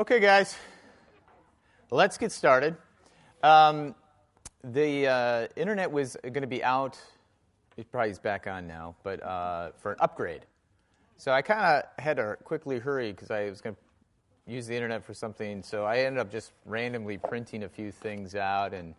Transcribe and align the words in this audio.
Okay, 0.00 0.18
guys, 0.18 0.56
let's 1.90 2.16
get 2.16 2.32
started. 2.32 2.74
Um, 3.42 3.94
the 4.64 5.06
uh, 5.06 5.46
internet 5.56 5.92
was 5.92 6.16
going 6.22 6.40
to 6.40 6.46
be 6.46 6.64
out. 6.64 6.98
It 7.76 7.92
probably 7.92 8.08
is 8.08 8.18
back 8.18 8.46
on 8.46 8.66
now, 8.66 8.96
but 9.02 9.22
uh, 9.22 9.72
for 9.76 9.92
an 9.92 9.98
upgrade. 10.00 10.46
So 11.18 11.32
I 11.32 11.42
kind 11.42 11.60
of 11.60 12.02
had 12.02 12.16
to 12.16 12.38
quickly 12.44 12.78
hurry 12.78 13.12
because 13.12 13.30
I 13.30 13.50
was 13.50 13.60
going 13.60 13.76
to 13.76 14.50
use 14.50 14.66
the 14.66 14.74
internet 14.74 15.04
for 15.04 15.12
something. 15.12 15.62
So 15.62 15.84
I 15.84 15.98
ended 15.98 16.18
up 16.18 16.32
just 16.32 16.52
randomly 16.64 17.18
printing 17.18 17.64
a 17.64 17.68
few 17.68 17.92
things 17.92 18.34
out, 18.34 18.72
and 18.72 18.94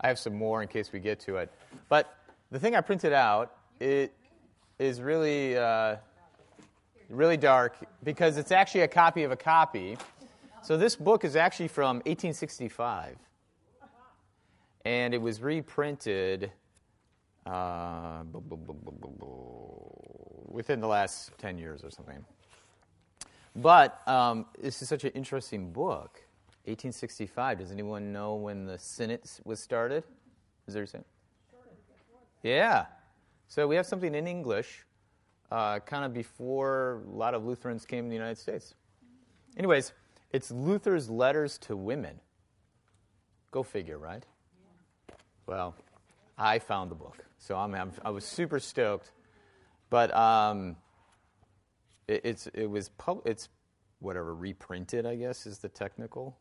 I 0.00 0.08
have 0.08 0.18
some 0.18 0.34
more 0.34 0.62
in 0.62 0.68
case 0.68 0.90
we 0.90 1.00
get 1.00 1.20
to 1.20 1.36
it. 1.36 1.52
But 1.90 2.16
the 2.50 2.58
thing 2.58 2.74
I 2.74 2.80
printed 2.80 3.12
out 3.12 3.54
it 3.78 4.10
is 4.78 5.02
really 5.02 5.58
uh, 5.58 5.96
really 7.10 7.36
dark 7.36 7.76
because 8.02 8.36
it's 8.36 8.52
actually 8.52 8.80
a 8.80 8.88
copy 8.88 9.22
of 9.22 9.32
a 9.32 9.36
copy. 9.36 9.98
So 10.66 10.76
this 10.76 10.96
book 10.96 11.24
is 11.24 11.36
actually 11.36 11.68
from 11.68 11.98
1865, 11.98 13.16
and 14.84 15.14
it 15.14 15.22
was 15.22 15.40
reprinted 15.40 16.50
uh, 17.46 18.24
within 20.48 20.80
the 20.80 20.88
last 20.88 21.30
10 21.38 21.56
years 21.56 21.84
or 21.84 21.90
something. 21.92 22.24
But 23.54 24.02
um, 24.08 24.46
this 24.60 24.82
is 24.82 24.88
such 24.88 25.04
an 25.04 25.10
interesting 25.10 25.70
book. 25.70 26.20
1865. 26.64 27.60
Does 27.60 27.70
anyone 27.70 28.12
know 28.12 28.34
when 28.34 28.66
the 28.66 28.76
Synod 28.76 29.20
was 29.44 29.60
started? 29.60 30.02
Is 30.66 30.74
there 30.74 30.82
a 30.82 30.86
Synod? 30.88 31.06
Yeah. 32.42 32.86
So 33.46 33.68
we 33.68 33.76
have 33.76 33.86
something 33.86 34.16
in 34.16 34.26
English, 34.26 34.84
uh, 35.52 35.78
kind 35.78 36.04
of 36.04 36.12
before 36.12 37.04
a 37.06 37.16
lot 37.16 37.34
of 37.34 37.44
Lutherans 37.44 37.86
came 37.86 38.06
to 38.06 38.08
the 38.08 38.16
United 38.16 38.38
States. 38.38 38.74
Anyways, 39.56 39.92
it's 40.30 40.50
Luther's 40.50 41.08
letters 41.08 41.58
to 41.58 41.76
women. 41.76 42.20
Go 43.50 43.62
figure, 43.62 43.98
right? 43.98 44.24
Well, 45.46 45.74
I 46.36 46.58
found 46.58 46.90
the 46.90 46.96
book, 46.96 47.24
so 47.38 47.56
I'm, 47.56 47.74
I'm 47.74 47.92
i 48.04 48.10
was 48.10 48.24
super 48.24 48.60
stoked. 48.60 49.12
But 49.88 50.14
um, 50.14 50.76
it, 52.08 52.22
it's 52.24 52.46
it 52.48 52.66
was 52.66 52.88
pub, 52.90 53.22
it's 53.24 53.48
whatever 54.00 54.34
reprinted, 54.34 55.06
I 55.06 55.16
guess, 55.16 55.46
is 55.46 55.58
the 55.58 55.68
technical 55.68 56.36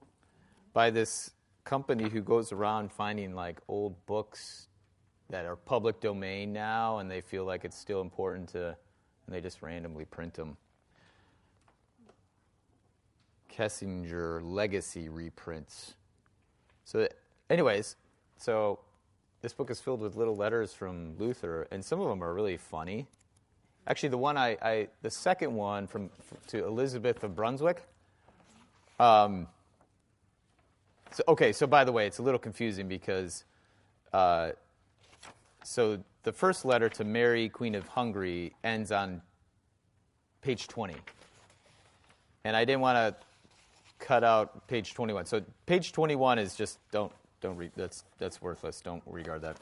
by 0.73 0.89
this 0.89 1.31
company 1.64 2.09
who 2.09 2.22
goes 2.22 2.52
around 2.52 2.92
finding 2.92 3.33
like 3.33 3.59
old 3.67 4.05
books 4.05 4.67
that 5.30 5.45
are 5.45 5.55
public 5.55 5.99
domain 6.02 6.53
now, 6.53 6.99
and 6.99 7.09
they 7.09 7.22
feel 7.22 7.45
like 7.45 7.66
it's 7.66 7.77
still 7.77 8.02
important 8.02 8.49
to, 8.49 8.75
and 9.25 9.36
they 9.36 9.42
just 9.42 9.61
randomly 9.61 10.05
print 10.05 10.33
them. 10.33 10.58
Kessinger 13.56 14.42
Legacy 14.44 15.09
reprints. 15.09 15.94
So, 16.84 17.08
anyways, 17.50 17.95
so 18.38 18.80
this 19.42 19.53
book 19.53 19.70
is 19.70 19.80
filled 19.80 20.02
with 20.02 20.16
little 20.16 20.36
letters 20.36 20.73
from 20.73 21.17
Luther, 21.17 21.67
and 21.72 21.83
some 21.83 22.00
of 22.02 22.09
them 22.09 22.23
are 22.23 22.33
really 22.33 22.58
funny. 22.58 23.08
Actually, 23.88 24.09
the 24.09 24.17
one 24.17 24.38
I, 24.38 24.58
I 24.61 24.88
the 25.02 25.09
second 25.09 25.53
one 25.53 25.88
from 25.88 26.09
to 26.48 26.66
Elizabeth 26.66 27.23
of 27.23 27.36
Brunswick. 27.36 27.83
Um, 29.00 29.48
so, 31.11 31.23
okay, 31.28 31.53
so 31.53 31.67
by 31.67 31.83
the 31.83 31.92
way, 31.92 32.08
it's 32.08 32.17
a 32.17 32.23
little 32.23 32.39
confusing 32.39 32.88
because, 32.88 33.44
uh, 34.11 34.52
so 35.64 36.03
the 36.23 36.31
first 36.33 36.66
letter 36.66 36.89
to 36.89 37.03
Mary, 37.03 37.48
Queen 37.48 37.76
of 37.76 37.88
Hungary, 37.88 38.53
ends 38.64 38.92
on 38.92 39.22
page 40.42 40.67
20. 40.67 40.95
And 42.44 42.56
I 42.56 42.66
didn't 42.66 42.81
want 42.81 42.98
to 42.98 43.26
cut 43.99 44.23
out 44.23 44.67
page 44.67 44.93
21. 44.93 45.25
So 45.25 45.41
page 45.65 45.91
21 45.91 46.39
is 46.39 46.55
just 46.55 46.79
don't 46.91 47.11
don't 47.41 47.57
read 47.57 47.71
that's 47.75 48.03
that's 48.17 48.41
worthless. 48.41 48.81
Don't 48.81 49.03
regard 49.05 49.41
that. 49.41 49.57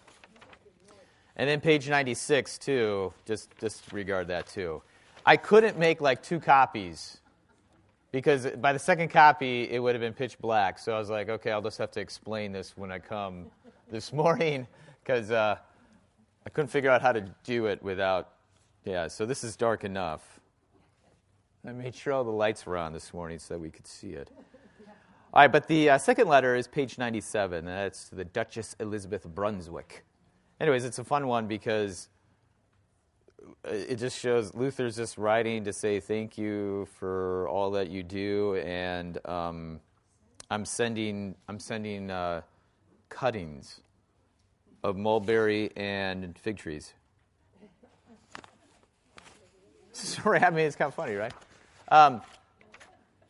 And 1.35 1.49
then 1.49 1.61
page 1.61 1.89
96 1.89 2.57
too, 2.57 3.13
just 3.25 3.49
just 3.59 3.91
regard 3.91 4.27
that 4.27 4.47
too. 4.47 4.81
I 5.25 5.37
couldn't 5.37 5.79
make 5.79 6.01
like 6.01 6.21
two 6.21 6.39
copies 6.39 7.17
because 8.11 8.47
by 8.61 8.73
the 8.73 8.79
second 8.79 9.09
copy 9.09 9.69
it 9.69 9.79
would 9.79 9.95
have 9.95 10.01
been 10.01 10.13
pitch 10.13 10.37
black. 10.39 10.79
So 10.79 10.93
I 10.93 10.99
was 10.99 11.09
like, 11.09 11.29
okay, 11.29 11.51
I'll 11.51 11.61
just 11.61 11.77
have 11.77 11.91
to 11.91 11.99
explain 11.99 12.51
this 12.51 12.77
when 12.77 12.91
I 12.91 12.99
come 12.99 13.47
this 13.89 14.13
morning 14.21 14.67
because 15.03 15.31
uh, 15.31 15.57
I 16.45 16.49
couldn't 16.49 16.69
figure 16.69 16.89
out 16.89 17.01
how 17.01 17.11
to 17.11 17.21
do 17.43 17.65
it 17.65 17.81
without. 17.81 18.29
Yeah, 18.85 19.07
so 19.07 19.25
this 19.25 19.43
is 19.43 19.55
dark 19.55 19.85
enough. 19.85 20.32
I 21.65 21.71
made 21.71 21.95
sure 21.95 22.11
all 22.11 22.25
the 22.25 22.31
lights 22.31 22.65
were 22.65 22.77
on 22.77 22.91
this 22.91 23.13
morning 23.13 23.39
so 23.39 23.53
that 23.53 23.59
we 23.59 23.69
could 23.69 23.87
see 23.87 24.09
it. 24.09 24.29
All 25.33 25.41
right, 25.41 25.51
but 25.51 25.67
the 25.67 25.91
uh, 25.91 25.97
second 25.97 26.27
letter 26.27 26.55
is 26.55 26.67
page 26.67 26.97
97, 26.97 27.57
and 27.59 27.67
that's 27.67 28.09
to 28.09 28.15
the 28.15 28.25
Duchess 28.25 28.75
Elizabeth 28.81 29.23
Brunswick. 29.23 30.03
Anyways, 30.59 30.83
it's 30.83 30.99
a 30.99 31.05
fun 31.05 31.25
one 31.25 31.47
because 31.47 32.09
it 33.63 33.95
just 33.95 34.19
shows 34.19 34.53
Luther's 34.53 34.97
just 34.97 35.17
writing 35.17 35.63
to 35.63 35.73
say 35.73 35.99
thank 35.99 36.37
you 36.37 36.85
for 36.99 37.47
all 37.47 37.71
that 37.71 37.89
you 37.89 38.03
do, 38.03 38.55
and 38.57 39.25
um, 39.25 39.79
I'm 40.51 40.65
sending 40.65 41.33
I'm 41.47 41.59
sending 41.59 42.11
uh, 42.11 42.41
cuttings 43.09 43.79
of 44.83 44.97
mulberry 44.97 45.71
and 45.77 46.37
fig 46.37 46.57
trees. 46.57 46.93
Sorry, 49.93 50.39
I 50.39 50.49
mean 50.49 50.65
it's 50.67 50.75
kind 50.75 50.89
of 50.89 50.93
funny, 50.93 51.15
right? 51.15 51.33
Um, 51.89 52.21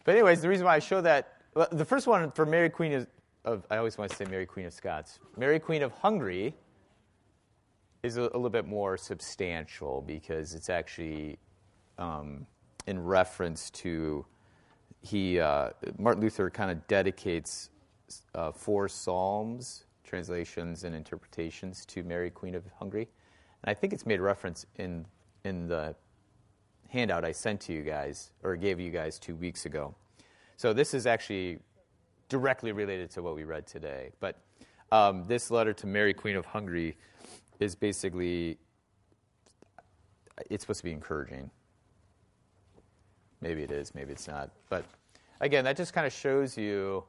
but 0.03 0.13
anyways, 0.13 0.41
the 0.41 0.49
reason 0.49 0.65
why 0.65 0.75
I 0.75 0.79
show 0.79 1.01
that, 1.01 1.33
the 1.71 1.85
first 1.85 2.07
one 2.07 2.31
for 2.31 2.45
Mary 2.45 2.69
Queen 2.69 2.93
of, 2.93 3.07
of, 3.45 3.65
I 3.69 3.77
always 3.77 3.97
want 3.97 4.11
to 4.11 4.17
say 4.17 4.25
Mary 4.25 4.45
Queen 4.45 4.65
of 4.65 4.73
Scots. 4.73 5.19
Mary 5.37 5.59
Queen 5.59 5.81
of 5.81 5.91
Hungary 5.91 6.55
is 8.03 8.17
a, 8.17 8.21
a 8.21 8.23
little 8.23 8.49
bit 8.49 8.67
more 8.67 8.97
substantial 8.97 10.01
because 10.01 10.53
it's 10.53 10.69
actually 10.69 11.37
um, 11.97 12.45
in 12.87 13.03
reference 13.03 13.69
to 13.71 14.25
he 15.01 15.39
uh, 15.39 15.69
Martin 15.97 16.21
Luther 16.21 16.49
kind 16.49 16.71
of 16.71 16.85
dedicates 16.87 17.69
uh, 18.35 18.51
four 18.51 18.87
psalms, 18.87 19.85
translations 20.03 20.83
and 20.83 20.95
interpretations 20.95 21.85
to 21.87 22.03
Mary 22.03 22.29
Queen 22.29 22.55
of 22.55 22.63
Hungary, 22.79 23.09
and 23.63 23.69
I 23.69 23.73
think 23.73 23.93
it's 23.93 24.05
made 24.05 24.21
reference 24.21 24.65
in 24.77 25.05
in 25.43 25.67
the 25.67 25.95
handout 26.93 27.25
I 27.25 27.31
sent 27.31 27.59
to 27.61 27.73
you 27.73 27.81
guys, 27.81 28.29
or 28.43 28.55
gave 28.55 28.79
you 28.79 28.91
guys 28.91 29.17
two 29.17 29.35
weeks 29.35 29.65
ago. 29.65 29.95
So 30.57 30.73
this 30.73 30.93
is 30.93 31.07
actually 31.07 31.57
directly 32.29 32.71
related 32.71 33.09
to 33.11 33.23
what 33.23 33.33
we 33.33 33.45
read 33.45 33.65
today. 33.65 34.11
But 34.19 34.39
um, 34.91 35.25
this 35.27 35.49
letter 35.49 35.73
to 35.73 35.87
Mary, 35.87 36.13
Queen 36.13 36.35
of 36.35 36.45
Hungary, 36.45 36.95
is 37.59 37.73
basically 37.73 38.59
it's 40.51 40.63
supposed 40.63 40.81
to 40.81 40.83
be 40.83 40.91
encouraging. 40.91 41.49
Maybe 43.41 43.63
it 43.63 43.71
is, 43.71 43.95
maybe 43.95 44.11
it's 44.11 44.27
not. 44.27 44.51
But 44.69 44.85
again, 45.41 45.63
that 45.65 45.75
just 45.75 45.93
kind 45.93 46.05
of 46.05 46.13
shows 46.13 46.55
you 46.55 47.03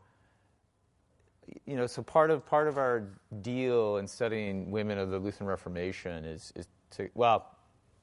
you 1.67 1.77
know, 1.77 1.87
so 1.87 2.03
part 2.03 2.31
of 2.31 2.47
part 2.47 2.69
of 2.69 2.79
our 2.79 3.07
deal 3.43 3.99
in 3.99 4.07
studying 4.07 4.71
women 4.71 4.97
of 4.97 5.11
the 5.11 5.19
Lutheran 5.19 5.47
Reformation 5.47 6.25
is, 6.25 6.55
is 6.57 6.69
to 6.93 7.11
well, 7.13 7.55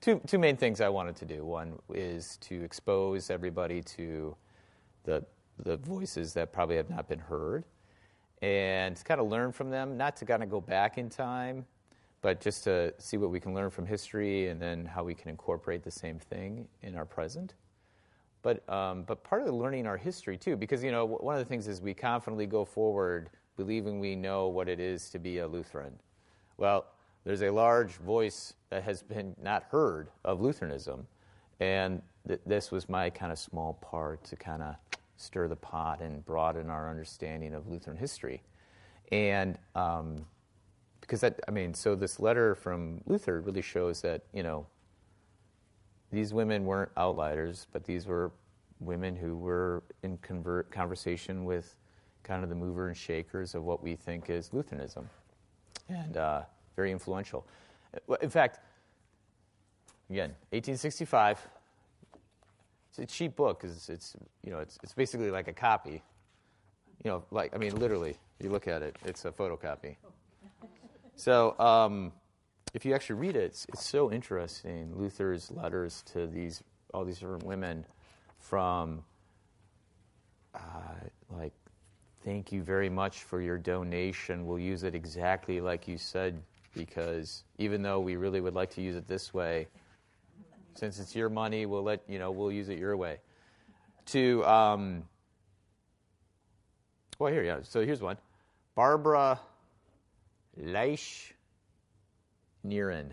two, 0.01 0.19
two 0.27 0.39
main 0.39 0.57
things 0.57 0.81
I 0.81 0.89
wanted 0.89 1.15
to 1.17 1.25
do. 1.25 1.45
One 1.45 1.79
is 1.93 2.37
to 2.41 2.63
expose 2.63 3.29
everybody 3.29 3.81
to 3.83 4.35
the, 5.03 5.23
the 5.59 5.77
voices 5.77 6.33
that 6.33 6.51
probably 6.51 6.75
have 6.75 6.89
not 6.89 7.07
been 7.07 7.19
heard 7.19 7.63
and 8.41 9.01
kind 9.05 9.21
of 9.21 9.27
learn 9.27 9.51
from 9.51 9.69
them, 9.69 9.95
not 9.97 10.17
to 10.17 10.25
kind 10.25 10.41
of 10.41 10.49
go 10.49 10.59
back 10.59 10.97
in 10.97 11.09
time, 11.09 11.65
but 12.21 12.41
just 12.41 12.63
to 12.63 12.93
see 12.97 13.17
what 13.17 13.29
we 13.29 13.39
can 13.39 13.53
learn 13.53 13.69
from 13.69 13.85
history 13.85 14.47
and 14.47 14.59
then 14.59 14.85
how 14.85 15.03
we 15.03 15.13
can 15.13 15.29
incorporate 15.29 15.83
the 15.83 15.91
same 15.91 16.17
thing 16.17 16.67
in 16.81 16.95
our 16.95 17.05
present. 17.05 17.53
But, 18.41 18.67
um, 18.67 19.03
but 19.03 19.23
part 19.23 19.41
of 19.41 19.47
the 19.47 19.53
learning 19.53 19.85
our 19.85 19.97
history 19.97 20.37
too, 20.37 20.55
because 20.55 20.83
you 20.83 20.91
know 20.91 21.05
one 21.05 21.35
of 21.35 21.39
the 21.39 21.45
things 21.45 21.67
is 21.67 21.79
we 21.79 21.93
confidently 21.93 22.47
go 22.47 22.65
forward 22.65 23.29
believing 23.55 23.99
we 23.99 24.15
know 24.15 24.47
what 24.47 24.67
it 24.67 24.79
is 24.79 25.11
to 25.11 25.19
be 25.19 25.39
a 25.39 25.47
Lutheran. 25.47 25.93
Well, 26.57 26.85
there's 27.23 27.41
a 27.41 27.51
large 27.51 27.93
voice 27.97 28.53
that 28.69 28.83
has 28.83 29.03
been 29.03 29.35
not 29.41 29.63
heard 29.69 30.09
of 30.23 30.41
Lutheranism. 30.41 31.07
And 31.59 32.01
th- 32.27 32.41
this 32.45 32.71
was 32.71 32.89
my 32.89 33.09
kind 33.09 33.31
of 33.31 33.37
small 33.37 33.73
part 33.73 34.23
to 34.25 34.35
kind 34.35 34.63
of 34.63 34.75
stir 35.17 35.47
the 35.47 35.55
pot 35.55 36.01
and 36.01 36.25
broaden 36.25 36.69
our 36.69 36.89
understanding 36.89 37.53
of 37.53 37.67
Lutheran 37.67 37.97
history. 37.97 38.41
And 39.11 39.57
um, 39.75 40.25
because 41.01 41.21
that, 41.21 41.39
I 41.47 41.51
mean, 41.51 41.73
so 41.73 41.95
this 41.95 42.19
letter 42.19 42.55
from 42.55 43.01
Luther 43.05 43.41
really 43.41 43.61
shows 43.61 44.01
that, 44.01 44.23
you 44.33 44.43
know, 44.43 44.65
these 46.11 46.33
women 46.33 46.65
weren't 46.65 46.91
outliers, 46.97 47.67
but 47.71 47.83
these 47.83 48.07
were 48.07 48.31
women 48.79 49.15
who 49.15 49.37
were 49.37 49.83
in 50.03 50.17
convert, 50.17 50.71
conversation 50.71 51.45
with 51.45 51.75
kind 52.23 52.43
of 52.43 52.49
the 52.49 52.55
mover 52.55 52.87
and 52.87 52.97
shakers 52.97 53.53
of 53.55 53.63
what 53.63 53.83
we 53.83 53.95
think 53.95 54.29
is 54.29 54.53
Lutheranism. 54.53 55.09
And, 55.87 56.17
uh, 56.17 56.41
very 56.75 56.91
influential. 56.91 57.45
In 58.21 58.29
fact, 58.29 58.59
again, 60.09 60.29
1865, 60.51 61.47
it's 62.89 62.99
a 62.99 63.05
cheap 63.05 63.35
book 63.35 63.61
because 63.61 63.89
it's 63.89 64.15
you 64.43 64.51
know 64.51 64.59
it's 64.59 64.77
it's 64.83 64.93
basically 64.93 65.31
like 65.31 65.47
a 65.47 65.53
copy. 65.53 66.01
You 67.03 67.11
know, 67.11 67.23
like 67.31 67.55
I 67.55 67.57
mean, 67.57 67.75
literally, 67.75 68.17
you 68.39 68.49
look 68.49 68.67
at 68.67 68.81
it, 68.81 68.97
it's 69.05 69.25
a 69.25 69.31
photocopy. 69.31 69.95
So 71.15 71.57
um, 71.59 72.11
if 72.73 72.85
you 72.85 72.93
actually 72.93 73.19
read 73.19 73.35
it, 73.35 73.43
it's, 73.43 73.65
it's 73.69 73.85
so 73.85 74.11
interesting. 74.11 74.93
Luther's 74.95 75.51
letters 75.51 76.03
to 76.13 76.27
these 76.27 76.63
all 76.93 77.05
these 77.05 77.19
different 77.19 77.43
women, 77.43 77.85
from 78.39 79.03
uh, 80.53 80.59
like, 81.29 81.53
thank 82.25 82.51
you 82.51 82.61
very 82.61 82.89
much 82.89 83.23
for 83.23 83.41
your 83.41 83.57
donation. 83.57 84.45
We'll 84.45 84.59
use 84.59 84.83
it 84.83 84.95
exactly 84.95 85.61
like 85.61 85.87
you 85.87 85.97
said 85.97 86.41
because 86.73 87.43
even 87.57 87.81
though 87.81 87.99
we 87.99 88.15
really 88.15 88.41
would 88.41 88.53
like 88.53 88.69
to 88.71 88.81
use 88.81 88.95
it 88.95 89.07
this 89.07 89.33
way, 89.33 89.67
since 90.75 90.99
it's 90.99 91.15
your 91.15 91.29
money, 91.29 91.65
we'll 91.65 91.83
let 91.83 92.01
you 92.07 92.19
know 92.19 92.31
we'll 92.31 92.51
use 92.51 92.69
it 92.69 92.77
your 92.77 92.95
way. 92.95 93.17
To 94.07 94.45
um, 94.45 95.03
well, 97.19 97.31
here, 97.31 97.43
yeah. 97.43 97.59
So 97.63 97.85
here's 97.85 98.01
one, 98.01 98.17
Barbara 98.75 99.39
Leish 100.57 101.33
Nieren, 102.65 103.11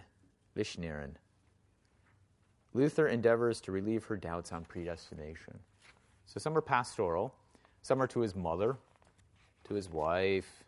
Lishnieren. 0.56 1.10
Luther 2.74 3.08
endeavors 3.08 3.60
to 3.62 3.72
relieve 3.72 4.04
her 4.04 4.16
doubts 4.16 4.52
on 4.52 4.64
predestination. 4.64 5.58
So 6.26 6.38
some 6.38 6.56
are 6.56 6.62
pastoral, 6.62 7.34
some 7.82 8.00
are 8.00 8.06
to 8.08 8.20
his 8.20 8.36
mother, 8.36 8.76
to 9.64 9.74
his 9.74 9.90
wife. 9.90 10.64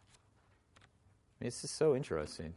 I 0.76 1.44
mean, 1.44 1.48
it's 1.48 1.62
just 1.62 1.76
so 1.76 1.94
interesting. 1.94 2.54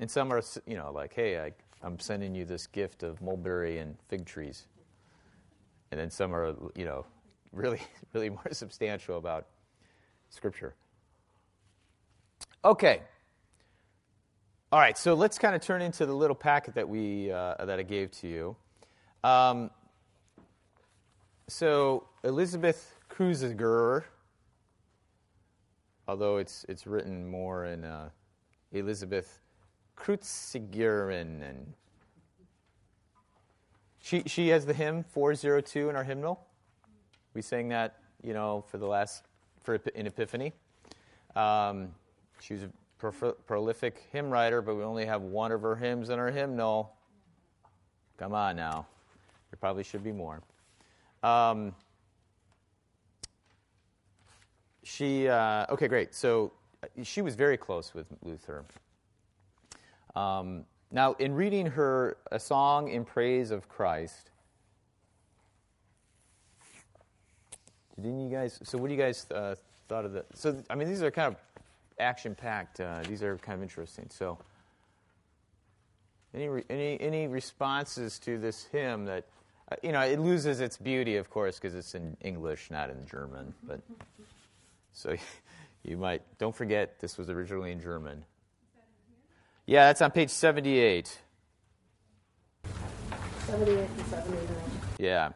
And 0.00 0.10
some 0.10 0.32
are, 0.32 0.42
you 0.66 0.76
know, 0.76 0.90
like, 0.92 1.14
hey, 1.14 1.38
I, 1.38 1.52
I'm 1.82 1.98
sending 1.98 2.34
you 2.34 2.44
this 2.44 2.66
gift 2.66 3.02
of 3.02 3.20
mulberry 3.22 3.78
and 3.78 3.96
fig 4.08 4.24
trees. 4.26 4.66
And 5.90 6.00
then 6.00 6.10
some 6.10 6.34
are, 6.34 6.54
you 6.74 6.84
know, 6.84 7.06
really, 7.52 7.80
really 8.12 8.30
more 8.30 8.48
substantial 8.52 9.16
about 9.18 9.46
Scripture. 10.30 10.74
Okay. 12.64 13.02
All 14.72 14.80
right, 14.80 14.98
so 14.98 15.14
let's 15.14 15.38
kind 15.38 15.54
of 15.54 15.62
turn 15.62 15.82
into 15.82 16.04
the 16.04 16.12
little 16.12 16.34
packet 16.34 16.74
that 16.74 16.88
we 16.88 17.30
uh, 17.30 17.64
that 17.64 17.78
I 17.78 17.82
gave 17.84 18.10
to 18.12 18.26
you. 18.26 18.56
Um, 19.22 19.70
so 21.46 22.08
Elizabeth 22.24 22.96
Kreuziger, 23.08 24.02
although 26.08 26.38
it's 26.38 26.66
it's 26.68 26.88
written 26.88 27.24
more 27.30 27.66
in 27.66 27.84
uh, 27.84 28.08
Elizabeth 28.72 29.43
Kreuzigerin, 29.96 31.42
and 31.42 31.72
she 34.00 34.22
she 34.26 34.48
has 34.48 34.66
the 34.66 34.74
hymn 34.74 35.04
402 35.04 35.90
in 35.90 35.96
our 35.96 36.04
hymnal. 36.04 36.46
We 37.34 37.42
sang 37.42 37.68
that, 37.68 37.98
you 38.22 38.32
know, 38.32 38.64
for 38.68 38.78
the 38.78 38.86
last 38.86 39.24
for 39.62 39.76
in 39.94 40.06
Epiphany. 40.06 40.52
Um, 41.34 41.88
she 42.40 42.54
was 42.54 42.62
a 42.62 43.32
prolific 43.46 44.06
hymn 44.12 44.30
writer, 44.30 44.62
but 44.62 44.76
we 44.76 44.82
only 44.82 45.04
have 45.04 45.22
one 45.22 45.52
of 45.52 45.62
her 45.62 45.76
hymns 45.76 46.10
in 46.10 46.18
our 46.18 46.30
hymnal. 46.30 46.94
Come 48.18 48.34
on 48.34 48.56
now. 48.56 48.86
There 49.50 49.58
probably 49.58 49.82
should 49.82 50.04
be 50.04 50.12
more. 50.12 50.42
Um, 51.22 51.74
she, 54.82 55.28
uh, 55.28 55.66
okay, 55.70 55.88
great. 55.88 56.14
So 56.14 56.52
uh, 56.82 57.02
she 57.02 57.22
was 57.22 57.34
very 57.34 57.56
close 57.56 57.94
with 57.94 58.06
Luther. 58.22 58.64
Um, 60.16 60.64
now, 60.90 61.14
in 61.14 61.34
reading 61.34 61.66
her 61.66 62.16
A 62.30 62.38
Song 62.38 62.88
in 62.88 63.04
Praise 63.04 63.50
of 63.50 63.68
Christ, 63.68 64.30
didn't 67.96 68.20
you 68.20 68.30
guys, 68.30 68.60
so 68.62 68.78
what 68.78 68.88
do 68.88 68.94
you 68.94 69.00
guys 69.00 69.26
uh, 69.30 69.54
thought 69.88 70.04
of 70.04 70.12
that? 70.12 70.26
So, 70.34 70.56
I 70.70 70.74
mean, 70.74 70.88
these 70.88 71.02
are 71.02 71.10
kind 71.10 71.34
of 71.34 71.40
action 71.98 72.34
packed. 72.34 72.80
Uh, 72.80 73.02
these 73.08 73.22
are 73.22 73.36
kind 73.38 73.56
of 73.56 73.62
interesting. 73.62 74.06
So, 74.10 74.38
any, 76.34 76.48
any, 76.68 77.00
any 77.00 77.26
responses 77.28 78.18
to 78.20 78.38
this 78.38 78.64
hymn 78.64 79.04
that, 79.06 79.24
uh, 79.70 79.76
you 79.82 79.92
know, 79.92 80.00
it 80.00 80.18
loses 80.18 80.60
its 80.60 80.76
beauty, 80.76 81.16
of 81.16 81.30
course, 81.30 81.58
because 81.58 81.74
it's 81.74 81.94
in 81.94 82.16
English, 82.20 82.70
not 82.70 82.90
in 82.90 83.06
German. 83.06 83.54
But 83.62 83.80
so 84.92 85.16
you 85.84 85.96
might, 85.96 86.22
don't 86.38 86.54
forget, 86.54 87.00
this 87.00 87.16
was 87.18 87.30
originally 87.30 87.72
in 87.72 87.80
German. 87.80 88.24
Yeah, 89.66 89.86
that's 89.86 90.02
on 90.02 90.10
page 90.10 90.28
78. 90.28 91.20
78 93.46 93.78
and 93.78 94.06
79. 94.06 94.46
Yeah. 94.98 95.30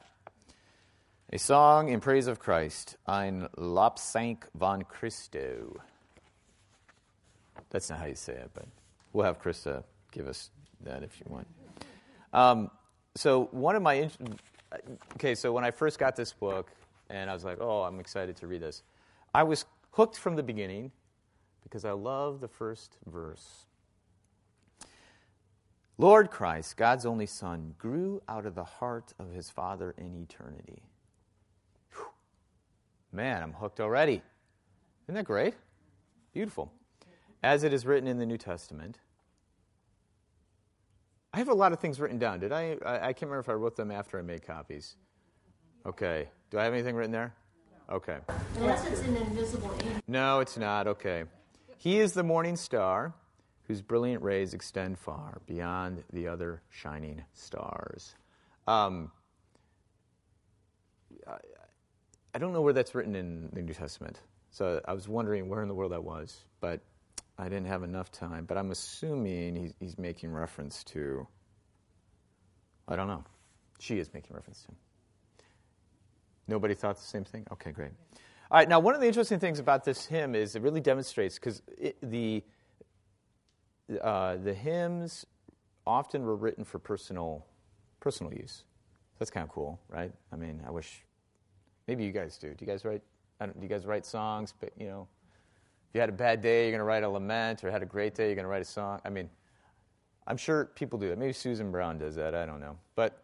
A 1.32 1.38
song 1.38 1.88
in 1.88 2.00
praise 2.00 2.26
of 2.26 2.38
Christ, 2.38 2.96
ein 3.06 3.48
Lobsang 3.56 4.38
von 4.54 4.82
Christo. 4.82 5.80
That's 7.70 7.88
not 7.88 8.00
how 8.00 8.06
you 8.06 8.14
say 8.14 8.34
it, 8.34 8.50
but 8.54 8.66
we'll 9.12 9.24
have 9.24 9.40
Krista 9.40 9.84
give 10.10 10.26
us 10.26 10.50
that 10.84 11.02
if 11.02 11.20
you 11.20 11.26
want. 11.30 11.46
Um, 12.32 12.70
so 13.14 13.48
one 13.50 13.76
of 13.76 13.82
my 13.82 14.10
okay, 15.14 15.34
so 15.34 15.52
when 15.52 15.64
I 15.64 15.70
first 15.70 15.98
got 15.98 16.16
this 16.16 16.32
book, 16.32 16.70
and 17.10 17.30
I 17.30 17.34
was 17.34 17.44
like, 17.44 17.58
oh, 17.60 17.82
I'm 17.82 18.00
excited 18.00 18.36
to 18.36 18.46
read 18.46 18.60
this. 18.60 18.82
I 19.34 19.42
was 19.42 19.64
hooked 19.92 20.18
from 20.18 20.36
the 20.36 20.42
beginning 20.42 20.92
because 21.62 21.84
I 21.84 21.92
love 21.92 22.40
the 22.40 22.48
first 22.48 22.96
verse. 23.06 23.66
Lord 26.00 26.30
Christ, 26.30 26.76
God's 26.76 27.04
only 27.04 27.26
Son, 27.26 27.74
grew 27.76 28.22
out 28.28 28.46
of 28.46 28.54
the 28.54 28.64
heart 28.64 29.12
of 29.18 29.32
his 29.32 29.50
Father 29.50 29.94
in 29.98 30.14
eternity. 30.14 30.82
Whew. 31.92 32.06
Man, 33.12 33.42
I'm 33.42 33.52
hooked 33.52 33.80
already. 33.80 34.22
Isn't 35.04 35.16
that 35.16 35.24
great? 35.24 35.54
Beautiful 36.32 36.72
as 37.42 37.64
it 37.64 37.72
is 37.72 37.84
written 37.84 38.08
in 38.08 38.18
the 38.18 38.26
New 38.26 38.38
Testament. 38.38 38.98
I 41.32 41.38
have 41.38 41.48
a 41.48 41.54
lot 41.54 41.72
of 41.72 41.80
things 41.80 41.98
written 41.98 42.18
down. 42.18 42.40
Did 42.40 42.52
I? 42.52 42.76
I, 42.84 43.08
I 43.08 43.12
can't 43.12 43.22
remember 43.22 43.40
if 43.40 43.48
I 43.48 43.52
wrote 43.52 43.76
them 43.76 43.90
after 43.90 44.18
I 44.18 44.22
made 44.22 44.46
copies. 44.46 44.94
Okay. 45.84 46.28
Do 46.50 46.58
I 46.58 46.64
have 46.64 46.72
anything 46.72 46.94
written 46.94 47.12
there? 47.12 47.34
Okay. 47.90 48.18
Unless 48.56 48.86
it's 48.86 49.00
an 49.02 49.16
invisible 49.16 49.72
ink. 49.84 50.02
No, 50.06 50.40
it's 50.40 50.56
not. 50.56 50.86
Okay. 50.86 51.24
He 51.76 51.98
is 51.98 52.12
the 52.12 52.22
morning 52.22 52.56
star 52.56 53.14
whose 53.68 53.82
brilliant 53.82 54.22
rays 54.22 54.54
extend 54.54 54.98
far 54.98 55.40
beyond 55.46 56.02
the 56.12 56.26
other 56.26 56.62
shining 56.70 57.22
stars. 57.34 58.16
Um, 58.66 59.12
I, 61.26 61.36
I 62.34 62.38
don't 62.38 62.52
know 62.52 62.62
where 62.62 62.72
that's 62.72 62.94
written 62.94 63.14
in 63.14 63.50
the 63.52 63.62
New 63.62 63.74
Testament. 63.74 64.22
So 64.50 64.80
I 64.86 64.94
was 64.94 65.06
wondering 65.06 65.48
where 65.48 65.62
in 65.62 65.68
the 65.68 65.74
world 65.74 65.92
that 65.92 66.02
was. 66.02 66.44
But 66.60 66.80
I 67.38 67.44
didn't 67.44 67.66
have 67.66 67.82
enough 67.82 68.10
time, 68.10 68.46
but 68.46 68.58
I'm 68.58 68.70
assuming 68.70 69.54
he's, 69.54 69.74
he's 69.78 69.98
making 69.98 70.32
reference 70.32 70.82
to, 70.84 71.26
I 72.88 72.96
don't 72.96 73.06
know. 73.06 73.22
She 73.78 73.98
is 73.98 74.12
making 74.12 74.34
reference 74.34 74.62
to. 74.62 74.68
him. 74.68 74.76
Nobody 76.48 76.74
thought 76.74 76.96
the 76.96 77.02
same 77.02 77.24
thing? 77.24 77.46
Okay, 77.52 77.70
great. 77.70 77.92
All 78.50 78.58
right, 78.58 78.68
now 78.68 78.80
one 78.80 78.94
of 78.94 79.00
the 79.00 79.06
interesting 79.06 79.38
things 79.38 79.58
about 79.58 79.84
this 79.84 80.06
hymn 80.06 80.34
is 80.34 80.56
it 80.56 80.62
really 80.62 80.80
demonstrates, 80.80 81.34
because 81.36 81.62
the, 82.02 82.42
uh, 84.02 84.36
the 84.36 84.54
hymns 84.54 85.26
often 85.86 86.22
were 86.22 86.36
written 86.36 86.64
for 86.64 86.78
personal, 86.78 87.46
personal 88.00 88.32
use. 88.32 88.64
That's 89.18 89.30
kind 89.30 89.44
of 89.44 89.50
cool, 89.50 89.80
right? 89.88 90.12
I 90.32 90.36
mean, 90.36 90.62
I 90.66 90.70
wish, 90.70 91.04
maybe 91.86 92.04
you 92.04 92.12
guys 92.12 92.38
do. 92.38 92.48
Do 92.48 92.64
you 92.64 92.66
guys 92.66 92.84
write, 92.84 93.02
do 93.40 93.52
you 93.60 93.68
guys 93.68 93.86
write 93.86 94.04
songs, 94.06 94.54
but, 94.60 94.70
you 94.78 94.86
know, 94.86 95.08
if 95.88 95.94
you 95.94 96.00
had 96.00 96.10
a 96.10 96.12
bad 96.12 96.42
day, 96.42 96.64
you're 96.64 96.72
going 96.72 96.80
to 96.80 96.84
write 96.84 97.02
a 97.02 97.08
lament, 97.08 97.64
or 97.64 97.70
had 97.70 97.82
a 97.82 97.86
great 97.86 98.14
day, 98.14 98.26
you're 98.26 98.34
going 98.34 98.44
to 98.44 98.50
write 98.50 98.62
a 98.62 98.64
song. 98.66 99.00
I 99.04 99.08
mean, 99.08 99.30
I'm 100.26 100.36
sure 100.36 100.66
people 100.66 100.98
do 100.98 101.08
that. 101.08 101.18
Maybe 101.18 101.32
Susan 101.32 101.70
Brown 101.70 101.96
does 101.96 102.14
that. 102.16 102.34
I 102.34 102.44
don't 102.44 102.60
know. 102.60 102.76
But 102.94 103.22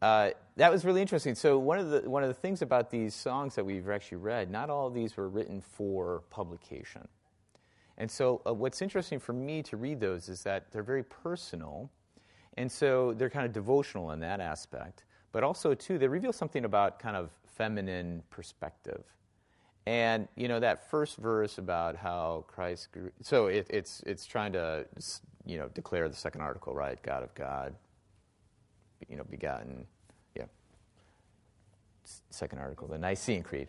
uh, 0.00 0.30
that 0.56 0.72
was 0.72 0.86
really 0.86 1.02
interesting. 1.02 1.34
So 1.34 1.58
one 1.58 1.78
of 1.78 1.90
the 1.90 2.08
one 2.08 2.22
of 2.22 2.28
the 2.28 2.34
things 2.34 2.62
about 2.62 2.90
these 2.90 3.14
songs 3.14 3.54
that 3.56 3.66
we've 3.66 3.88
actually 3.90 4.18
read, 4.18 4.50
not 4.50 4.70
all 4.70 4.86
of 4.86 4.94
these 4.94 5.16
were 5.18 5.28
written 5.28 5.60
for 5.60 6.22
publication. 6.30 7.06
And 7.98 8.10
so 8.10 8.42
uh, 8.46 8.52
what's 8.52 8.82
interesting 8.82 9.18
for 9.18 9.32
me 9.32 9.62
to 9.64 9.76
read 9.76 10.00
those 10.00 10.28
is 10.28 10.42
that 10.42 10.70
they're 10.70 10.82
very 10.82 11.02
personal, 11.04 11.90
and 12.56 12.70
so 12.70 13.14
they're 13.14 13.30
kind 13.30 13.46
of 13.46 13.52
devotional 13.52 14.10
in 14.12 14.20
that 14.20 14.40
aspect. 14.40 15.04
But 15.32 15.44
also 15.44 15.74
too, 15.74 15.98
they 15.98 16.08
reveal 16.08 16.32
something 16.32 16.64
about 16.64 16.98
kind 16.98 17.16
of 17.16 17.30
feminine 17.46 18.22
perspective 18.30 19.04
and 19.86 20.26
you 20.34 20.48
know 20.48 20.60
that 20.60 20.90
first 20.90 21.16
verse 21.16 21.58
about 21.58 21.96
how 21.96 22.44
Christ 22.48 22.90
grew. 22.92 23.10
So 23.22 23.46
it, 23.46 23.66
it's 23.70 24.02
it's 24.04 24.26
trying 24.26 24.52
to 24.52 24.84
you 25.44 25.58
know 25.58 25.68
declare 25.68 26.08
the 26.08 26.16
second 26.16 26.40
article, 26.40 26.74
right? 26.74 27.00
God 27.02 27.22
of 27.22 27.34
God, 27.34 27.74
you 29.08 29.16
know, 29.16 29.24
begotten. 29.30 29.86
Yeah. 30.36 30.44
Second 32.30 32.58
article, 32.58 32.88
the 32.88 32.98
Nicene 32.98 33.42
Creed. 33.42 33.68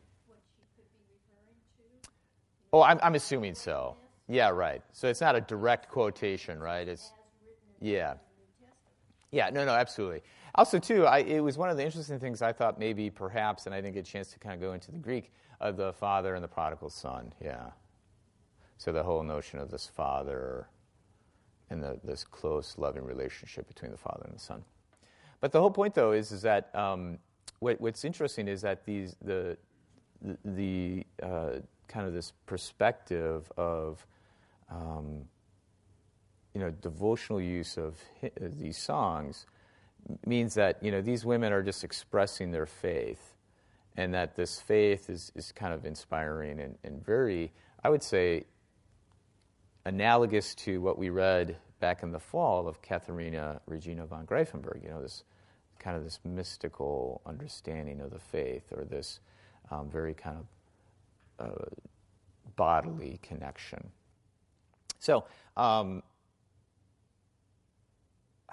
Oh, 2.74 2.82
I'm 2.82 3.00
I'm 3.04 3.16
assuming 3.16 3.54
so. 3.54 3.96
Yeah, 4.28 4.50
right. 4.50 4.82
So 4.92 5.08
it's 5.08 5.22
not 5.22 5.36
a 5.36 5.42
direct 5.42 5.90
quotation, 5.90 6.60
right? 6.60 6.88
It's 6.88 7.12
yeah. 7.82 8.16
Yeah, 9.32 9.50
no, 9.50 9.66
no, 9.66 9.72
absolutely. 9.72 10.22
Also, 10.56 10.80
too, 10.80 11.06
I, 11.06 11.20
it 11.20 11.42
was 11.42 11.58
one 11.58 11.70
of 11.70 11.78
the 11.78 11.86
interesting 11.86 12.20
things 12.20 12.42
I 12.42 12.54
thought 12.54 12.80
maybe 12.80 13.10
perhaps, 13.10 13.66
and 13.66 13.76
I 13.76 13.82
didn't 13.82 13.94
get 13.94 14.08
a 14.08 14.12
chance 14.12 14.32
to 14.32 14.40
kind 14.40 14.56
of 14.56 14.62
go 14.62 14.74
into 14.74 14.92
the 14.92 14.98
Greek, 14.98 15.32
of 15.60 15.78
the 15.78 15.94
father 15.94 16.36
and 16.36 16.44
the 16.44 16.48
prodigal 16.48 16.90
son. 16.90 17.34
Yeah. 17.44 17.72
So 18.78 18.92
the 18.92 19.04
whole 19.04 19.24
notion 19.24 19.60
of 19.60 19.72
this 19.72 19.88
father 19.88 20.68
and 21.70 21.84
the, 21.84 22.00
this 22.04 22.24
close, 22.24 22.76
loving 22.78 23.04
relationship 23.04 23.68
between 23.68 23.92
the 23.92 23.98
father 23.98 24.24
and 24.26 24.36
the 24.36 24.40
son. 24.40 24.64
But 25.42 25.52
the 25.52 25.60
whole 25.60 25.72
point, 25.72 25.94
though, 25.94 26.12
is, 26.12 26.32
is 26.32 26.42
that 26.44 26.74
um, 26.76 27.18
what, 27.60 27.82
what's 27.82 28.06
interesting 28.06 28.48
is 28.48 28.62
that 28.62 28.86
these, 28.86 29.16
the, 29.22 29.58
the, 30.22 30.38
the 30.46 31.06
uh, 31.26 31.50
kind 31.88 32.08
of 32.08 32.14
this 32.14 32.34
perspective 32.46 33.52
of 33.58 34.06
um, 34.70 35.24
you 36.54 36.62
know, 36.62 36.72
devotional 36.72 37.40
use 37.40 37.78
of 37.78 38.00
these 38.40 38.78
songs 38.78 39.46
means 40.26 40.56
that 40.56 40.82
you 40.82 40.92
know 40.92 41.02
these 41.02 41.26
women 41.26 41.54
are 41.54 41.62
just 41.64 41.84
expressing 41.84 42.52
their 42.52 42.66
faith, 42.66 43.36
and 43.96 44.14
that 44.14 44.36
this 44.36 44.60
faith 44.60 45.10
is, 45.10 45.32
is 45.36 45.52
kind 45.52 45.74
of 45.74 45.86
inspiring 45.86 46.60
and, 46.60 46.78
and 46.84 47.06
very, 47.06 47.52
I 47.84 47.90
would 47.90 48.04
say, 48.04 48.46
analogous 49.86 50.56
to 50.56 50.82
what 50.82 50.98
we 50.98 51.10
read 51.10 51.58
back 51.80 52.04
in 52.04 52.12
the 52.12 52.20
fall 52.20 52.68
of 52.68 52.82
Katharina 52.82 53.62
Regina 53.68 54.06
von 54.06 54.26
Greiffenberg. 54.26 54.84
You 54.84 54.90
know, 54.90 55.02
this 55.02 55.24
kind 55.80 55.96
of 55.96 56.04
this 56.04 56.20
mystical 56.24 57.22
understanding 57.26 58.02
of 58.02 58.12
the 58.12 58.20
faith, 58.20 58.72
or 58.72 58.84
this 58.84 59.20
um, 59.70 59.90
very 59.90 60.14
kind 60.14 60.38
of 61.40 61.48
uh, 61.48 61.66
bodily 62.56 63.20
connection. 63.22 63.92
So. 65.00 65.26
Um, 65.56 66.04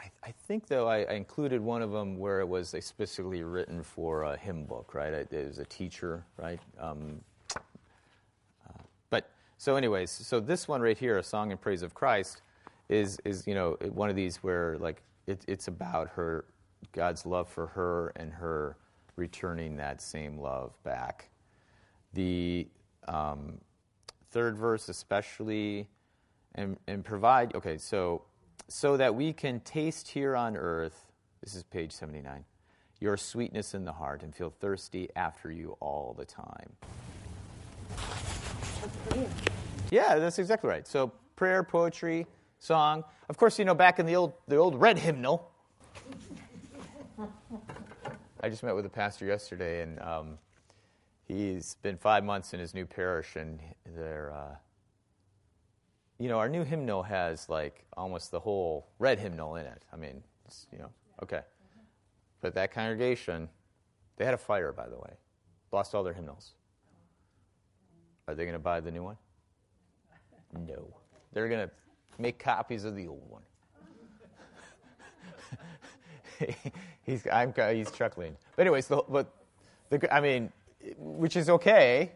I, 0.05 0.11
I, 0.29 0.35
think, 0.47 0.67
though, 0.67 0.89
I, 0.89 1.03
I, 1.03 1.13
included 1.13 1.61
one 1.61 1.83
of 1.83 1.91
them 1.91 2.19
where 2.19 2.41
it 2.41 2.49
was 2.49 2.75
specifically 2.81 3.43
written 3.43 3.83
for 3.83 4.25
a 4.25 4.37
hymn 4.37 4.65
book, 4.65 4.95
right? 4.95 5.13
It, 5.13 5.31
was 5.33 5.59
a 5.59 5.65
teacher, 5.65 6.25
right? 6.39 6.61
Um, 6.79 7.21
uh, 7.55 8.83
but 9.11 9.31
so, 9.59 9.77
anyways, 9.77 10.11
so 10.11 10.41
this 10.41 10.67
one 10.69 10.81
right 10.81 10.97
here, 10.97 11.19
"A 11.19 11.23
Song 11.23 11.51
in 11.51 11.59
Praise 11.59 11.83
of 11.83 11.95
Christ," 11.95 12.43
is 12.89 13.19
is 13.25 13.47
you 13.47 13.55
know 13.55 13.77
one 13.93 14.11
of 14.11 14.17
these 14.17 14.37
where 14.39 14.77
like 14.79 15.03
it, 15.27 15.45
it's 15.47 15.69
about 15.69 16.09
her, 16.11 16.45
God's 16.93 17.25
love 17.25 17.49
for 17.49 17.69
her, 17.69 18.13
and 18.17 18.33
her 18.33 18.77
returning 19.17 19.77
that 19.77 20.03
same 20.03 20.39
love 20.39 20.73
back. 20.83 21.31
The 22.13 22.69
um, 23.09 23.59
third 24.31 24.57
verse, 24.57 24.89
especially, 24.89 25.89
and 26.55 26.77
and 26.87 27.05
provide. 27.05 27.55
Okay, 27.55 27.79
so 27.79 28.23
so 28.69 28.97
that 28.97 29.15
we 29.15 29.33
can 29.33 29.61
taste 29.61 30.09
here 30.09 30.37
on 30.37 30.57
earth, 30.57 31.07
this 31.43 31.55
is 31.55 31.63
page 31.63 31.93
79, 31.93 32.45
your 33.01 33.17
sweetness 33.17 33.75
in 33.75 33.85
the 33.85 33.93
heart 33.93 34.23
and 34.23 34.35
feel 34.35 34.51
thirsty 34.51 35.09
after 35.17 35.51
you 35.51 35.77
all 35.81 36.15
the 36.17 36.25
time. 36.25 36.71
Yeah, 39.91 40.17
that's 40.19 40.39
exactly 40.39 40.69
right. 40.69 40.87
So 40.87 41.13
prayer, 41.37 41.63
poetry, 41.63 42.27
song. 42.59 43.05
Of 43.29 43.37
course, 43.37 43.59
you 43.59 43.65
know, 43.65 43.75
back 43.75 43.99
in 43.99 44.07
the 44.07 44.17
old 44.17 44.33
the 44.49 44.57
old 44.57 44.81
red 44.81 44.99
hymnal. 44.99 45.51
I 48.41 48.51
just 48.51 48.63
met 48.63 48.75
with 48.75 48.85
a 48.85 48.91
pastor 48.91 49.25
yesterday, 49.25 49.83
and 49.83 49.99
um, 50.01 50.39
he's 51.27 51.77
been 51.83 51.97
five 51.97 52.25
months 52.25 52.53
in 52.53 52.61
his 52.61 52.75
new 52.75 52.85
parish, 52.85 53.37
and 53.37 53.59
they're 53.97 54.33
uh, 54.33 54.57
you 56.19 56.29
know, 56.29 56.39
our 56.39 56.49
new 56.49 56.65
hymnal 56.65 57.03
has 57.03 57.49
like 57.49 57.85
almost 57.97 58.31
the 58.31 58.41
whole 58.41 58.87
red 58.99 59.19
hymnal 59.19 59.57
in 59.57 59.67
it. 59.67 59.83
I 59.93 59.97
mean, 59.97 60.23
you 60.73 60.79
know, 60.79 60.91
okay. 61.23 61.41
But 62.41 62.55
that 62.55 62.73
congregation, 62.73 63.49
they 64.17 64.25
had 64.25 64.35
a 64.35 64.39
fire, 64.39 64.73
by 64.73 64.89
the 64.89 64.97
way, 64.97 65.15
lost 65.73 65.95
all 65.95 66.05
their 66.05 66.13
hymnals. 66.13 66.53
Are 68.29 68.35
they 68.35 68.45
going 68.45 68.55
to 68.55 68.59
buy 68.59 68.81
the 68.81 68.91
new 68.91 69.03
one? 69.03 69.17
No. 70.67 70.95
They're 71.33 71.49
going 71.49 71.67
to 71.67 71.75
make 72.19 72.39
copies 72.39 72.85
of 72.85 72.95
the 72.95 73.09
old 73.09 73.23
one. 73.29 73.43
he's, 77.03 77.27
I'm, 77.33 77.53
he's 77.75 77.91
chuckling. 77.91 78.37
But, 78.57 78.63
anyways, 78.63 78.87
the, 78.89 79.03
but 79.09 79.35
the, 79.91 80.15
I 80.15 80.21
mean, 80.21 80.53
which 80.97 81.37
is 81.37 81.51
okay. 81.51 82.13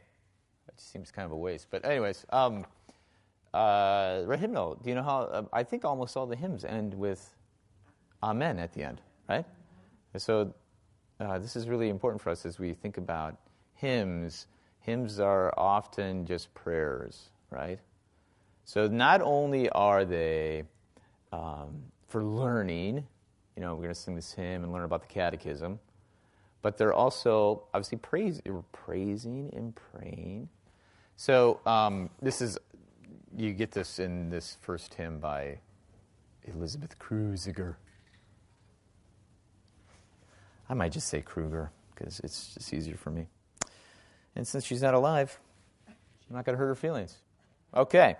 It 0.68 0.80
seems 0.80 1.10
kind 1.10 1.26
of 1.26 1.32
a 1.32 1.36
waste. 1.36 1.66
But, 1.70 1.84
anyways, 1.84 2.24
um, 2.30 2.64
uh. 3.54 4.22
Do 4.22 4.76
you 4.84 4.94
know 4.94 5.02
how? 5.02 5.20
Uh, 5.22 5.42
I 5.52 5.62
think 5.62 5.84
almost 5.84 6.16
all 6.16 6.26
the 6.26 6.36
hymns 6.36 6.64
end 6.64 6.94
with 6.94 7.34
Amen 8.22 8.58
at 8.58 8.72
the 8.72 8.82
end, 8.82 9.00
right? 9.28 9.44
And 10.12 10.22
so 10.22 10.54
uh, 11.20 11.38
this 11.38 11.56
is 11.56 11.68
really 11.68 11.88
important 11.88 12.20
for 12.20 12.30
us 12.30 12.46
as 12.46 12.58
we 12.58 12.72
think 12.74 12.96
about 12.96 13.36
hymns. 13.74 14.46
Hymns 14.80 15.20
are 15.20 15.52
often 15.58 16.26
just 16.26 16.52
prayers, 16.54 17.30
right? 17.50 17.78
So 18.64 18.86
not 18.86 19.20
only 19.22 19.68
are 19.70 20.04
they 20.04 20.64
um, 21.32 21.82
for 22.06 22.24
learning, 22.24 23.06
you 23.56 23.62
know, 23.62 23.74
we're 23.74 23.82
going 23.82 23.94
to 23.94 24.00
sing 24.00 24.14
this 24.14 24.32
hymn 24.32 24.64
and 24.64 24.72
learn 24.72 24.84
about 24.84 25.02
the 25.02 25.08
catechism, 25.08 25.78
but 26.62 26.76
they're 26.76 26.92
also 26.92 27.64
obviously 27.72 27.98
praise, 27.98 28.40
praising 28.72 29.50
and 29.54 29.74
praying. 29.74 30.48
So 31.16 31.60
um, 31.66 32.10
this 32.22 32.40
is 32.40 32.58
you 33.37 33.52
get 33.52 33.73
this 33.73 33.99
in 33.99 34.30
this 34.30 34.56
first 34.61 34.94
hymn 34.94 35.18
by 35.18 35.58
Elizabeth 36.44 36.99
Kreuziger. 36.99 37.76
I 40.68 40.75
might 40.75 40.92
just 40.92 41.08
say 41.08 41.20
Kruger 41.20 41.70
because 41.94 42.20
it's 42.20 42.54
just 42.54 42.73
easier 42.73 42.97
for 42.97 43.11
me. 43.11 43.26
And 44.37 44.47
since 44.47 44.64
she's 44.64 44.82
not 44.82 44.94
alive, 44.94 45.38
I'm 45.88 46.37
not 46.37 46.44
going 46.44 46.54
to 46.54 46.58
hurt 46.58 46.68
her 46.68 46.75
feelings. 46.75 47.16
Okay. 47.75 48.16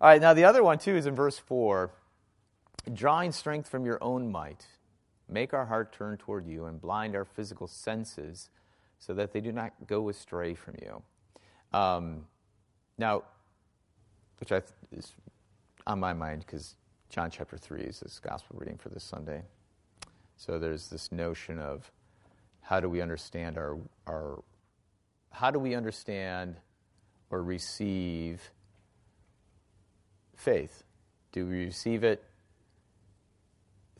All 0.00 0.08
right, 0.08 0.20
now 0.20 0.34
the 0.34 0.44
other 0.44 0.62
one 0.62 0.78
too 0.78 0.96
is 0.96 1.06
in 1.06 1.14
verse 1.14 1.38
4 1.38 1.90
drawing 2.92 3.32
strength 3.32 3.68
from 3.68 3.84
your 3.84 4.02
own 4.02 4.30
might, 4.30 4.66
make 5.28 5.52
our 5.52 5.66
heart 5.66 5.92
turn 5.92 6.16
toward 6.16 6.46
you 6.46 6.66
and 6.66 6.80
blind 6.80 7.14
our 7.14 7.24
physical 7.24 7.66
senses 7.66 8.50
so 8.98 9.14
that 9.14 9.32
they 9.32 9.40
do 9.40 9.52
not 9.52 9.72
go 9.86 10.08
astray 10.08 10.54
from 10.54 10.74
you. 10.80 11.02
Um, 11.72 12.26
now, 12.96 13.24
which 14.40 14.52
I 14.52 14.62
is 14.92 15.14
on 15.86 15.98
my 16.00 16.12
mind 16.12 16.44
because 16.46 16.76
John 17.10 17.30
chapter 17.30 17.56
3 17.56 17.80
is 17.80 18.00
this 18.00 18.18
gospel 18.18 18.56
reading 18.58 18.76
for 18.76 18.90
this 18.90 19.04
Sunday. 19.04 19.42
So 20.36 20.58
there's 20.58 20.88
this 20.88 21.10
notion 21.10 21.58
of 21.58 21.90
how 22.60 22.80
do 22.80 22.88
we 22.88 23.00
understand 23.00 23.56
our, 23.56 23.78
our 24.06 24.42
how 25.30 25.50
do 25.50 25.58
we 25.58 25.74
understand 25.74 26.56
or 27.30 27.42
receive 27.42 28.50
faith? 30.36 30.84
Do 31.32 31.46
we 31.46 31.64
receive 31.64 32.04
it 32.04 32.22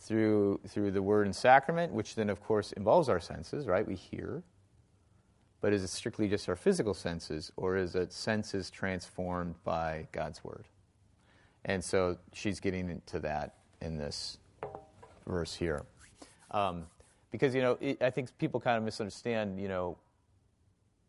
through 0.00 0.60
through 0.68 0.92
the 0.92 1.02
word 1.02 1.26
and 1.26 1.34
sacrament, 1.34 1.92
which 1.92 2.14
then 2.14 2.30
of 2.30 2.42
course 2.42 2.72
involves 2.72 3.08
our 3.08 3.20
senses, 3.20 3.66
right? 3.66 3.86
We 3.86 3.94
hear. 3.94 4.42
But 5.60 5.72
is 5.72 5.82
it 5.82 5.88
strictly 5.88 6.28
just 6.28 6.48
our 6.48 6.56
physical 6.56 6.94
senses, 6.94 7.50
or 7.56 7.76
is 7.76 7.94
it 7.94 8.12
senses 8.12 8.70
transformed 8.70 9.56
by 9.64 10.06
God's 10.12 10.44
word? 10.44 10.66
And 11.64 11.82
so 11.82 12.16
she's 12.32 12.60
getting 12.60 12.88
into 12.88 13.18
that 13.20 13.56
in 13.80 13.98
this 13.98 14.38
verse 15.26 15.54
here. 15.54 15.84
Um, 16.52 16.84
because, 17.30 17.54
you 17.54 17.60
know, 17.60 17.76
it, 17.80 18.00
I 18.02 18.10
think 18.10 18.36
people 18.38 18.60
kind 18.60 18.78
of 18.78 18.84
misunderstand, 18.84 19.60
you 19.60 19.68
know, 19.68 19.98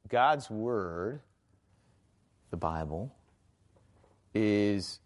God's 0.09 0.49
word, 0.49 1.21
the 2.49 2.57
Bible, 2.57 3.13
is 4.33 4.99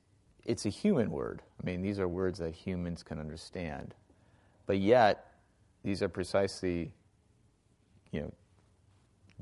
it's 0.45 0.65
a 0.65 0.69
human 0.69 1.11
word. 1.11 1.41
I 1.61 1.65
mean, 1.65 1.81
these 1.81 1.99
are 1.99 2.07
words 2.07 2.39
that 2.39 2.53
humans 2.53 3.03
can 3.03 3.19
understand. 3.19 3.93
But 4.65 4.79
yet, 4.79 5.33
these 5.83 6.01
are 6.01 6.09
precisely, 6.09 6.93
you 8.11 8.21
know, 8.21 8.33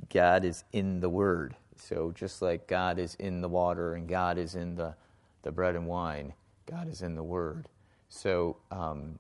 God 0.10 0.46
is 0.46 0.64
in 0.74 1.00
the 1.00 1.10
Word. 1.10 1.56
So 1.76 2.12
just 2.14 2.42
like 2.42 2.68
God 2.68 3.00
is 3.00 3.16
in 3.16 3.42
the 3.42 3.50
water 3.50 3.96
and 3.96 4.08
God 4.08 4.38
is 4.38 4.56
in 4.56 4.76
the, 4.76 4.96
the 5.42 5.52
bread 5.52 5.76
and 5.76 5.88
wine, 5.88 6.34
God 6.66 6.88
is 6.90 7.02
in 7.02 7.16
the 7.16 7.24
Word. 7.24 7.68
So 8.10 8.58
um, 8.72 9.20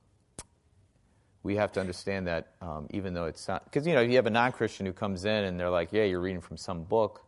we 1.43 1.55
have 1.55 1.71
to 1.73 1.79
understand 1.79 2.27
that 2.27 2.49
um, 2.61 2.87
even 2.91 3.13
though 3.13 3.25
it's 3.25 3.47
not, 3.47 3.63
because 3.65 3.87
you 3.87 3.93
know, 3.93 4.01
if 4.01 4.09
you 4.09 4.15
have 4.17 4.27
a 4.27 4.31
non 4.31 4.51
Christian 4.51 4.85
who 4.85 4.93
comes 4.93 5.25
in 5.25 5.45
and 5.45 5.59
they're 5.59 5.69
like, 5.69 5.89
yeah, 5.91 6.03
you're 6.03 6.21
reading 6.21 6.41
from 6.41 6.57
some 6.57 6.83
book. 6.83 7.25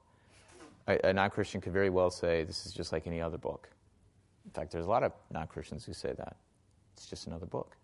A, 0.88 1.10
a 1.10 1.14
non 1.14 1.30
Christian 1.30 1.62
could 1.62 1.74
very 1.74 1.90
well 1.90 2.12
say, 2.12 2.44
this 2.44 2.66
is 2.66 2.74
just 2.74 2.92
like 2.92 3.08
any 3.08 3.22
other 3.22 3.38
book. 3.38 3.70
In 4.46 4.52
fact, 4.52 4.72
there's 4.72 4.86
a 4.86 4.90
lot 4.90 5.04
of 5.04 5.14
non 5.32 5.48
Christians 5.48 5.86
who 5.86 5.94
say 5.94 6.14
that. 6.18 6.36
It's 6.96 7.08
just 7.08 7.28
another 7.28 7.46
book. 7.46 7.76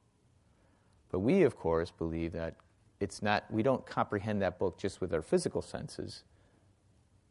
But 1.11 1.19
we, 1.19 1.43
of 1.43 1.57
course, 1.57 1.91
believe 1.91 2.33
that 2.33 2.55
it's 2.99 3.21
not, 3.21 3.45
we 3.49 3.63
don't 3.63 3.85
comprehend 3.85 4.41
that 4.41 4.59
book 4.59 4.77
just 4.77 5.01
with 5.01 5.13
our 5.13 5.21
physical 5.21 5.61
senses, 5.61 6.23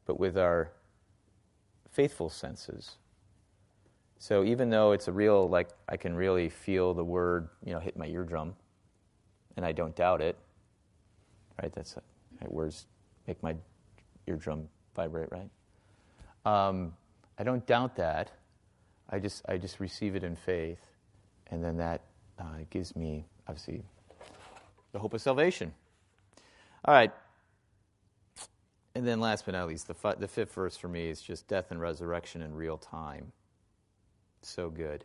but 0.07 0.19
with 0.19 0.39
our 0.39 0.73
faithful 1.91 2.31
senses. 2.31 2.97
So 4.19 4.45
even 4.45 4.71
though 4.71 4.93
it's 4.93 5.09
a 5.09 5.13
real, 5.13 5.49
like, 5.49 5.69
I 5.89 5.97
can 5.97 6.15
really 6.15 6.49
feel 6.49 6.95
the 6.95 7.05
word, 7.05 7.49
you 7.65 7.73
know, 7.73 7.79
hit 7.79 7.97
my 7.97 8.07
eardrum, 8.07 8.55
and 9.57 9.65
I 9.65 9.73
don't 9.73 9.95
doubt 9.95 10.21
it. 10.21 10.37
Right? 11.61 11.73
That's 11.73 11.97
right, 12.41 12.53
words 12.53 12.87
make 13.27 13.43
my 13.43 13.55
eardrum 14.27 14.69
vibrate, 14.95 15.29
right? 15.31 15.51
Um, 16.45 16.95
I 17.39 17.45
don't 17.45 17.65
doubt 17.67 17.97
that. 17.97 18.31
I 19.11 19.19
just 19.19 19.43
I 19.49 19.57
just 19.57 19.81
receive 19.81 20.17
it 20.17 20.23
in 20.25 20.37
faith, 20.37 20.81
and 21.51 21.63
then 21.63 21.77
that 21.79 22.03
uh, 22.39 22.59
gives 22.71 22.95
me 22.95 23.25
obviously 23.47 23.83
the 24.93 24.99
hope 24.99 25.15
of 25.15 25.21
salvation. 25.21 25.73
All 26.85 26.95
right. 26.95 27.13
And 28.95 29.07
then, 29.07 29.21
last 29.21 29.45
but 29.45 29.53
not 29.53 29.69
least, 29.69 29.87
the, 29.87 30.17
the 30.19 30.29
fifth 30.29 30.53
verse 30.55 30.77
for 30.77 30.89
me 30.89 31.09
is 31.09 31.21
just 31.21 31.47
death 31.47 31.71
and 31.71 31.81
resurrection 31.81 32.43
in 32.43 32.55
real 32.55 32.77
time. 32.77 33.33
So 34.43 34.71
good. 34.71 35.05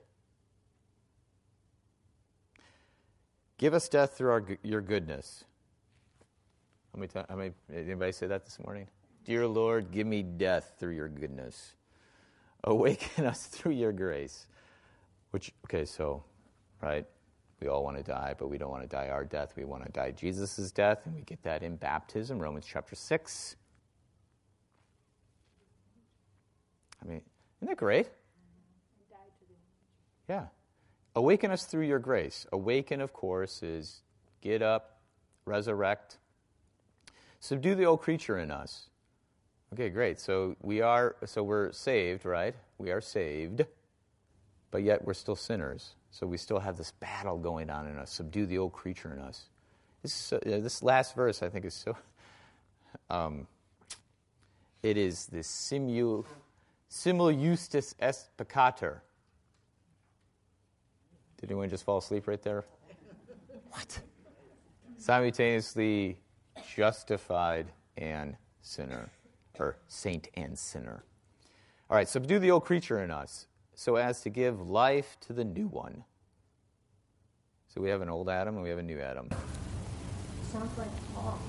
Give 3.57 3.73
us 3.73 3.87
death 3.87 4.17
through 4.17 4.31
our, 4.31 4.45
your 4.63 4.81
goodness. 4.81 5.45
How 6.93 6.99
many, 6.99 7.11
how 7.29 7.35
many, 7.35 7.51
anybody 7.73 8.11
say 8.11 8.27
that 8.27 8.45
this 8.45 8.59
morning? 8.63 8.87
Dear 9.25 9.47
Lord, 9.47 9.91
give 9.91 10.05
me 10.05 10.21
death 10.21 10.73
through 10.79 10.95
your 10.95 11.07
goodness. 11.07 11.73
Awaken 12.63 13.25
us 13.25 13.45
through 13.45 13.73
your 13.73 13.91
grace. 13.91 14.47
Which, 15.31 15.51
okay, 15.65 15.85
so, 15.85 16.23
right? 16.81 17.05
We 17.63 17.69
all 17.69 17.81
want 17.81 17.95
to 17.95 18.03
die, 18.03 18.35
but 18.37 18.49
we 18.49 18.57
don't 18.57 18.71
want 18.71 18.83
to 18.83 18.89
die 18.89 19.07
our 19.07 19.23
death. 19.23 19.53
We 19.55 19.63
want 19.63 19.85
to 19.85 19.91
die 19.93 20.11
Jesus' 20.11 20.69
death, 20.73 21.05
and 21.05 21.15
we 21.15 21.21
get 21.21 21.41
that 21.43 21.63
in 21.63 21.77
baptism, 21.77 22.37
Romans 22.37 22.65
chapter 22.67 22.93
6. 22.93 23.55
I 27.01 27.07
mean, 27.07 27.21
isn't 27.61 27.69
that 27.69 27.77
great? 27.77 28.09
Yeah. 30.27 30.47
Awaken 31.15 31.51
us 31.51 31.63
through 31.63 31.85
your 31.85 31.99
grace. 31.99 32.45
Awaken, 32.51 32.99
of 32.99 33.13
course, 33.13 33.63
is 33.63 34.01
get 34.41 34.61
up, 34.61 34.97
resurrect, 35.45 36.17
subdue 37.39 37.75
the 37.75 37.85
old 37.85 38.01
creature 38.01 38.39
in 38.39 38.51
us. 38.51 38.89
Okay, 39.71 39.89
great. 39.89 40.19
So 40.19 40.57
we 40.61 40.81
are 40.81 41.15
so 41.25 41.43
we're 41.43 41.71
saved, 41.71 42.25
right? 42.25 42.55
We 42.77 42.91
are 42.91 42.99
saved, 42.99 43.65
but 44.69 44.83
yet 44.83 45.05
we're 45.05 45.13
still 45.13 45.37
sinners. 45.37 45.95
So 46.13 46.27
we 46.27 46.37
still 46.37 46.59
have 46.59 46.77
this 46.77 46.91
battle 46.91 47.39
going 47.39 47.71
on 47.71 47.87
in 47.87 47.97
us. 47.97 48.11
Subdue 48.11 48.45
the 48.45 48.59
old 48.59 48.71
creature 48.71 49.11
in 49.11 49.19
us. 49.19 49.47
This, 50.03 50.31
uh, 50.31 50.39
this 50.43 50.83
last 50.83 51.15
verse, 51.15 51.41
I 51.41 51.49
think, 51.49 51.65
is 51.65 51.73
so. 51.73 51.97
Um, 53.09 53.47
it 54.83 54.97
is 54.97 55.25
the 55.25 55.41
simul, 55.43 56.27
simul 56.87 57.33
justus 57.33 57.95
et 57.99 58.27
peccator. 58.37 58.99
Did 61.41 61.49
anyone 61.49 61.69
just 61.69 61.83
fall 61.83 61.97
asleep 61.97 62.27
right 62.27 62.41
there? 62.41 62.65
What? 63.71 63.99
Simultaneously 64.97 66.19
justified 66.75 67.71
and 67.97 68.37
sinner, 68.61 69.09
or 69.59 69.77
saint 69.87 70.29
and 70.35 70.57
sinner. 70.57 71.03
All 71.89 71.97
right, 71.97 72.07
subdue 72.07 72.37
the 72.37 72.51
old 72.51 72.63
creature 72.63 73.03
in 73.03 73.09
us 73.09 73.47
so 73.75 73.95
as 73.95 74.21
to 74.21 74.29
give 74.29 74.69
life 74.69 75.17
to 75.21 75.33
the 75.33 75.43
new 75.43 75.67
one. 75.67 76.03
So 77.67 77.81
we 77.81 77.89
have 77.89 78.01
an 78.01 78.09
old 78.09 78.29
Adam 78.29 78.55
and 78.55 78.63
we 78.63 78.69
have 78.69 78.79
a 78.79 78.83
new 78.83 78.99
Adam. 78.99 79.29
Sounds 80.51 80.77
like 80.77 80.87
Paul. 81.15 81.39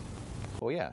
Well, 0.61 0.73
yeah. 0.73 0.93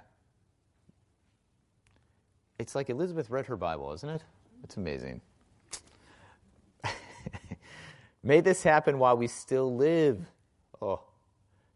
It's 2.60 2.76
like 2.76 2.90
Elizabeth 2.90 3.30
read 3.30 3.46
her 3.46 3.56
Bible, 3.56 3.94
isn't 3.94 4.10
it? 4.10 4.24
It's 4.64 4.78
amazing. 4.78 5.22
May 8.24 8.42
this 8.42 8.62
happen 8.64 9.00
while 9.00 9.18
we 9.18 9.28
still 9.28 9.76
live. 9.76 10.20
Oh, 10.82 11.02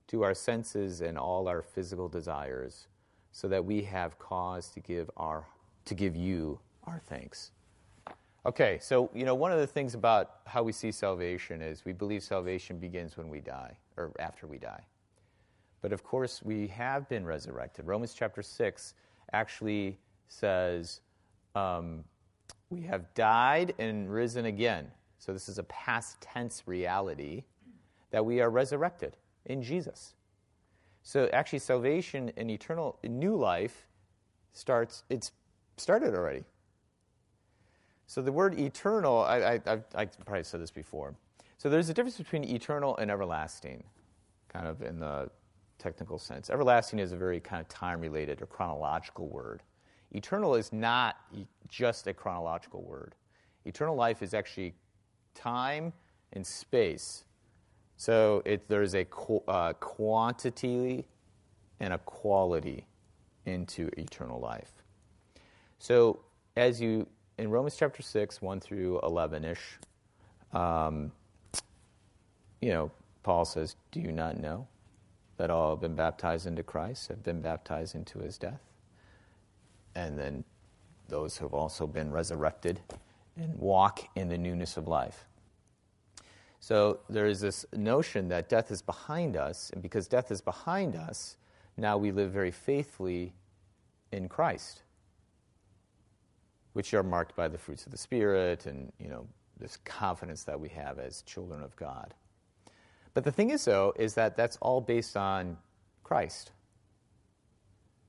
to 0.08 0.24
our 0.24 0.34
senses 0.34 1.02
and 1.02 1.18
all 1.18 1.48
our 1.48 1.62
physical 1.62 2.08
desires, 2.08 2.88
so 3.32 3.48
that 3.48 3.64
we 3.66 3.82
have 3.84 4.20
cause 4.20 4.70
to 4.70 4.80
give 4.80 5.10
our 5.18 5.46
to 5.86 5.94
give 5.94 6.16
you 6.16 6.60
our 6.86 7.02
thanks. 7.08 7.52
Okay, 8.46 8.78
so 8.80 9.10
you 9.14 9.26
know 9.26 9.34
one 9.34 9.52
of 9.52 9.58
the 9.58 9.66
things 9.66 9.96
about 9.96 10.36
how 10.46 10.62
we 10.62 10.72
see 10.72 10.92
salvation 10.92 11.64
is 11.64 11.84
we 11.84 11.94
believe 11.94 12.22
salvation 12.22 12.78
begins 12.78 13.18
when 13.18 13.28
we 13.28 13.40
die 13.40 13.76
or 13.98 14.12
after 14.20 14.46
we 14.46 14.60
die. 14.60 14.84
But 15.82 15.92
of 15.92 16.04
course, 16.04 16.42
we 16.44 16.68
have 16.68 17.10
been 17.10 17.26
resurrected. 17.26 17.88
Romans 17.88 18.14
chapter 18.14 18.44
6 18.44 18.94
actually 19.34 19.98
says 20.28 21.02
um, 21.56 22.04
we 22.70 22.82
have 22.82 23.12
died 23.16 23.74
and 23.80 24.12
risen 24.12 24.46
again. 24.46 24.92
So 25.18 25.34
this 25.34 25.50
is 25.50 25.58
a 25.58 25.64
past 25.64 26.22
tense 26.22 26.64
reality 26.68 27.44
that 28.12 28.24
we 28.24 28.42
are 28.42 28.50
resurrected 28.50 29.18
in 29.46 29.64
Jesus. 29.64 30.14
So 31.02 31.30
actually, 31.34 31.60
salvation 31.60 32.32
and 32.38 32.50
eternal 32.50 33.00
new 33.04 33.36
life 33.36 33.88
starts, 34.54 35.04
it's 35.10 35.32
started 35.78 36.14
already. 36.14 36.44
So 38.08 38.22
the 38.22 38.32
word 38.32 38.60
eternal, 38.60 39.20
I, 39.24 39.60
I, 39.66 39.80
I've 39.96 40.26
probably 40.26 40.44
said 40.44 40.62
this 40.62 40.72
before. 40.72 41.16
So 41.58 41.70
there's 41.70 41.90
a 41.90 41.94
difference 41.94 42.18
between 42.18 42.44
eternal 42.44 42.96
and 42.98 43.10
everlasting, 43.10 43.84
kind 44.50 44.68
of 44.68 44.82
in 44.82 45.00
the 45.00 45.30
technical 45.80 46.20
sense. 46.20 46.50
Everlasting 46.50 47.00
is 47.00 47.12
a 47.12 47.18
very 47.18 47.40
kind 47.40 47.62
of 47.62 47.68
time 47.68 48.00
related 48.00 48.42
or 48.42 48.46
chronological 48.46 49.28
word. 49.28 49.64
Eternal 50.12 50.56
is 50.56 50.72
not 50.72 51.18
just 51.68 52.08
a 52.08 52.14
chronological 52.14 52.84
word. 52.84 53.16
Eternal 53.66 53.96
life 53.96 54.22
is 54.22 54.34
actually 54.34 54.74
time 55.34 55.92
and 56.34 56.46
space. 56.46 57.26
So 57.98 58.42
it, 58.46 58.68
there's 58.68 58.94
a 58.94 59.06
qu- 59.06 59.44
uh, 59.48 59.74
quantity 59.74 61.06
and 61.80 61.94
a 61.94 61.98
quality 62.00 62.88
into 63.46 63.90
eternal 63.98 64.40
life. 64.40 64.72
So 65.80 66.20
as 66.56 66.80
you 66.80 67.08
in 67.38 67.50
Romans 67.50 67.76
chapter 67.76 68.02
6, 68.02 68.42
1 68.42 68.60
through 68.60 69.00
11 69.02 69.44
ish, 69.46 69.80
um, 70.54 71.12
you 72.62 72.72
know, 72.72 72.92
Paul 73.24 73.46
says, 73.46 73.76
Do 73.92 74.00
you 74.00 74.12
not 74.12 74.40
know 74.40 74.68
that 75.38 75.50
all 75.50 75.72
have 75.72 75.82
been 75.82 75.96
baptized 75.96 76.48
into 76.48 76.64
Christ, 76.64 77.10
have 77.10 77.24
been 77.24 77.42
baptized 77.42 77.96
into 77.96 78.20
his 78.20 78.38
death? 78.38 78.62
And 79.96 80.18
then 80.18 80.44
those 81.08 81.38
who 81.38 81.46
have 81.46 81.54
also 81.54 81.86
been 81.86 82.12
resurrected 82.12 82.80
and 83.38 83.58
walk 83.60 84.08
in 84.16 84.30
the 84.30 84.38
newness 84.38 84.78
of 84.78 84.88
life. 84.88 85.26
So 86.62 87.00
there 87.10 87.28
is 87.28 87.42
this 87.42 87.66
notion 87.74 88.30
that 88.30 88.50
death 88.50 88.72
is 88.72 88.82
behind 88.82 89.36
us, 89.36 89.70
and 89.72 89.82
because 89.82 90.08
death 90.08 90.32
is 90.32 90.42
behind 90.42 90.96
us, 90.96 91.38
now 91.78 91.98
we 91.98 92.12
live 92.12 92.32
very 92.32 92.52
faithfully 92.52 93.34
in 94.12 94.30
Christ 94.30 94.82
which 96.76 96.94
are 96.94 97.04
marked 97.04 97.38
by 97.38 97.48
the 97.48 97.58
fruits 97.58 97.86
of 97.86 97.94
the 97.94 97.98
Spirit 97.98 98.66
and, 98.66 98.92
you 99.00 99.08
know, 99.08 99.26
this 99.58 99.78
confidence 99.86 100.44
that 100.44 100.60
we 100.60 100.68
have 100.68 101.00
as 101.00 101.22
children 101.22 101.64
of 101.64 101.74
God. 101.78 102.14
But 103.14 103.24
the 103.24 103.32
thing 103.32 103.52
is, 103.52 103.64
though, 103.64 103.94
is 103.96 104.14
that 104.16 104.36
that's 104.36 104.58
all 104.58 104.82
based 104.82 105.16
on 105.16 105.56
Christ. 106.04 106.52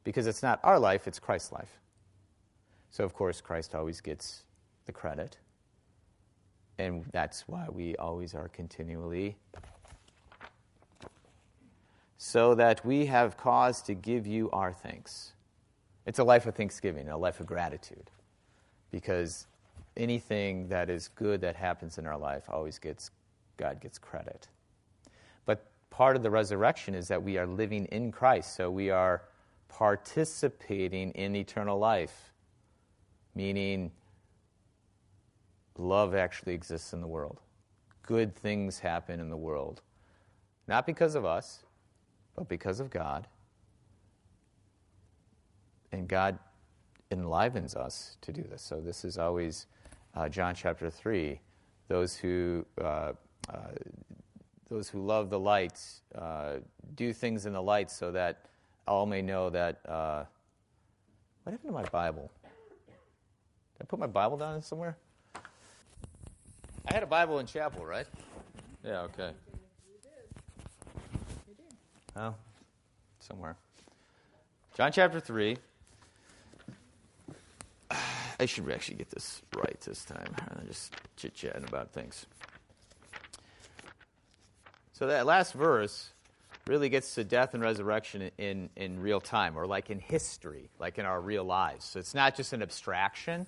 Because 0.02 0.26
it's 0.26 0.42
not 0.42 0.58
our 0.64 0.80
life, 0.80 1.06
it's 1.06 1.20
Christ's 1.20 1.52
life. 1.52 1.78
So, 2.90 3.04
of 3.04 3.14
course, 3.14 3.40
Christ 3.40 3.72
always 3.72 4.00
gets 4.00 4.42
the 4.86 4.92
credit. 4.92 5.38
And 6.76 7.04
that's 7.12 7.46
why 7.46 7.68
we 7.70 7.94
always 7.98 8.34
are 8.34 8.48
continually. 8.48 9.36
So 12.18 12.56
that 12.56 12.84
we 12.84 13.06
have 13.06 13.36
cause 13.36 13.80
to 13.82 13.94
give 13.94 14.26
you 14.26 14.50
our 14.50 14.72
thanks. 14.72 15.34
It's 16.04 16.18
a 16.18 16.24
life 16.24 16.46
of 16.46 16.56
thanksgiving, 16.56 17.08
a 17.08 17.16
life 17.16 17.38
of 17.38 17.46
gratitude 17.46 18.10
because 18.90 19.46
anything 19.96 20.68
that 20.68 20.90
is 20.90 21.08
good 21.08 21.40
that 21.40 21.56
happens 21.56 21.98
in 21.98 22.06
our 22.06 22.18
life 22.18 22.44
always 22.48 22.78
gets 22.78 23.10
God 23.56 23.80
gets 23.80 23.98
credit. 23.98 24.48
But 25.46 25.66
part 25.90 26.16
of 26.16 26.22
the 26.22 26.30
resurrection 26.30 26.94
is 26.94 27.08
that 27.08 27.22
we 27.22 27.38
are 27.38 27.46
living 27.46 27.86
in 27.86 28.12
Christ, 28.12 28.54
so 28.54 28.70
we 28.70 28.90
are 28.90 29.22
participating 29.68 31.10
in 31.12 31.34
eternal 31.34 31.78
life, 31.78 32.32
meaning 33.34 33.90
love 35.78 36.14
actually 36.14 36.54
exists 36.54 36.92
in 36.92 37.00
the 37.00 37.06
world. 37.06 37.40
Good 38.02 38.34
things 38.34 38.78
happen 38.78 39.20
in 39.20 39.30
the 39.30 39.36
world, 39.36 39.82
not 40.68 40.86
because 40.86 41.14
of 41.14 41.24
us, 41.24 41.64
but 42.34 42.48
because 42.48 42.80
of 42.80 42.90
God. 42.90 43.26
And 45.92 46.06
God 46.06 46.38
enlivens 47.10 47.74
us 47.74 48.16
to 48.22 48.32
do 48.32 48.42
this. 48.42 48.62
So 48.62 48.80
this 48.80 49.04
is 49.04 49.18
always 49.18 49.66
uh, 50.14 50.28
John 50.28 50.54
chapter 50.54 50.90
three. 50.90 51.40
Those 51.88 52.16
who 52.16 52.66
uh, 52.80 53.12
uh, 53.48 53.58
those 54.68 54.88
who 54.88 55.04
love 55.04 55.30
the 55.30 55.38
light 55.38 55.80
uh, 56.14 56.54
do 56.94 57.12
things 57.12 57.46
in 57.46 57.52
the 57.52 57.62
light, 57.62 57.90
so 57.90 58.10
that 58.12 58.46
all 58.86 59.06
may 59.06 59.22
know 59.22 59.50
that. 59.50 59.80
Uh, 59.88 60.24
what 61.46 61.52
happened 61.52 61.70
to 61.70 61.74
my 61.74 61.84
Bible? 61.84 62.28
Did 62.42 63.82
I 63.82 63.84
put 63.84 64.00
my 64.00 64.08
Bible 64.08 64.36
down 64.36 64.60
somewhere? 64.62 64.96
I 65.36 66.92
had 66.92 67.04
a 67.04 67.06
Bible 67.06 67.38
in 67.38 67.46
chapel, 67.46 67.86
right? 67.86 68.06
Yeah. 68.84 69.02
Okay. 69.02 69.30
Oh, 72.16 72.34
somewhere. 73.20 73.56
John 74.76 74.90
chapter 74.90 75.20
3. 75.20 75.56
I 78.38 78.46
should 78.46 78.70
actually 78.70 78.96
get 78.96 79.10
this 79.10 79.42
right 79.56 79.80
this 79.80 80.04
time 80.04 80.34
than 80.54 80.66
just 80.66 80.94
chit 81.16 81.34
chatting 81.34 81.64
about 81.64 81.92
things. 81.92 82.26
So 84.92 85.06
that 85.06 85.26
last 85.26 85.52
verse 85.52 86.10
really 86.66 86.88
gets 86.88 87.14
to 87.14 87.24
death 87.24 87.54
and 87.54 87.62
resurrection 87.62 88.30
in, 88.38 88.70
in 88.76 89.00
real 89.00 89.20
time, 89.20 89.56
or 89.56 89.66
like 89.66 89.90
in 89.90 89.98
history, 90.00 90.70
like 90.78 90.98
in 90.98 91.06
our 91.06 91.20
real 91.20 91.44
lives. 91.44 91.84
So 91.84 91.98
it's 91.98 92.14
not 92.14 92.34
just 92.34 92.52
an 92.52 92.62
abstraction. 92.62 93.46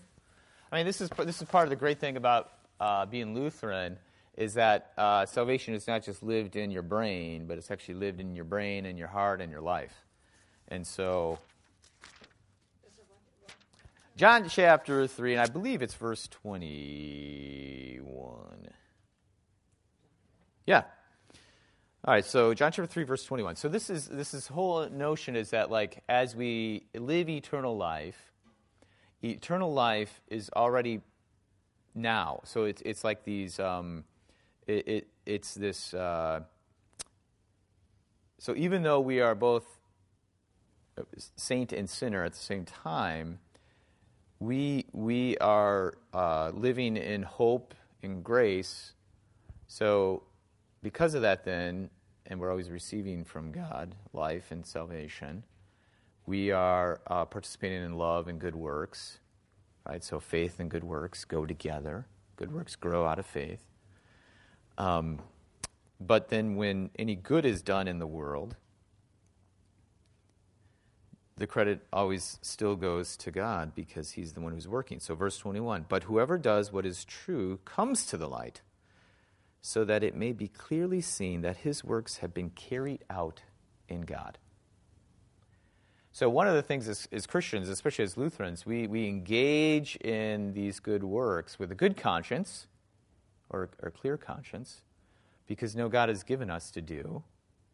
I 0.70 0.76
mean, 0.76 0.86
this 0.86 1.00
is, 1.00 1.10
this 1.18 1.42
is 1.42 1.48
part 1.48 1.64
of 1.64 1.70
the 1.70 1.76
great 1.76 1.98
thing 1.98 2.16
about 2.16 2.52
uh, 2.80 3.06
being 3.06 3.34
Lutheran 3.34 3.98
is 4.36 4.54
that 4.54 4.92
uh, 4.96 5.26
salvation 5.26 5.74
is 5.74 5.88
not 5.88 6.04
just 6.04 6.22
lived 6.22 6.54
in 6.54 6.70
your 6.70 6.82
brain, 6.82 7.46
but 7.46 7.58
it's 7.58 7.70
actually 7.72 7.94
lived 7.94 8.20
in 8.20 8.36
your 8.36 8.44
brain 8.44 8.86
and 8.86 8.96
your 8.96 9.08
heart 9.08 9.40
and 9.40 9.50
your 9.50 9.60
life. 9.60 10.04
And 10.68 10.86
so, 10.86 11.40
John 14.18 14.48
chapter 14.48 15.06
3, 15.06 15.34
and 15.34 15.40
I 15.40 15.46
believe 15.46 15.80
it's 15.80 15.94
verse 15.94 16.26
21. 16.26 18.68
Yeah. 20.66 20.82
All 22.04 22.14
right, 22.14 22.24
so 22.24 22.52
John 22.52 22.72
chapter 22.72 22.88
3, 22.88 23.04
verse 23.04 23.22
21. 23.22 23.54
So 23.54 23.68
this 23.68 23.88
is 23.88 24.08
this 24.08 24.34
is 24.34 24.48
whole 24.48 24.88
notion 24.88 25.36
is 25.36 25.50
that 25.50 25.70
like 25.70 26.02
as 26.08 26.34
we 26.34 26.86
live 26.96 27.28
eternal 27.28 27.76
life, 27.76 28.32
eternal 29.22 29.72
life 29.72 30.20
is 30.26 30.50
already 30.56 31.00
now. 31.94 32.40
So 32.42 32.64
it's 32.64 32.82
it's 32.84 33.04
like 33.04 33.22
these 33.22 33.60
um, 33.60 34.02
it, 34.66 34.88
it 34.88 35.06
it's 35.26 35.54
this 35.54 35.94
uh, 35.94 36.40
so 38.40 38.52
even 38.56 38.82
though 38.82 38.98
we 38.98 39.20
are 39.20 39.36
both 39.36 39.78
saint 41.36 41.72
and 41.72 41.88
sinner 41.88 42.24
at 42.24 42.32
the 42.32 42.38
same 42.38 42.64
time, 42.64 43.38
we 44.40 44.86
we 44.92 45.36
are 45.38 45.94
uh, 46.12 46.50
living 46.54 46.96
in 46.96 47.22
hope 47.22 47.74
and 48.02 48.22
grace. 48.22 48.92
So 49.66 50.22
because 50.82 51.14
of 51.14 51.22
that, 51.22 51.44
then, 51.44 51.90
and 52.26 52.38
we're 52.38 52.50
always 52.50 52.70
receiving 52.70 53.24
from 53.24 53.52
God 53.52 53.94
life 54.12 54.50
and 54.50 54.64
salvation, 54.64 55.44
we 56.26 56.50
are 56.50 57.00
uh, 57.06 57.24
participating 57.24 57.82
in 57.82 57.94
love 57.94 58.28
and 58.28 58.38
good 58.38 58.54
works. 58.54 59.18
Right? 59.88 60.04
So 60.04 60.20
faith 60.20 60.60
and 60.60 60.70
good 60.70 60.84
works 60.84 61.24
go 61.24 61.46
together. 61.46 62.06
Good 62.36 62.52
works 62.52 62.76
grow 62.76 63.06
out 63.06 63.18
of 63.18 63.26
faith. 63.26 63.64
Um, 64.76 65.18
but 66.00 66.28
then, 66.28 66.54
when 66.54 66.90
any 66.96 67.16
good 67.16 67.44
is 67.44 67.60
done 67.60 67.88
in 67.88 67.98
the 67.98 68.06
world, 68.06 68.54
the 71.38 71.46
credit 71.46 71.86
always 71.92 72.38
still 72.42 72.76
goes 72.76 73.16
to 73.18 73.30
God 73.30 73.74
because 73.74 74.12
He's 74.12 74.32
the 74.32 74.40
one 74.40 74.52
who's 74.52 74.68
working. 74.68 75.00
So, 75.00 75.14
verse 75.14 75.38
21 75.38 75.86
But 75.88 76.04
whoever 76.04 76.38
does 76.38 76.72
what 76.72 76.84
is 76.84 77.04
true 77.04 77.60
comes 77.64 78.06
to 78.06 78.16
the 78.16 78.28
light, 78.28 78.60
so 79.60 79.84
that 79.84 80.02
it 80.02 80.14
may 80.14 80.32
be 80.32 80.48
clearly 80.48 81.00
seen 81.00 81.42
that 81.42 81.58
his 81.58 81.84
works 81.84 82.18
have 82.18 82.34
been 82.34 82.50
carried 82.50 83.04
out 83.08 83.42
in 83.88 84.02
God. 84.02 84.38
So, 86.10 86.28
one 86.28 86.48
of 86.48 86.54
the 86.54 86.62
things 86.62 86.88
as, 86.88 87.06
as, 87.12 87.26
Christians, 87.26 87.68
especially 87.68 88.04
as 88.04 88.16
Lutherans, 88.16 88.66
we, 88.66 88.86
we 88.86 89.06
engage 89.06 89.96
in 89.96 90.52
these 90.52 90.80
good 90.80 91.04
works 91.04 91.58
with 91.58 91.70
a 91.70 91.76
good 91.76 91.96
conscience 91.96 92.66
or, 93.50 93.70
or 93.82 93.90
clear 93.90 94.16
conscience 94.16 94.82
because 95.46 95.76
no 95.76 95.88
God 95.88 96.08
has 96.08 96.24
given 96.24 96.50
us 96.50 96.70
to 96.72 96.80
do. 96.80 97.22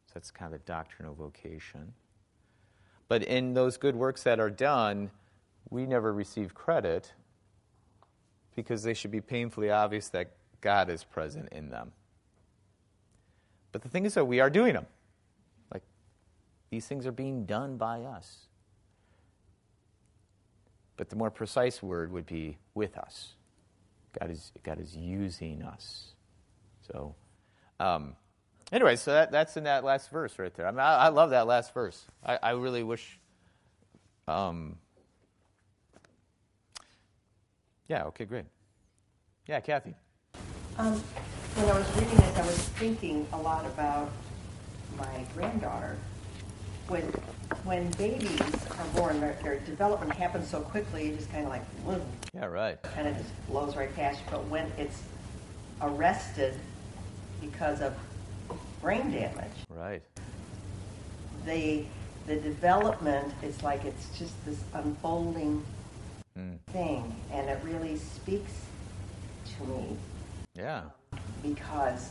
So, 0.07 0.13
that's 0.15 0.31
kind 0.31 0.53
of 0.53 0.61
a 0.61 0.65
doctrinal 0.65 1.15
vocation. 1.15 1.95
But 3.15 3.23
in 3.23 3.55
those 3.55 3.77
good 3.77 3.95
works 3.95 4.25
that 4.25 4.41
are 4.41 4.51
done, 4.51 5.09
we 5.71 5.87
never 5.87 6.13
receive 6.13 6.53
credit 6.53 7.13
because 8.57 8.83
they 8.83 8.93
should 8.93 9.13
be 9.13 9.21
painfully 9.21 9.71
obvious 9.71 10.09
that 10.09 10.33
God 10.61 10.91
is 10.91 11.05
present 11.05 11.49
in 11.53 11.71
them. 11.71 11.93
But 13.71 13.83
the 13.83 13.89
thing 13.89 14.05
is 14.05 14.15
that 14.15 14.25
we 14.25 14.41
are 14.41 14.51
doing 14.51 14.73
them. 14.73 14.87
Like, 15.73 15.85
these 16.71 16.89
things 16.89 17.07
are 17.07 17.13
being 17.13 17.47
done 17.47 17.77
by 17.77 18.01
us. 18.01 18.49
But 20.97 21.09
the 21.09 21.15
more 21.15 21.31
precise 21.31 21.85
word 21.85 22.11
would 22.11 22.27
be 22.27 22.59
with 22.75 22.99
us. 22.99 23.35
God 24.19 24.29
is, 24.29 24.51
God 24.65 24.81
is 24.81 24.97
using 24.97 25.63
us. 25.63 26.15
So, 26.91 27.15
um, 27.79 28.17
anyway, 28.75 28.97
so 28.97 29.13
that, 29.13 29.31
that's 29.31 29.57
in 29.57 29.65
that 29.65 29.85
last 29.85 30.11
verse 30.11 30.39
right 30.39 30.53
there. 30.55 30.67
I 30.67 30.71
mean, 30.71 30.81
I, 30.81 30.97
I 30.97 31.09
love 31.09 31.31
that 31.31 31.47
last 31.47 31.73
verse. 31.73 32.05
I, 32.25 32.39
I 32.43 32.51
really 32.51 32.83
wish. 32.83 33.19
Um, 34.27 34.77
yeah, 37.89 38.05
okay, 38.05 38.25
great. 38.25 38.45
Yeah, 39.47 39.61
Kathy. 39.61 39.95
Um, 40.77 40.95
when 41.55 41.71
I 41.71 41.79
was 41.79 41.89
reading 41.97 42.17
this, 42.17 42.37
I 42.39 42.47
was 42.47 42.59
thinking 42.59 43.27
a 43.33 43.39
lot 43.39 43.65
about 43.65 44.11
my 44.99 45.25
granddaughter. 45.35 45.97
When 46.89 47.03
when 47.65 47.91
babies 47.93 48.41
are 48.79 48.85
born, 48.95 49.21
their, 49.21 49.39
their 49.43 49.61
development 49.61 50.13
happens 50.13 50.49
so 50.49 50.61
quickly, 50.61 51.09
it 51.09 51.17
just 51.17 51.31
kind 51.31 51.45
of 51.45 51.51
like, 51.51 51.65
whoa, 51.85 52.01
Yeah, 52.35 52.47
right. 52.47 52.83
kind 52.83 53.07
of 53.09 53.17
just 53.17 53.47
blows 53.47 53.77
right 53.77 53.95
past 53.95 54.19
you. 54.21 54.27
But 54.31 54.47
when 54.49 54.71
it's 54.77 55.03
arrested 55.81 56.59
because 57.41 57.81
of 57.81 57.95
brain 58.85 59.11
damage, 59.11 59.57
Right. 59.71 60.03
the 61.47 61.87
the 62.27 62.37
development 62.37 63.33
is 63.43 63.63
like 63.63 63.83
it's 63.87 64.07
just 64.19 64.35
this 64.45 64.59
unfolding 64.75 65.65
Mm. 66.39 66.59
thing, 66.73 67.15
and 67.33 67.49
it 67.49 67.59
really 67.65 67.97
speaks 67.97 68.53
to 69.57 69.65
me 69.65 69.97
Yeah. 70.55 70.83
because 71.43 72.11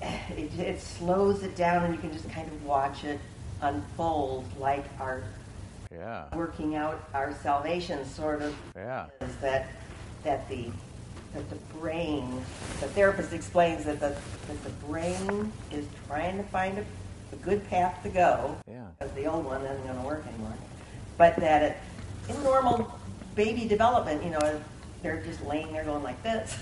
it, 0.00 0.58
it 0.58 0.80
slows 0.80 1.42
it 1.42 1.56
down 1.56 1.84
and 1.84 1.94
you 1.94 2.00
can 2.00 2.12
just 2.12 2.30
kind 2.30 2.46
of 2.48 2.64
watch 2.64 3.04
it 3.04 3.18
unfold 3.60 4.44
like 4.58 4.84
our 5.00 5.24
Yeah. 5.92 6.24
working 6.34 6.74
out 6.76 7.02
our 7.12 7.34
salvation 7.34 8.04
sort 8.06 8.42
of 8.42 8.54
Yeah. 8.76 9.06
is 9.20 9.36
that 9.42 9.66
that 10.24 10.48
the 10.48 10.70
that 11.34 11.48
the 11.50 11.56
brain 11.78 12.42
the 12.80 12.88
therapist 12.88 13.32
explains 13.32 13.84
that 13.84 14.00
the 14.00 14.14
that 14.48 14.62
the 14.64 14.70
brain 14.86 15.52
is 15.70 15.86
trying 16.06 16.36
to 16.36 16.42
find 16.44 16.78
a, 16.78 16.84
a 17.32 17.36
good 17.36 17.68
path 17.70 18.02
to 18.02 18.08
go 18.08 18.56
Yeah. 18.68 18.86
because 18.98 19.14
the 19.14 19.26
old 19.26 19.44
one 19.44 19.62
isn't 19.62 19.84
going 19.84 19.98
to 19.98 20.04
work 20.06 20.26
anymore 20.26 20.54
but 21.18 21.36
that 21.36 21.62
it, 21.62 21.76
in 22.28 22.42
normal 22.42 22.92
baby 23.34 23.66
development 23.66 24.22
you 24.22 24.30
know 24.30 24.60
they're 25.02 25.22
just 25.22 25.42
laying 25.46 25.72
there 25.72 25.84
going 25.84 26.02
like 26.02 26.22
this 26.22 26.56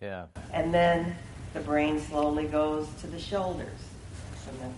Yeah. 0.00 0.26
and 0.52 0.72
then 0.72 1.16
the 1.54 1.60
brain 1.60 2.00
slowly 2.00 2.44
goes 2.44 2.88
to 3.00 3.06
the 3.06 3.18
shoulders 3.18 3.78
and 4.48 4.60
then 4.60 4.74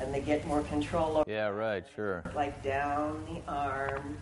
and 0.00 0.12
they 0.12 0.20
get 0.20 0.44
more 0.46 0.62
control 0.62 1.18
over 1.18 1.30
Yeah, 1.30 1.48
right, 1.48 1.84
sure. 1.94 2.24
like 2.34 2.60
down 2.64 3.24
the 3.26 3.40
arm, 3.52 4.16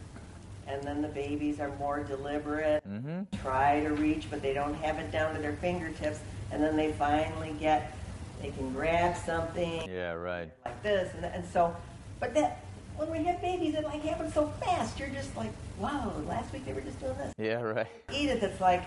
and 0.71 0.83
then 0.85 1.03
the 1.03 1.09
babies 1.09 1.61
are 1.61 1.71
more 1.79 2.03
deliberate, 2.03 2.83
Mm-hmm. 2.89 3.23
try 3.43 3.81
to 3.81 3.91
reach, 3.91 4.27
but 4.31 4.41
they 4.43 4.55
don't 4.55 4.75
have 4.75 4.99
it 4.99 5.11
down 5.11 5.35
to 5.35 5.41
their 5.41 5.53
fingertips, 5.55 6.21
and 6.51 6.63
then 6.63 6.77
they 6.77 6.93
finally 6.93 7.55
get, 7.61 7.93
they 8.41 8.51
can 8.51 8.73
grab 8.73 9.17
something 9.17 9.89
Yeah, 9.91 10.13
right. 10.13 10.51
like 10.65 10.83
this, 10.83 11.13
and, 11.15 11.25
and 11.25 11.45
so, 11.53 11.75
but 12.21 12.35
that, 12.35 12.65
when 12.97 13.11
we 13.11 13.25
have 13.25 13.41
babies, 13.41 13.75
it 13.75 13.85
like 13.85 14.03
happens 14.03 14.35
so 14.35 14.49
fast, 14.61 14.99
you're 14.99 15.09
just 15.09 15.35
like, 15.37 15.53
wow, 15.79 16.13
last 16.29 16.53
week 16.53 16.65
they 16.67 16.73
were 16.73 16.81
just 16.83 17.01
doing 17.01 17.17
this. 17.19 17.33
Yeah, 17.39 17.61
right. 17.63 17.87
Edith, 18.13 18.43
it's 18.43 18.61
like, 18.61 18.83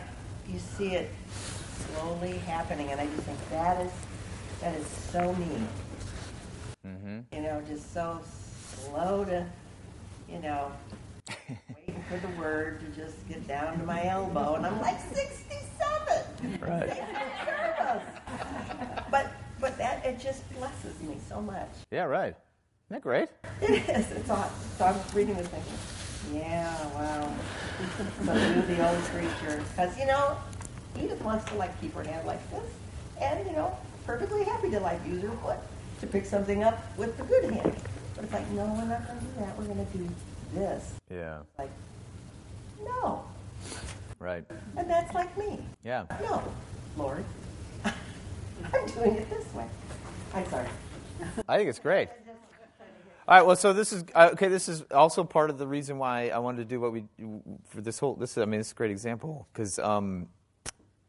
you 0.47 0.59
see 0.59 0.95
it 0.95 1.09
slowly 1.97 2.37
happening, 2.39 2.89
and 2.91 2.99
I 3.01 3.05
just 3.07 3.23
think 3.23 3.49
that 3.49 3.85
is, 3.85 3.91
that 4.61 4.75
is 4.75 4.87
so 4.87 5.33
neat 5.35 5.67
Mm-hmm. 6.85 7.19
you 7.31 7.41
know, 7.41 7.61
just 7.67 7.93
so 7.93 8.19
slow 8.85 9.23
to, 9.23 9.45
you 10.29 10.39
know, 10.39 10.69
waiting 11.75 12.03
for 12.09 12.17
the 12.17 12.27
word 12.39 12.79
to 12.81 13.01
just 13.01 13.27
get 13.27 13.47
down 13.47 13.79
to 13.79 13.85
my 13.85 14.05
elbow, 14.05 14.55
and 14.55 14.65
I'm 14.65 14.79
like 14.81 14.99
67. 14.99 16.59
Right. 16.59 16.89
Take 16.89 16.97
care 16.97 17.77
of 17.79 17.85
us. 17.85 19.05
But 19.09 19.31
but 19.59 19.77
that 19.77 20.05
it 20.05 20.19
just 20.19 20.51
blesses 20.57 20.99
me 21.01 21.17
so 21.29 21.41
much. 21.41 21.69
Yeah, 21.91 22.03
right. 22.03 22.35
Isn't 22.35 22.89
that 22.89 23.01
great? 23.01 23.29
It 23.61 23.89
is. 23.89 24.11
It's 24.11 24.29
odd. 24.29 24.51
So 24.77 24.85
I'm 24.85 24.95
reading 25.15 25.35
this 25.35 25.47
thinking, 25.47 25.73
yeah, 26.41 26.85
wow. 26.93 27.33
So 28.25 28.33
you, 28.33 28.75
the 28.75 28.89
old 28.89 29.01
creature, 29.05 29.63
because 29.69 29.97
you 29.97 30.05
know, 30.05 30.37
Edith 30.99 31.21
wants 31.21 31.45
to 31.45 31.55
like 31.55 31.79
keep 31.79 31.93
her 31.95 32.03
hand 32.03 32.27
like 32.27 32.41
this, 32.51 32.69
and 33.21 33.47
you 33.47 33.53
know, 33.53 33.77
perfectly 34.05 34.43
happy 34.43 34.69
to 34.71 34.79
like 34.79 34.99
use 35.05 35.21
her 35.21 35.31
foot 35.37 35.59
to 36.01 36.07
pick 36.07 36.25
something 36.25 36.63
up 36.63 36.77
with 36.97 37.17
the 37.17 37.23
good 37.23 37.45
hand. 37.45 37.75
But 38.15 38.25
it's 38.25 38.33
like, 38.33 38.49
no, 38.51 38.65
we're 38.65 38.85
not 38.85 39.07
going 39.07 39.19
to 39.19 39.25
do 39.25 39.31
that. 39.39 39.57
We're 39.57 39.65
going 39.65 39.85
to 39.85 39.97
do 39.97 40.07
this. 40.53 40.93
Yeah. 41.09 41.39
Like, 41.57 41.71
no. 42.83 43.23
Right. 44.19 44.43
And 44.77 44.89
that's 44.89 45.13
like 45.13 45.37
me. 45.37 45.59
Yeah. 45.83 46.05
No, 46.21 46.43
Lord. 46.97 47.25
I'm 47.85 48.85
doing 48.87 49.15
it 49.15 49.29
this 49.29 49.53
way. 49.53 49.65
I'm 50.33 50.47
sorry. 50.49 50.67
I 51.47 51.57
think 51.57 51.69
it's 51.69 51.79
great. 51.79 52.09
All 53.27 53.37
right. 53.37 53.45
Well, 53.45 53.55
so 53.55 53.71
this 53.71 53.93
is 53.93 54.03
uh, 54.15 54.29
okay. 54.33 54.47
This 54.47 54.67
is 54.67 54.83
also 54.91 55.23
part 55.23 55.49
of 55.49 55.57
the 55.57 55.67
reason 55.67 55.97
why 55.97 56.29
I 56.29 56.39
wanted 56.39 56.57
to 56.57 56.65
do 56.65 56.79
what 56.81 56.91
we 56.91 57.05
for 57.69 57.81
this 57.81 57.99
whole. 57.99 58.15
This 58.15 58.31
is, 58.31 58.37
I 58.39 58.45
mean, 58.45 58.59
it's 58.59 58.71
a 58.71 58.75
great 58.75 58.91
example 58.91 59.47
because 59.53 59.79
um, 59.79 60.27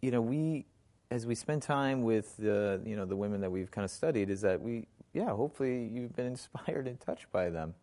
you 0.01 0.11
know 0.11 0.21
we 0.21 0.67
as 1.11 1.27
we 1.27 1.35
spend 1.35 1.63
time 1.63 2.03
with 2.03 2.37
the 2.37 2.81
you 2.85 2.97
know 2.97 3.05
the 3.05 3.17
women 3.17 3.41
that 3.41 3.51
we've 3.51 3.71
kind 3.71 3.85
of 3.85 3.91
studied 3.91 4.31
is 4.31 4.41
that 4.43 4.61
we 4.61 4.87
yeah 5.13 5.31
hopefully 5.31 5.89
you've 5.93 6.15
been 6.15 6.27
inspired 6.27 6.87
and 6.87 7.01
touched 7.01 7.31
by 7.33 7.51
them 7.51 7.75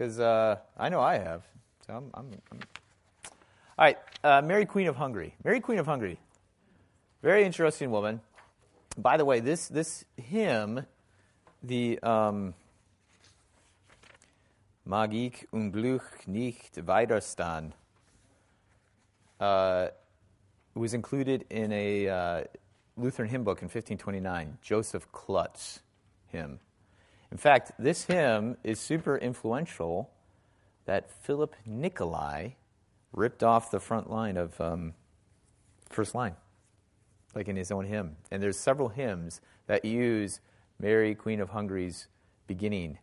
because 0.00 0.18
uh, 0.18 0.56
I 0.78 0.88
know 0.88 1.02
I 1.02 1.18
have. 1.18 1.42
So 1.86 1.92
I'm. 1.92 2.10
I'm, 2.14 2.30
I'm 2.50 2.60
all 3.78 3.84
right, 3.84 3.98
uh, 4.24 4.40
Mary 4.42 4.64
Queen 4.64 4.88
of 4.88 4.96
Hungary. 4.96 5.34
Mary 5.44 5.60
Queen 5.60 5.78
of 5.78 5.84
Hungary, 5.84 6.18
very 7.22 7.44
interesting 7.44 7.90
woman. 7.90 8.22
By 8.96 9.18
the 9.18 9.26
way, 9.26 9.40
this 9.40 9.68
this 9.68 10.06
hymn, 10.16 10.86
the 11.62 11.98
um, 12.02 12.54
Mag 14.86 15.14
ich 15.14 15.46
Unglück 15.52 16.26
nicht 16.26 16.86
widerstahn, 16.86 17.72
uh, 19.38 19.88
was 20.74 20.94
included 20.94 21.44
in 21.50 21.72
a 21.72 22.08
uh, 22.08 22.44
Lutheran 22.96 23.28
hymn 23.28 23.44
book 23.44 23.60
in 23.60 23.66
1529, 23.66 24.58
Joseph 24.62 25.12
Klotz 25.12 25.80
hymn. 26.28 26.58
In 27.32 27.38
fact, 27.38 27.72
this 27.78 28.04
hymn 28.04 28.56
is 28.64 28.80
super 28.80 29.16
influential 29.16 30.10
that 30.86 31.10
Philip 31.10 31.54
Nicolai 31.64 32.56
ripped 33.12 33.42
off 33.42 33.70
the 33.70 33.80
front 33.80 34.10
line 34.10 34.36
of 34.36 34.60
um, 34.60 34.94
first 35.88 36.14
line, 36.14 36.34
like 37.34 37.48
in 37.48 37.56
his 37.56 37.70
own 37.70 37.84
hymn. 37.84 38.16
And 38.30 38.42
there's 38.42 38.58
several 38.58 38.88
hymns 38.88 39.40
that 39.66 39.84
use 39.84 40.40
Mary, 40.78 41.14
Queen 41.14 41.40
of 41.40 41.50
Hungary's 41.50 42.08
beginning. 42.46 42.98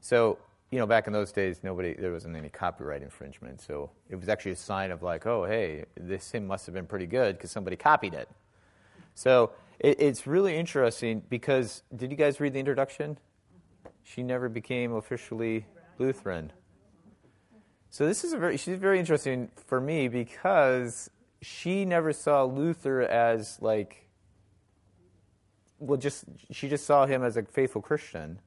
So, 0.00 0.38
you 0.70 0.78
know, 0.78 0.86
back 0.86 1.06
in 1.06 1.12
those 1.12 1.32
days, 1.32 1.60
nobody 1.62 1.94
there 1.94 2.12
wasn't 2.12 2.36
any 2.36 2.48
copyright 2.48 3.02
infringement. 3.02 3.60
So 3.60 3.90
it 4.08 4.16
was 4.16 4.28
actually 4.28 4.52
a 4.52 4.56
sign 4.56 4.90
of 4.90 5.02
like, 5.02 5.26
oh, 5.26 5.44
hey, 5.44 5.84
this 5.96 6.30
hymn 6.30 6.46
must 6.46 6.64
have 6.66 6.74
been 6.74 6.86
pretty 6.86 7.06
good 7.06 7.36
because 7.36 7.50
somebody 7.50 7.76
copied 7.76 8.14
it. 8.14 8.28
So 9.14 9.50
it, 9.78 10.00
it's 10.00 10.26
really 10.26 10.56
interesting 10.56 11.22
because 11.28 11.82
did 11.94 12.10
you 12.10 12.16
guys 12.16 12.40
read 12.40 12.52
the 12.54 12.60
introduction? 12.60 13.18
She 14.02 14.22
never 14.22 14.48
became 14.48 14.92
officially 14.92 15.66
Lutheran. 15.98 16.52
So 17.90 18.06
this 18.06 18.24
is 18.24 18.32
a 18.32 18.38
very 18.38 18.56
she's 18.56 18.78
very 18.78 18.98
interesting 18.98 19.50
for 19.66 19.80
me 19.80 20.08
because 20.08 21.10
she 21.42 21.84
never 21.84 22.12
saw 22.12 22.44
Luther 22.44 23.02
as 23.02 23.58
like 23.60 24.08
well 25.78 25.98
just 25.98 26.24
she 26.50 26.68
just 26.68 26.86
saw 26.86 27.06
him 27.06 27.24
as 27.24 27.36
a 27.36 27.42
faithful 27.42 27.82
Christian. 27.82 28.38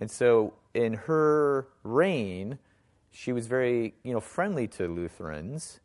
And 0.00 0.10
so 0.10 0.54
in 0.72 0.94
her 0.94 1.68
reign, 1.82 2.58
she 3.10 3.32
was 3.32 3.46
very, 3.46 3.94
you 4.02 4.12
know, 4.12 4.20
friendly 4.20 4.66
to 4.68 4.88
Lutherans. 4.88 5.80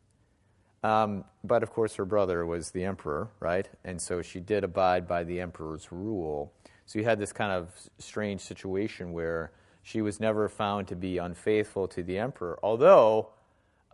Um, 0.82 1.24
but 1.44 1.62
of 1.62 1.70
course, 1.70 1.94
her 1.96 2.04
brother 2.04 2.44
was 2.44 2.70
the 2.70 2.84
emperor, 2.84 3.28
right? 3.38 3.68
And 3.84 4.00
so 4.00 4.22
she 4.22 4.40
did 4.40 4.64
abide 4.64 5.06
by 5.06 5.24
the 5.24 5.40
emperor's 5.40 5.92
rule. 5.92 6.52
So 6.90 6.98
you 6.98 7.04
had 7.04 7.20
this 7.20 7.32
kind 7.32 7.52
of 7.52 7.70
strange 8.00 8.40
situation 8.40 9.12
where 9.12 9.52
she 9.84 10.02
was 10.02 10.18
never 10.18 10.48
found 10.48 10.88
to 10.88 10.96
be 10.96 11.18
unfaithful 11.18 11.86
to 11.86 12.02
the 12.02 12.18
emperor. 12.18 12.58
Although, 12.64 13.28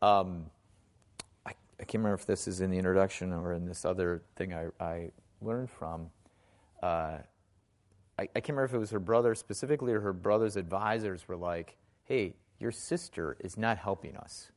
um, 0.00 0.46
I, 1.44 1.50
I, 1.50 1.84
can't 1.84 2.02
remember 2.02 2.14
if 2.14 2.24
this 2.24 2.48
is 2.48 2.62
in 2.62 2.70
the 2.70 2.78
introduction 2.78 3.34
or 3.34 3.52
in 3.52 3.66
this 3.66 3.84
other 3.84 4.22
thing 4.36 4.54
I, 4.54 4.68
I 4.82 5.10
learned 5.42 5.68
from. 5.68 6.08
Uh, 6.82 7.18
I, 8.18 8.22
I 8.22 8.26
can't 8.26 8.48
remember 8.48 8.64
if 8.64 8.72
it 8.72 8.78
was 8.78 8.92
her 8.92 8.98
brother 8.98 9.34
specifically 9.34 9.92
or 9.92 10.00
her 10.00 10.14
brother's 10.14 10.56
advisors 10.56 11.28
were 11.28 11.36
like, 11.36 11.76
hey, 12.04 12.32
your 12.58 12.72
sister 12.72 13.36
is 13.40 13.58
not 13.58 13.76
helping 13.76 14.16
us 14.16 14.52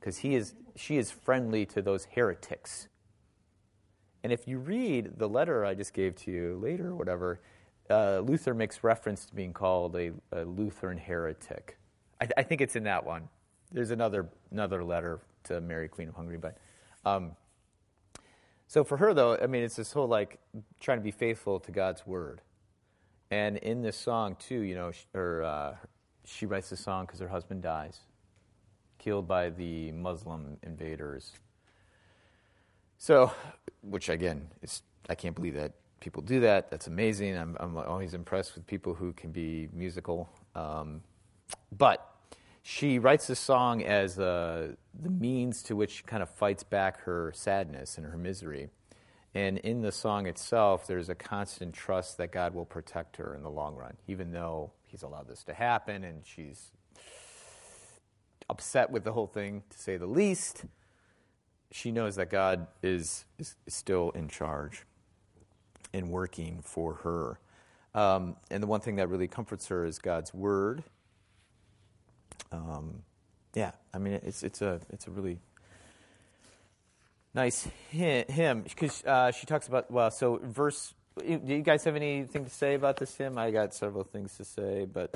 because 0.00 0.18
he 0.18 0.34
is, 0.34 0.54
she 0.74 0.96
is 0.96 1.12
friendly 1.12 1.64
to 1.66 1.80
those 1.80 2.08
heretics. 2.12 2.88
And 4.24 4.32
if 4.32 4.48
you 4.48 4.58
read 4.58 5.16
the 5.16 5.28
letter 5.28 5.64
I 5.64 5.74
just 5.74 5.94
gave 5.94 6.16
to 6.16 6.32
you 6.32 6.58
later 6.60 6.88
or 6.88 6.96
whatever, 6.96 7.38
uh, 7.90 8.20
Luther 8.20 8.54
makes 8.54 8.84
reference 8.84 9.24
to 9.26 9.34
being 9.34 9.52
called 9.52 9.96
a, 9.96 10.12
a 10.32 10.44
Lutheran 10.44 10.98
heretic. 10.98 11.78
I, 12.20 12.24
th- 12.26 12.34
I, 12.36 12.42
think 12.42 12.60
it's 12.60 12.76
in 12.76 12.84
that 12.84 13.04
one. 13.04 13.28
There's 13.72 13.90
another 13.90 14.28
another 14.50 14.84
letter 14.84 15.20
to 15.44 15.60
Mary, 15.60 15.88
Queen 15.88 16.08
of 16.08 16.14
Hungary, 16.14 16.38
but 16.38 16.58
um, 17.04 17.32
so 18.66 18.84
for 18.84 18.96
her 18.98 19.14
though, 19.14 19.36
I 19.36 19.46
mean, 19.46 19.62
it's 19.62 19.76
this 19.76 19.92
whole 19.92 20.08
like 20.08 20.38
trying 20.80 20.98
to 20.98 21.04
be 21.04 21.10
faithful 21.10 21.60
to 21.60 21.72
God's 21.72 22.06
word, 22.06 22.40
and 23.30 23.56
in 23.58 23.82
this 23.82 23.96
song 23.96 24.36
too, 24.38 24.60
you 24.60 24.74
know, 24.74 24.92
her, 25.14 25.42
uh, 25.42 25.74
she 26.24 26.46
writes 26.46 26.70
the 26.70 26.76
song 26.76 27.06
because 27.06 27.20
her 27.20 27.28
husband 27.28 27.62
dies, 27.62 28.00
killed 28.98 29.26
by 29.26 29.50
the 29.50 29.92
Muslim 29.92 30.58
invaders. 30.62 31.32
So, 32.98 33.32
which 33.82 34.08
again 34.08 34.48
is 34.60 34.82
I 35.08 35.14
can't 35.14 35.34
believe 35.34 35.54
that 35.54 35.72
people 36.00 36.22
do 36.22 36.40
that. 36.40 36.70
That's 36.70 36.86
amazing. 36.86 37.36
I'm, 37.36 37.56
I'm 37.60 37.76
always 37.76 38.14
impressed 38.14 38.54
with 38.54 38.66
people 38.66 38.94
who 38.94 39.12
can 39.12 39.30
be 39.30 39.68
musical. 39.72 40.28
Um, 40.54 41.02
but 41.76 42.14
she 42.62 42.98
writes 42.98 43.26
this 43.26 43.40
song 43.40 43.82
as 43.82 44.18
uh, 44.18 44.72
the 45.00 45.10
means 45.10 45.62
to 45.64 45.76
which 45.76 45.90
she 45.92 46.02
kind 46.02 46.22
of 46.22 46.30
fights 46.30 46.62
back 46.62 47.00
her 47.02 47.32
sadness 47.34 47.96
and 47.96 48.06
her 48.06 48.16
misery. 48.16 48.68
And 49.34 49.58
in 49.58 49.82
the 49.82 49.92
song 49.92 50.26
itself, 50.26 50.86
there's 50.86 51.08
a 51.08 51.14
constant 51.14 51.74
trust 51.74 52.18
that 52.18 52.32
God 52.32 52.54
will 52.54 52.64
protect 52.64 53.16
her 53.16 53.34
in 53.34 53.42
the 53.42 53.50
long 53.50 53.76
run, 53.76 53.96
even 54.06 54.32
though 54.32 54.72
He's 54.86 55.02
allowed 55.02 55.28
this 55.28 55.44
to 55.44 55.54
happen 55.54 56.02
and 56.02 56.24
she's 56.24 56.72
upset 58.48 58.90
with 58.90 59.04
the 59.04 59.12
whole 59.12 59.26
thing, 59.26 59.62
to 59.68 59.78
say 59.78 59.98
the 59.98 60.06
least. 60.06 60.64
She 61.70 61.92
knows 61.92 62.16
that 62.16 62.30
God 62.30 62.66
is, 62.82 63.26
is, 63.38 63.54
is 63.66 63.74
still 63.74 64.10
in 64.12 64.28
charge 64.28 64.86
and 65.92 66.10
working 66.10 66.60
for 66.62 66.94
her. 66.94 67.38
Um, 67.94 68.36
and 68.50 68.62
the 68.62 68.66
one 68.66 68.80
thing 68.80 68.96
that 68.96 69.08
really 69.08 69.28
comforts 69.28 69.68
her 69.68 69.84
is 69.84 69.98
God's 69.98 70.32
word. 70.32 70.84
Um, 72.52 73.02
yeah, 73.54 73.72
I 73.92 73.98
mean 73.98 74.14
it's 74.22 74.42
it's 74.42 74.62
a 74.62 74.80
it's 74.90 75.06
a 75.06 75.10
really 75.10 75.38
nice 77.34 77.68
hymn 77.90 78.62
because 78.62 79.04
uh, 79.04 79.32
she 79.32 79.46
talks 79.46 79.68
about 79.68 79.90
well. 79.90 80.10
So 80.10 80.40
verse, 80.42 80.94
do 81.18 81.40
you 81.44 81.62
guys 81.62 81.84
have 81.84 81.96
anything 81.96 82.44
to 82.44 82.50
say 82.50 82.74
about 82.74 82.96
this 82.96 83.16
hymn? 83.16 83.38
I 83.38 83.50
got 83.50 83.74
several 83.74 84.04
things 84.04 84.36
to 84.36 84.44
say, 84.44 84.86
but 84.86 85.14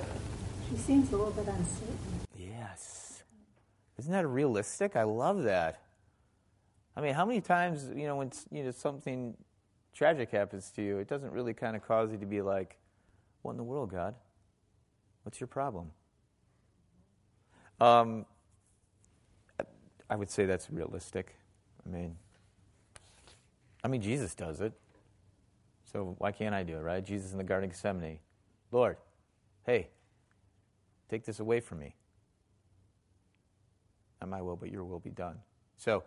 she 0.71 0.77
seems 0.77 1.13
a 1.13 1.17
little 1.17 1.33
bit 1.33 1.47
uncertain. 1.47 1.97
Yes, 2.37 3.23
isn't 3.99 4.13
that 4.13 4.27
realistic? 4.27 4.97
I 4.97 5.05
love 5.05 5.45
that. 5.45 5.81
I 6.97 7.01
mean, 7.01 7.15
how 7.15 7.25
many 7.25 7.41
times 7.41 7.89
you 7.95 8.07
know 8.07 8.17
when 8.17 8.33
you 8.51 8.65
know 8.65 8.71
something 8.71 9.37
tragic 9.93 10.31
happens 10.31 10.71
to 10.73 10.83
you, 10.83 10.99
it 10.99 11.09
doesn't 11.09 11.33
really 11.33 11.55
kind 11.55 11.77
of 11.77 11.87
cause 11.87 12.11
you 12.13 12.19
to 12.19 12.27
be 12.27 12.43
like, 12.43 12.79
what 13.43 13.53
in 13.53 13.57
the 13.57 13.65
world, 13.65 13.91
God? 13.91 14.15
What's 15.25 15.41
your 15.41 15.49
problem? 15.49 15.91
Um, 17.81 18.27
I 20.09 20.17
would 20.17 20.31
say 20.31 20.47
that's 20.47 20.71
realistic. 20.71 21.35
I 21.87 21.89
mean, 21.89 22.17
I 23.83 23.89
mean, 23.89 24.03
Jesus 24.03 24.35
does 24.35 24.61
it. 24.61 24.73
So 25.93 26.15
why 26.19 26.33
can't 26.33 26.55
I 26.55 26.63
do 26.63 26.77
it, 26.77 26.81
right? 26.81 27.05
Jesus 27.05 27.33
in 27.33 27.39
the 27.39 27.45
Garden 27.45 27.69
of 27.69 27.75
Gethsemane. 27.75 28.19
Lord, 28.71 28.97
hey, 29.67 29.89
take 31.11 31.25
this 31.25 31.41
away 31.41 31.61
from 31.61 31.81
me. 31.81 31.95
Not 34.21 34.31
my 34.31 34.41
will, 34.41 34.57
but 34.57 34.71
your 34.71 34.85
will 34.85 35.01
be 35.01 35.11
done. 35.11 35.39
So 35.77 36.05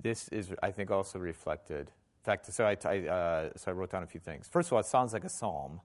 this 0.00 0.28
is, 0.28 0.52
I 0.62 0.70
think, 0.70 0.90
also 0.90 1.18
reflected. 1.18 1.90
In 2.20 2.24
fact, 2.24 2.52
so 2.52 2.66
I, 2.66 2.76
I 2.84 2.98
uh, 3.08 3.50
so 3.56 3.70
I 3.70 3.74
wrote 3.74 3.90
down 3.90 4.02
a 4.02 4.06
few 4.06 4.20
things. 4.20 4.46
First 4.46 4.68
of 4.68 4.74
all, 4.74 4.80
it 4.80 4.86
sounds 4.86 5.12
like 5.12 5.24
a 5.24 5.28
psalm. 5.28 5.80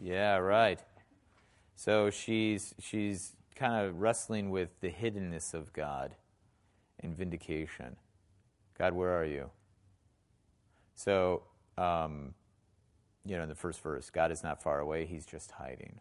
Yeah, 0.00 0.36
right. 0.36 0.80
So 1.74 2.10
she's 2.10 2.74
she's 2.78 3.32
kind 3.54 3.86
of 3.86 4.00
wrestling 4.00 4.50
with 4.50 4.80
the 4.80 4.90
hiddenness 4.90 5.54
of 5.54 5.72
God 5.72 6.14
and 7.00 7.16
vindication. 7.16 7.96
God, 8.78 8.92
where 8.92 9.18
are 9.18 9.24
you? 9.24 9.50
So, 10.94 11.42
um, 11.78 12.34
you 13.24 13.36
know, 13.36 13.42
in 13.42 13.48
the 13.48 13.54
first 13.54 13.80
verse, 13.80 14.10
God 14.10 14.30
is 14.30 14.42
not 14.42 14.62
far 14.62 14.80
away, 14.80 15.06
He's 15.06 15.26
just 15.26 15.52
hiding. 15.52 16.00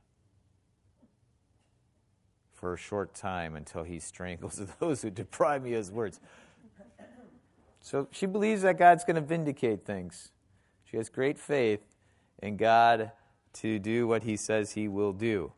For 2.53 2.73
a 2.73 2.77
short 2.77 3.13
time 3.13 3.55
until 3.55 3.83
He 3.83 3.99
strangles 3.99 4.61
those 4.79 5.01
who 5.01 5.09
deprive 5.09 5.63
me 5.63 5.73
of 5.73 5.77
His 5.77 5.91
words. 5.91 6.19
So 7.85 8.07
she 8.09 8.25
believes 8.25 8.63
that 8.63 8.79
God's 8.79 9.03
going 9.03 9.15
to 9.15 9.21
vindicate 9.21 9.85
things. 9.85 10.31
She 10.85 10.97
has 10.97 11.07
great 11.07 11.37
faith 11.37 11.81
in 12.41 12.57
God 12.57 13.11
to 13.53 13.77
do 13.77 14.07
what 14.07 14.23
He 14.23 14.37
says 14.37 14.71
He 14.71 14.87
will 14.87 15.13
do. 15.13 15.51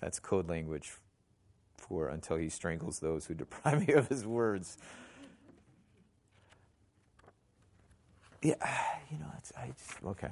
That's 0.00 0.18
code 0.18 0.48
language 0.48 0.94
for 1.76 2.08
until 2.08 2.36
he 2.36 2.48
strangles 2.48 2.98
those 2.98 3.26
who 3.26 3.34
deprive 3.34 3.86
me 3.86 3.94
of 3.94 4.08
his 4.08 4.26
words. 4.26 4.76
yeah, 8.42 8.54
you 9.08 9.18
know, 9.18 9.30
it's, 9.38 9.52
I 9.56 9.68
just, 9.68 10.02
okay. 10.04 10.30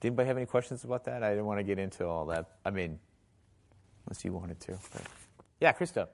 Did 0.00 0.08
anybody 0.08 0.26
have 0.26 0.36
any 0.36 0.46
questions 0.46 0.82
about 0.82 1.04
that? 1.04 1.22
I 1.22 1.30
didn't 1.30 1.44
want 1.46 1.60
to 1.60 1.64
get 1.64 1.78
into 1.78 2.04
all 2.04 2.26
that. 2.26 2.46
I 2.64 2.70
mean, 2.70 2.98
unless 4.06 4.24
you 4.24 4.32
wanted 4.32 4.58
to. 4.60 4.76
But. 4.92 5.02
Yeah, 5.60 5.72
Krista. 5.72 6.08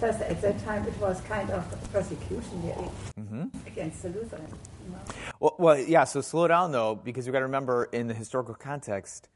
First, 0.00 0.20
at 0.20 0.40
that 0.42 0.64
time, 0.64 0.86
it 0.86 0.96
was 1.00 1.20
kind 1.22 1.50
of 1.50 1.92
persecution 1.92 2.62
really 2.62 3.50
against 3.66 4.02
the 4.02 4.10
Lutherans. 4.10 4.54
You 4.84 4.92
know? 4.92 4.98
Well, 5.40 5.56
well, 5.58 5.78
yeah, 5.78 6.04
so 6.04 6.20
slow 6.20 6.46
down 6.46 6.70
though, 6.70 6.94
because 6.94 7.26
we've 7.26 7.32
got 7.32 7.40
to 7.40 7.46
remember 7.46 7.88
in 7.90 8.06
the 8.06 8.14
historical 8.14 8.54
context, 8.54 9.28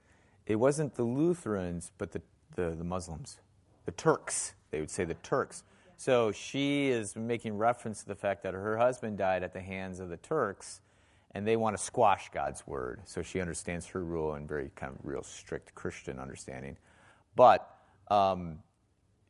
it 0.47 0.57
wasn't 0.57 0.95
the 0.95 1.03
Lutherans, 1.03 1.91
but 1.99 2.13
the, 2.13 2.23
the, 2.55 2.71
the 2.71 2.85
Muslims, 2.85 3.39
the 3.87 3.93
Turks. 3.93 4.55
They 4.71 4.79
would 4.81 4.91
say 4.91 5.05
the 5.05 5.15
Turks. 5.15 5.65
So 5.97 6.33
she 6.33 6.89
is 6.89 7.17
making 7.17 7.59
reference 7.59 8.03
to 8.03 8.09
the 8.09 8.15
fact 8.15 8.43
that 8.45 8.55
her 8.55 8.77
husband 8.77 9.19
died 9.19 9.43
at 9.43 9.53
the 9.53 9.61
hands 9.61 10.01
of 10.01 10.09
the 10.09 10.17
Turks, 10.17 10.81
and 11.33 11.47
they 11.47 11.57
want 11.57 11.77
to 11.77 11.83
squash 11.83 12.31
God's 12.33 12.67
word. 12.67 13.01
So 13.05 13.23
she 13.23 13.41
understands 13.41 13.87
her 13.87 14.05
rule 14.05 14.35
in 14.35 14.47
very 14.47 14.71
kind 14.77 14.93
of 14.93 14.99
real 15.05 15.23
strict 15.23 15.75
Christian 15.75 16.19
understanding. 16.19 16.77
But 17.35 17.69
um, 18.09 18.59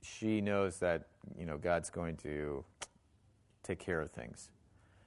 she 0.03 0.40
knows 0.40 0.79
that 0.81 1.07
you 1.39 1.47
know 1.47 1.59
God's 1.59 1.91
going 1.91 2.17
to 2.19 2.65
take 3.63 3.79
care 3.79 4.01
of 4.01 4.11
things. 4.11 4.51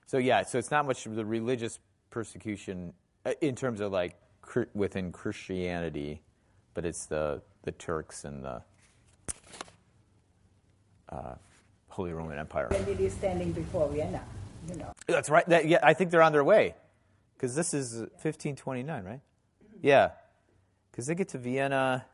So 0.08 0.17
yeah, 0.17 0.43
so 0.43 0.58
it's 0.58 0.71
not 0.71 0.86
much 0.86 1.06
of 1.06 1.15
the 1.15 1.25
religious 1.25 1.80
persecution 2.10 2.93
uh, 3.25 3.34
in 3.41 3.56
terms 3.56 3.82
of 3.82 3.91
like 3.91 4.15
within 4.73 5.12
Christianity, 5.12 6.21
but 6.73 6.86
it's 6.86 7.06
the 7.06 7.41
the 7.63 7.71
Turks 7.71 8.23
and 8.25 8.43
the 8.43 8.62
uh, 11.10 11.36
Holy 11.89 12.13
Roman 12.13 12.38
Empire. 12.38 12.67
When 12.69 12.86
really 12.86 13.10
standing 13.10 13.51
before 13.51 13.89
Vienna, 13.89 14.21
you 14.69 14.75
know. 14.75 14.93
That's 15.08 15.30
right. 15.30 15.45
That, 15.47 15.67
yeah, 15.67 15.80
I 15.82 15.93
think 15.93 16.12
they're 16.12 16.21
on 16.21 16.32
their 16.32 16.43
way 16.43 16.75
because 17.36 17.56
this 17.56 17.73
is 17.73 17.95
1529, 17.95 19.04
right? 19.04 19.21
Yeah, 19.82 20.12
because 20.91 21.08
they 21.08 21.15
get 21.15 21.30
to 21.30 21.38
Vienna 21.38 22.06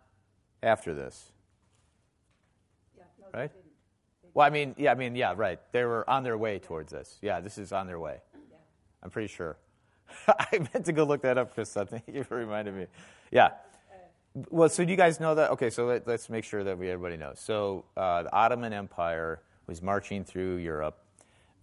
after 0.64 0.94
this, 0.94 1.32
right? 3.34 3.52
Well, 4.34 4.48
I 4.48 4.50
mean, 4.50 4.76
yeah, 4.78 4.92
I 4.92 4.96
mean, 4.96 5.16
yeah, 5.16 5.34
right. 5.36 5.60
They 5.72 5.84
were 5.84 6.10
on 6.10 6.24
their 6.24 6.38
way 6.38 6.60
towards 6.60 6.92
this. 6.92 7.18
Yeah, 7.22 7.42
this 7.42 7.58
is 7.58 7.72
on 7.72 7.88
their 7.88 8.00
way. 8.00 8.18
I'm 9.04 9.10
pretty 9.10 9.28
sure. 9.28 9.58
I 10.28 10.60
meant 10.74 10.86
to 10.86 10.94
go 10.94 11.04
look 11.04 11.22
that 11.24 11.38
up, 11.38 11.54
Chris. 11.54 11.76
I 11.76 11.86
think 11.86 12.04
you 12.08 12.26
reminded 12.30 12.76
me. 12.76 12.88
Yeah. 13.32 13.52
Well, 14.50 14.70
so 14.70 14.86
do 14.86 14.92
you 14.92 14.98
guys 14.98 15.20
know 15.20 15.36
that? 15.36 15.52
Okay, 15.52 15.70
so 15.70 15.86
let, 15.86 16.08
us 16.08 16.30
make 16.30 16.46
sure 16.46 16.64
that 16.64 16.78
we 16.78 16.90
everybody 16.90 17.18
knows. 17.18 17.40
So 17.40 17.86
uh, 17.98 18.24
the 18.24 18.34
Ottoman 18.34 18.72
Empire 18.72 19.42
was 19.68 19.82
marching 19.82 20.24
through 20.24 20.58
Europe. 20.58 20.98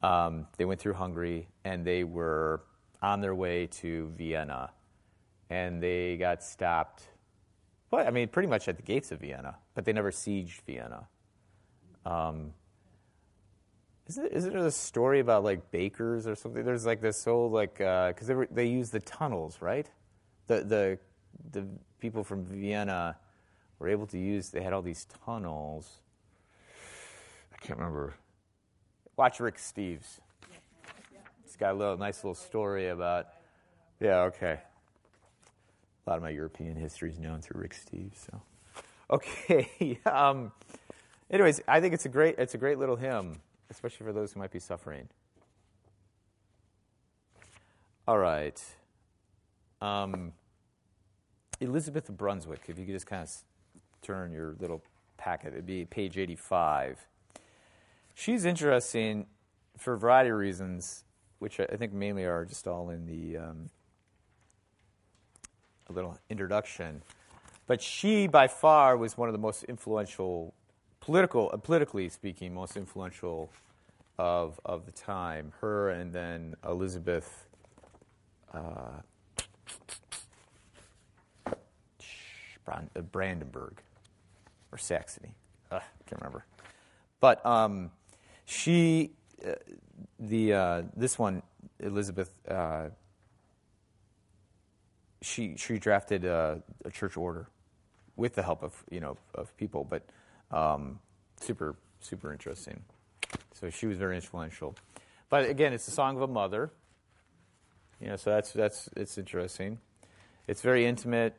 Um, 0.03 0.47
they 0.59 0.65
went 0.65 0.81
through 0.81 0.95
Hungary, 0.95 1.49
and 1.65 1.85
they 1.85 2.05
were 2.05 2.63
on 3.01 3.21
their 3.21 3.35
way 3.35 3.67
to 3.67 4.13
Vienna, 4.17 4.71
and 5.49 5.83
they 5.83 6.17
got 6.19 6.43
stopped. 6.43 7.05
Well, 7.91 8.07
I 8.07 8.11
mean, 8.11 8.29
pretty 8.29 8.49
much 8.49 8.69
at 8.69 8.77
the 8.77 8.83
gates 8.83 9.13
of 9.13 9.21
Vienna, 9.21 9.57
but 9.75 9.87
they 9.87 9.93
never 9.95 10.11
sieged 10.11 10.61
Vienna. 10.67 11.09
Um, 12.05 12.53
isn't, 14.09 14.33
isn't 14.33 14.53
there 14.53 14.67
a 14.67 14.71
story 14.71 15.21
about 15.21 15.45
like 15.45 15.71
bakers 15.71 16.27
or 16.27 16.35
something? 16.35 16.65
There's 16.65 16.87
like 16.87 17.01
this 17.01 17.25
whole 17.25 17.51
like 17.51 17.75
because 17.79 18.27
they 18.27 18.35
were, 18.35 18.49
they 18.51 18.67
use 18.67 18.91
the 18.91 19.01
tunnels, 19.01 19.59
right? 19.61 19.87
The 20.47 20.65
the 20.65 20.99
the 21.53 21.67
people 22.01 22.25
from 22.25 22.45
Vienna 22.45 23.17
were 23.79 23.89
able 23.89 24.07
to 24.09 24.19
use. 24.19 24.49
They 24.51 24.63
had 24.63 24.73
all 24.73 24.83
these 24.83 25.07
tunnels. 25.25 26.01
I 27.53 27.57
can't 27.65 27.79
remember. 27.79 28.15
Watch 29.17 29.41
Rick 29.41 29.57
Steves. 29.57 30.21
He's 31.45 31.57
got 31.57 31.73
a 31.73 31.77
little 31.77 31.97
nice 31.97 32.25
little 32.25 32.35
story 32.35 32.89
about. 32.89 33.27
Yeah, 34.01 34.21
okay. 34.21 34.61
A 36.07 36.11
lot 36.11 36.17
of 36.17 36.23
my 36.23 36.31
European 36.31 36.77
history 36.77 37.11
is 37.11 37.19
known 37.19 37.43
through 37.43 37.61
Rick 37.61 37.75
Steves. 37.75 38.27
So, 38.27 38.41
okay. 39.11 39.99
um, 40.07 40.53
anyways, 41.31 41.61
I 41.69 41.81
think 41.81 41.95
it's 41.95 42.07
a 42.07 42.09
great 42.09 42.37
it's 42.39 42.55
a 42.55 42.59
great 42.59 42.79
little 42.79 42.97
hymn, 42.97 43.37
especially 43.71 44.07
for 44.07 44.13
those 44.13 44.33
who 44.33 44.41
might 44.41 44.51
be 44.51 44.59
suffering. 44.59 45.09
All 48.07 48.19
right. 48.19 48.61
Um, 49.81 50.33
Elizabeth 51.61 52.09
Brunswick, 52.09 52.63
if 52.69 52.79
you 52.79 52.85
could 52.85 52.95
just 52.95 53.07
kind 53.07 53.23
of 53.23 53.31
turn 54.03 54.33
your 54.33 54.55
little 54.61 54.83
packet, 55.17 55.53
it'd 55.53 55.67
be 55.67 55.85
page 55.85 56.17
85. 56.17 57.07
She's 58.15 58.45
interesting 58.45 59.27
for 59.77 59.93
a 59.93 59.99
variety 59.99 60.31
of 60.31 60.37
reasons, 60.37 61.05
which 61.39 61.61
I 61.61 61.77
think 61.77 61.93
mainly 61.93 62.25
are 62.25 62.45
just 62.45 62.67
all 62.67 62.91
in 62.91 63.07
the 63.07 63.37
um, 63.37 63.71
a 65.89 65.93
little 65.93 66.19
introduction. 66.29 67.03
But 67.67 67.83
she, 67.83 68.27
by 68.27 68.49
far, 68.49 68.97
was 68.97 69.17
one 69.17 69.29
of 69.29 69.33
the 69.33 69.39
most 69.39 69.65
influential, 69.65 70.55
political, 71.09 71.51
uh, 71.55 71.57
politically 71.57 72.07
speaking, 72.11 72.53
most 72.53 72.77
influential 72.77 73.51
of 74.19 74.61
of 74.63 74.85
the 74.85 74.93
time. 74.93 75.55
Her 75.63 75.89
and 75.89 76.13
then 76.13 76.55
Elizabeth. 76.63 77.47
Uh, 78.53 79.01
Brandenburg 83.11 83.81
or 84.71 84.77
Saxony. 84.77 85.31
Ugh, 85.71 85.81
can't 86.07 86.21
remember. 86.21 86.45
But 87.21 87.45
um, 87.47 87.91
she, 88.45 89.13
uh, 89.43 89.53
the 90.21 90.53
uh, 90.53 90.83
this 90.95 91.19
one, 91.19 91.43
Elizabeth, 91.81 92.31
uh, 92.47 92.89
she 95.23 95.57
she 95.57 95.79
drafted 95.79 96.27
a, 96.27 96.63
a, 96.85 96.91
church 96.91 97.17
order 97.17 97.49
with 98.17 98.35
the 98.35 98.43
help 98.43 98.63
of 98.63 98.85
you 98.91 99.01
know 99.01 99.17
of 99.35 99.57
people, 99.57 99.85
but 99.85 100.03
super 101.41 101.77
super 102.01 102.33
interesting. 102.33 102.83
So 103.55 103.71
she 103.71 103.87
was 103.87 103.99
very 103.99 104.17
influential. 104.17 104.75
But 105.29 105.49
again, 105.49 105.73
it's 105.73 105.85
the 105.85 105.93
song 105.93 106.17
of 106.17 106.23
a 106.23 106.29
mother. 106.29 106.71
You 108.01 108.09
know, 108.09 108.17
so 108.17 108.31
that's 108.31 108.53
that's 108.53 108.89
it's 108.97 109.19
interesting. 109.19 109.79
It's 110.47 110.63
very 110.63 110.87
intimate. 110.87 111.35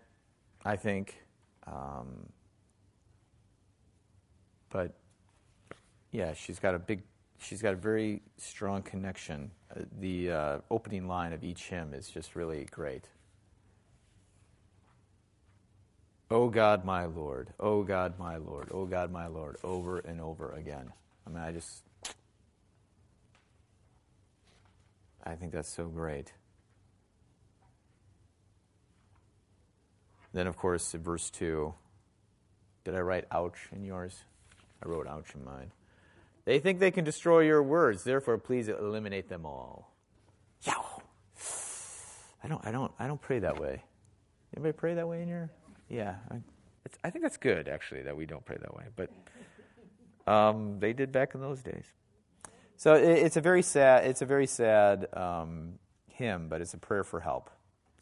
I 0.65 0.75
think. 0.75 1.23
Um, 1.65 2.29
but 4.69 4.93
yeah, 6.11 6.33
she's 6.33 6.59
got 6.59 6.75
a 6.75 6.79
big, 6.79 7.03
she's 7.39 7.61
got 7.61 7.73
a 7.73 7.77
very 7.77 8.21
strong 8.37 8.81
connection. 8.81 9.51
Uh, 9.75 9.81
the 9.99 10.31
uh, 10.31 10.57
opening 10.69 11.07
line 11.07 11.33
of 11.33 11.43
each 11.43 11.63
hymn 11.63 11.93
is 11.93 12.09
just 12.09 12.35
really 12.35 12.65
great. 12.71 13.05
Oh 16.31 16.47
God, 16.47 16.85
my 16.85 17.05
Lord, 17.05 17.53
oh 17.59 17.81
God, 17.81 18.19
my 18.19 18.37
Lord, 18.37 18.69
oh 18.71 18.85
God, 18.85 19.11
my 19.11 19.25
Lord, 19.25 19.57
over 19.63 19.97
and 19.97 20.21
over 20.21 20.51
again. 20.51 20.93
I 21.25 21.29
mean, 21.31 21.41
I 21.41 21.51
just, 21.51 21.83
I 25.23 25.33
think 25.33 25.53
that's 25.53 25.69
so 25.69 25.87
great. 25.87 26.31
Then, 30.31 30.45
of 30.45 30.55
course, 30.55 30.91
verse 30.91 31.31
2, 31.31 31.73
did 32.83 32.93
I 32.93 32.99
write 32.99 33.25
ouch 33.31 33.57
in 33.75 33.83
yours? 33.83 34.23
I 34.83 34.87
wrote 34.87 35.07
ouch 35.07 35.33
in 35.33 35.43
mine. 35.43 35.71
They 36.45 36.59
think 36.59 36.79
they 36.79 36.91
can 36.91 37.03
destroy 37.03 37.39
your 37.39 37.63
words, 37.63 38.03
therefore, 38.03 38.37
please 38.37 38.69
eliminate 38.69 39.29
them 39.29 39.47
all. 39.47 39.91
Yow! 40.63 41.01
I 42.43 42.47
don't, 42.47 42.65
I 42.65 42.71
don't, 42.71 42.91
I 42.99 43.07
don't 43.07 43.21
pray 43.21 43.39
that 43.39 43.59
way. 43.59 43.83
Anybody 44.55 44.73
pray 44.73 44.93
that 44.93 45.07
way 45.07 45.23
in 45.23 45.27
your? 45.27 45.49
Yeah, 45.89 46.15
I, 46.31 46.37
I 47.03 47.09
think 47.09 47.23
that's 47.23 47.37
good 47.37 47.67
actually 47.67 48.03
that 48.03 48.15
we 48.15 48.25
don't 48.25 48.45
pray 48.45 48.57
that 48.59 48.73
way, 48.75 48.85
but 48.95 49.09
um, 50.31 50.79
they 50.79 50.93
did 50.93 51.11
back 51.11 51.33
in 51.33 51.41
those 51.41 51.61
days. 51.61 51.85
So 52.77 52.93
it, 52.93 53.03
it's 53.03 53.37
a 53.37 53.41
very 53.41 53.61
sad, 53.61 54.05
it's 54.05 54.21
a 54.21 54.25
very 54.25 54.47
sad 54.47 55.07
um, 55.13 55.73
hymn, 56.07 56.47
but 56.47 56.61
it's 56.61 56.73
a 56.73 56.77
prayer 56.77 57.03
for 57.03 57.19
help. 57.19 57.49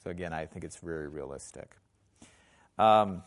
So 0.04 0.12
again, 0.12 0.34
I 0.34 0.46
think 0.46 0.66
it's 0.66 0.78
very 0.78 1.08
realistic. 1.08 1.76
Um, 2.78 3.24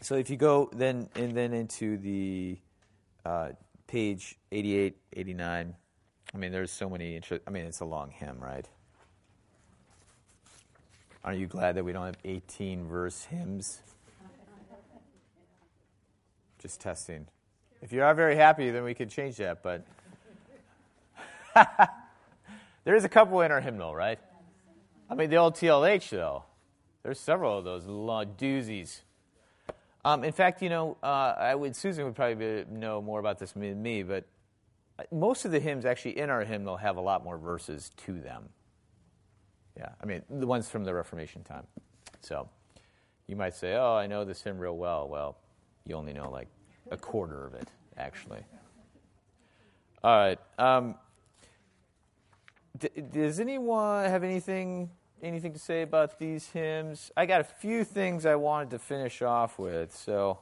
so 0.00 0.14
if 0.14 0.30
you 0.30 0.36
go 0.36 0.70
then 0.72 1.08
and 1.16 1.36
then 1.36 1.52
into 1.52 1.96
the 1.96 2.58
uh, 3.24 3.48
page 3.86 4.36
88, 4.52 4.96
89, 5.14 5.74
I 6.32 6.38
mean, 6.38 6.52
there's 6.52 6.70
so 6.70 6.88
many. 6.88 7.16
Inter- 7.16 7.40
I 7.46 7.50
mean, 7.50 7.64
it's 7.64 7.80
a 7.80 7.84
long 7.84 8.10
hymn, 8.10 8.38
right? 8.38 8.68
Aren't 11.24 11.40
you 11.40 11.46
glad 11.46 11.76
that 11.76 11.84
we 11.84 11.92
don't 11.92 12.06
have 12.06 12.18
18 12.24 12.86
verse 12.86 13.24
hymns? 13.24 13.80
Just 16.60 16.80
testing. 16.80 17.26
If 17.82 17.92
you 17.92 18.02
are 18.02 18.14
very 18.14 18.36
happy, 18.36 18.70
then 18.70 18.84
we 18.84 18.94
could 18.94 19.10
change 19.10 19.36
that. 19.36 19.62
But 19.62 19.86
there 22.84 22.96
is 22.96 23.04
a 23.04 23.08
couple 23.08 23.40
in 23.42 23.52
our 23.52 23.60
hymnal, 23.60 23.94
right? 23.94 24.18
I 25.10 25.14
mean, 25.14 25.30
the 25.30 25.36
old 25.36 25.54
TLH 25.54 26.10
though. 26.10 26.44
There's 27.02 27.20
several 27.20 27.58
of 27.58 27.64
those 27.64 27.86
little 27.86 28.24
doozies. 28.26 29.00
Um, 30.04 30.24
in 30.24 30.32
fact, 30.32 30.62
you 30.62 30.68
know, 30.68 30.96
uh, 31.02 31.34
I 31.38 31.54
would 31.54 31.76
Susan 31.76 32.04
would 32.04 32.16
probably 32.16 32.64
be, 32.64 32.70
know 32.70 33.00
more 33.00 33.20
about 33.20 33.38
this 33.38 33.52
than 33.52 33.82
me, 33.82 34.02
but 34.02 34.24
most 35.12 35.44
of 35.44 35.52
the 35.52 35.60
hymns 35.60 35.84
actually 35.84 36.18
in 36.18 36.30
our 36.30 36.44
hymnal 36.44 36.76
have 36.76 36.96
a 36.96 37.00
lot 37.00 37.24
more 37.24 37.38
verses 37.38 37.90
to 38.06 38.18
them. 38.20 38.48
Yeah, 39.78 39.90
I 40.02 40.06
mean 40.06 40.22
the 40.28 40.46
ones 40.46 40.68
from 40.68 40.84
the 40.84 40.92
Reformation 40.92 41.44
time. 41.44 41.66
So 42.20 42.48
you 43.26 43.36
might 43.36 43.54
say, 43.54 43.74
"Oh, 43.74 43.94
I 43.94 44.06
know 44.06 44.24
this 44.24 44.42
hymn 44.42 44.58
real 44.58 44.76
well." 44.76 45.08
Well, 45.08 45.36
you 45.86 45.94
only 45.94 46.12
know 46.12 46.30
like 46.30 46.48
a 46.90 46.96
quarter 46.96 47.46
of 47.46 47.54
it, 47.54 47.68
actually. 47.96 48.40
All 50.02 50.16
right. 50.16 50.38
Um, 50.58 50.94
d- 52.78 52.88
does 53.12 53.40
anyone 53.40 54.04
have 54.04 54.24
anything 54.24 54.90
anything 55.22 55.52
to 55.52 55.58
say 55.58 55.82
about 55.82 56.18
these 56.18 56.48
hymns? 56.50 57.10
I 57.16 57.26
got 57.26 57.40
a 57.40 57.44
few 57.44 57.84
things 57.84 58.26
I 58.26 58.34
wanted 58.34 58.70
to 58.70 58.78
finish 58.78 59.22
off 59.22 59.58
with. 59.58 59.94
So, 59.94 60.38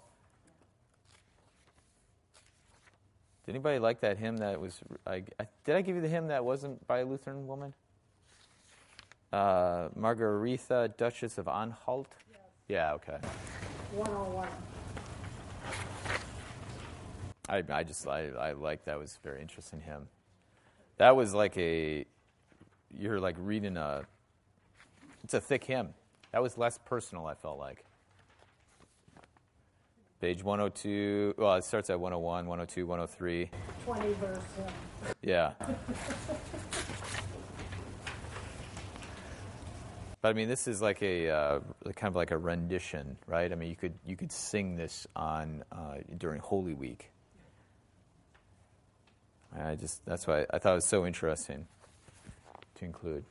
did 3.44 3.54
anybody 3.54 3.78
like 3.78 4.00
that 4.00 4.18
hymn 4.18 4.38
that 4.38 4.60
was? 4.60 4.80
I, 5.06 5.24
I, 5.38 5.46
did 5.64 5.76
I 5.76 5.82
give 5.82 5.96
you 5.96 6.02
the 6.02 6.08
hymn 6.08 6.28
that 6.28 6.44
wasn't 6.44 6.86
by 6.86 7.00
a 7.00 7.04
Lutheran 7.04 7.46
woman? 7.46 7.74
Uh, 9.32 9.88
Margaretha, 9.94 10.94
Duchess 10.96 11.38
of 11.38 11.48
Anhalt. 11.48 12.08
Yes. 12.30 12.40
Yeah. 12.68 12.92
Okay. 12.94 13.18
101. 13.94 14.48
I, 17.48 17.62
I 17.70 17.82
just 17.84 18.06
I, 18.08 18.28
I 18.28 18.52
like 18.52 18.84
that 18.86 18.98
was 18.98 19.18
very 19.22 19.40
interesting 19.40 19.80
hymn. 19.80 20.08
That 20.96 21.14
was 21.14 21.34
like 21.34 21.56
a 21.58 22.04
you're 22.90 23.20
like 23.20 23.36
reading 23.38 23.76
a 23.76 24.04
it's 25.22 25.34
a 25.34 25.40
thick 25.40 25.64
hymn. 25.64 25.90
That 26.32 26.42
was 26.42 26.58
less 26.58 26.78
personal, 26.84 27.26
I 27.26 27.34
felt 27.34 27.58
like. 27.58 27.84
Page 30.20 30.42
102, 30.42 31.34
well, 31.36 31.54
it 31.56 31.64
starts 31.64 31.90
at 31.90 32.00
101, 32.00 32.46
102, 32.46 32.86
103. 32.86 33.50
20 33.84 34.12
verse. 34.14 34.38
Yeah. 35.22 35.52
But 40.22 40.28
I 40.30 40.32
mean, 40.32 40.48
this 40.48 40.66
is 40.66 40.82
like 40.82 41.02
a 41.02 41.30
uh, 41.30 41.60
kind 41.94 42.10
of 42.10 42.16
like 42.16 42.30
a 42.30 42.38
rendition, 42.38 43.16
right? 43.26 43.50
I 43.50 43.54
mean, 43.54 43.68
you 43.68 43.76
could 43.76 43.94
you 44.06 44.16
could 44.16 44.32
sing 44.32 44.76
this 44.76 45.06
on 45.14 45.62
uh, 45.70 45.98
during 46.18 46.40
Holy 46.40 46.74
Week. 46.74 47.10
I 49.56 49.74
just 49.74 50.04
that's 50.04 50.26
why 50.26 50.46
I 50.50 50.58
thought 50.58 50.72
it 50.72 50.76
was 50.76 50.84
so 50.84 51.06
interesting 51.06 51.66
to 52.76 52.84
include. 52.84 53.24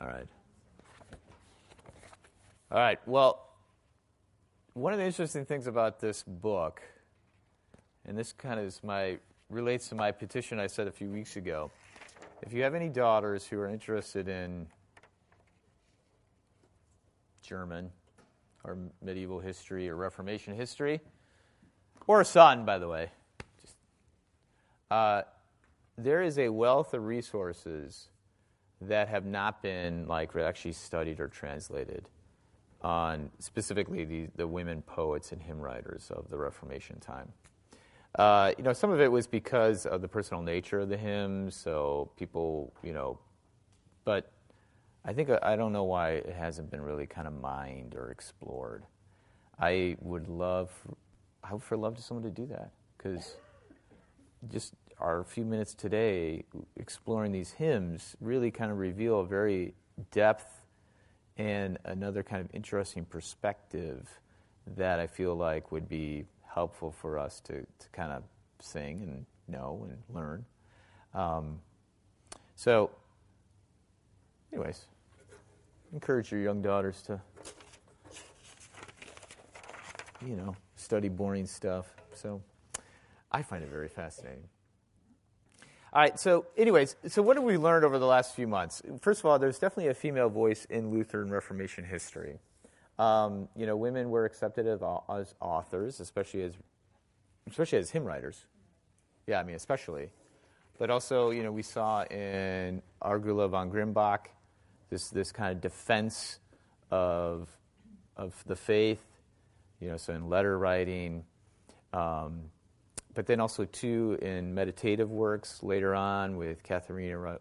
All 0.00 0.08
right. 0.08 0.26
All 2.70 2.78
right. 2.78 2.98
Well, 3.06 3.40
one 4.74 4.92
of 4.92 4.98
the 4.98 5.04
interesting 5.04 5.44
things 5.44 5.66
about 5.66 6.00
this 6.00 6.22
book, 6.24 6.82
and 8.04 8.18
this 8.18 8.32
kind 8.32 8.58
of 8.58 8.66
is 8.66 8.80
my 8.82 9.18
relates 9.48 9.88
to 9.88 9.94
my 9.94 10.10
petition 10.10 10.58
I 10.58 10.66
said 10.66 10.88
a 10.88 10.92
few 10.92 11.08
weeks 11.08 11.36
ago. 11.36 11.70
If 12.46 12.52
you 12.52 12.62
have 12.62 12.74
any 12.74 12.90
daughters 12.90 13.46
who 13.46 13.58
are 13.58 13.68
interested 13.68 14.28
in 14.28 14.66
German 17.40 17.90
or 18.64 18.76
medieval 19.00 19.40
history 19.40 19.88
or 19.88 19.96
Reformation 19.96 20.54
history, 20.54 21.00
or 22.06 22.20
a 22.20 22.24
son, 22.24 22.66
by 22.66 22.78
the 22.78 22.86
way, 22.86 23.10
just, 23.62 23.76
uh, 24.90 25.22
there 25.96 26.20
is 26.20 26.38
a 26.38 26.50
wealth 26.50 26.92
of 26.92 27.04
resources 27.04 28.08
that 28.82 29.08
have 29.08 29.24
not 29.24 29.62
been 29.62 30.06
like 30.06 30.36
actually 30.36 30.72
studied 30.72 31.20
or 31.20 31.28
translated 31.28 32.10
on 32.82 33.30
specifically 33.38 34.04
the, 34.04 34.28
the 34.36 34.46
women 34.46 34.82
poets 34.82 35.32
and 35.32 35.40
hymn 35.40 35.60
writers 35.60 36.10
of 36.14 36.28
the 36.28 36.36
Reformation 36.36 37.00
time. 37.00 37.32
Uh, 38.16 38.52
you 38.56 38.62
know, 38.62 38.72
some 38.72 38.90
of 38.90 39.00
it 39.00 39.10
was 39.10 39.26
because 39.26 39.86
of 39.86 40.00
the 40.00 40.08
personal 40.08 40.42
nature 40.42 40.80
of 40.80 40.88
the 40.88 40.96
hymns, 40.96 41.56
so 41.56 42.10
people, 42.16 42.72
you 42.82 42.92
know, 42.92 43.18
but 44.04 44.30
I 45.04 45.12
think 45.12 45.30
uh, 45.30 45.40
I 45.42 45.56
don't 45.56 45.72
know 45.72 45.84
why 45.84 46.10
it 46.10 46.34
hasn't 46.34 46.70
been 46.70 46.80
really 46.80 47.06
kind 47.06 47.26
of 47.26 47.34
mined 47.34 47.94
or 47.96 48.10
explored. 48.10 48.84
I 49.58 49.96
would 50.00 50.28
love, 50.28 50.70
I 51.42 51.54
would 51.54 51.62
for 51.62 51.76
love 51.76 51.96
to 51.96 52.02
someone 52.02 52.24
to 52.24 52.30
do 52.30 52.46
that 52.46 52.70
because 52.96 53.36
just 54.48 54.74
our 55.00 55.24
few 55.24 55.44
minutes 55.44 55.74
today 55.74 56.44
exploring 56.76 57.32
these 57.32 57.52
hymns 57.52 58.16
really 58.20 58.50
kind 58.50 58.70
of 58.70 58.78
reveal 58.78 59.20
a 59.20 59.26
very 59.26 59.74
depth 60.12 60.66
and 61.36 61.78
another 61.84 62.22
kind 62.22 62.40
of 62.40 62.48
interesting 62.54 63.04
perspective 63.04 64.08
that 64.76 65.00
I 65.00 65.06
feel 65.06 65.34
like 65.34 65.72
would 65.72 65.88
be 65.88 66.26
helpful 66.54 66.92
for 66.92 67.18
us 67.18 67.40
to, 67.40 67.54
to 67.54 67.88
kind 67.92 68.12
of 68.12 68.22
sing 68.60 69.02
and 69.02 69.26
know 69.48 69.86
and 69.88 69.98
learn. 70.08 70.44
Um, 71.12 71.60
so, 72.54 72.90
anyways, 74.52 74.86
encourage 75.92 76.30
your 76.30 76.40
young 76.40 76.62
daughters 76.62 77.02
to, 77.02 77.20
you 80.24 80.36
know, 80.36 80.56
study 80.76 81.08
boring 81.08 81.46
stuff. 81.46 81.86
So, 82.14 82.40
I 83.30 83.42
find 83.42 83.64
it 83.64 83.70
very 83.70 83.88
fascinating. 83.88 84.44
All 85.92 86.00
right, 86.00 86.18
so, 86.18 86.46
anyways, 86.56 86.96
so 87.06 87.22
what 87.22 87.36
have 87.36 87.44
we 87.44 87.56
learned 87.56 87.84
over 87.84 87.98
the 87.98 88.06
last 88.06 88.34
few 88.34 88.48
months? 88.48 88.82
First 89.00 89.20
of 89.20 89.26
all, 89.26 89.38
there's 89.38 89.58
definitely 89.58 89.90
a 89.90 89.94
female 89.94 90.28
voice 90.28 90.64
in 90.64 90.90
Lutheran 90.90 91.30
Reformation 91.30 91.84
history. 91.84 92.38
Um, 92.98 93.48
you 93.56 93.66
know, 93.66 93.76
women 93.76 94.10
were 94.10 94.24
accepted 94.24 94.66
as 94.66 94.82
authors, 95.40 96.00
especially 96.00 96.42
as, 96.42 96.54
especially 97.48 97.78
as 97.78 97.90
hymn 97.90 98.04
writers. 98.04 98.46
Yeah, 99.26 99.40
I 99.40 99.42
mean, 99.42 99.56
especially. 99.56 100.10
But 100.78 100.90
also, 100.90 101.30
you 101.30 101.42
know, 101.42 101.52
we 101.52 101.62
saw 101.62 102.04
in 102.04 102.82
Argula 103.02 103.48
von 103.48 103.70
Grumbach 103.70 104.26
this, 104.90 105.08
this 105.08 105.32
kind 105.32 105.52
of 105.52 105.60
defense 105.60 106.38
of, 106.90 107.48
of 108.16 108.34
the 108.46 108.56
faith, 108.56 109.04
you 109.80 109.88
know, 109.88 109.96
so 109.96 110.12
in 110.12 110.28
letter 110.28 110.58
writing, 110.58 111.24
um, 111.92 112.50
but 113.14 113.26
then 113.26 113.40
also, 113.40 113.64
too, 113.64 114.18
in 114.22 114.54
meditative 114.54 115.10
works 115.10 115.62
later 115.62 115.94
on 115.94 116.36
with 116.36 116.64
Katharina 116.64 117.38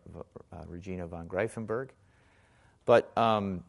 uh, 0.53 0.63
Regina 0.67 1.07
von 1.07 1.27
Greiffenberg. 1.27 1.89
But, 2.85 3.15
um, 3.17 3.63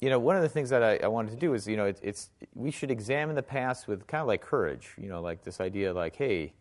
you 0.00 0.10
know, 0.10 0.18
one 0.18 0.36
of 0.36 0.42
the 0.42 0.48
things 0.48 0.68
that 0.70 0.82
I, 0.82 0.98
I, 0.98 1.08
wanted 1.08 1.30
to 1.30 1.36
do 1.36 1.54
is, 1.54 1.66
you 1.66 1.76
know, 1.76 1.86
it, 1.86 1.98
it's 2.02 2.30
we 2.54 2.70
should 2.70 2.90
examine 2.90 3.34
the 3.34 3.42
past 3.42 3.88
with 3.88 4.06
kind 4.06 4.20
of 4.20 4.26
like 4.26 4.42
courage, 4.42 4.90
you 4.98 5.08
know, 5.08 5.22
like 5.22 5.42
this 5.42 5.60
idea, 5.60 5.92
like, 5.92 6.16
hey, 6.16 6.52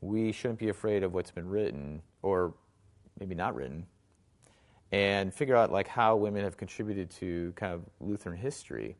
we 0.00 0.32
shouldn't 0.32 0.58
be 0.58 0.68
afraid 0.68 1.02
of 1.02 1.14
what's 1.14 1.30
been 1.30 1.48
written, 1.48 2.02
or 2.22 2.54
maybe 3.20 3.34
not 3.34 3.54
written, 3.54 3.86
and 4.90 5.32
figure 5.32 5.56
out 5.56 5.70
like 5.70 5.86
how 5.86 6.16
women 6.16 6.42
have 6.42 6.56
contributed 6.56 7.10
to 7.10 7.52
kind 7.54 7.72
of 7.72 7.82
Lutheran 8.00 8.36
history. 8.36 8.96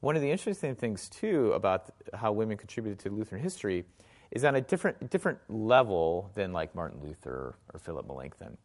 One 0.00 0.14
of 0.14 0.20
the 0.20 0.30
interesting 0.30 0.74
things 0.74 1.08
too 1.08 1.52
about 1.52 1.90
how 2.12 2.32
women 2.32 2.58
contributed 2.58 2.98
to 3.00 3.10
Lutheran 3.10 3.42
history 3.42 3.84
is 4.30 4.44
on 4.44 4.54
a 4.56 4.60
different 4.60 5.08
different 5.10 5.38
level 5.48 6.30
than 6.34 6.52
like 6.52 6.74
Martin 6.74 7.00
Luther 7.02 7.54
or 7.72 7.80
Philip 7.80 8.06
Melanchthon. 8.06 8.58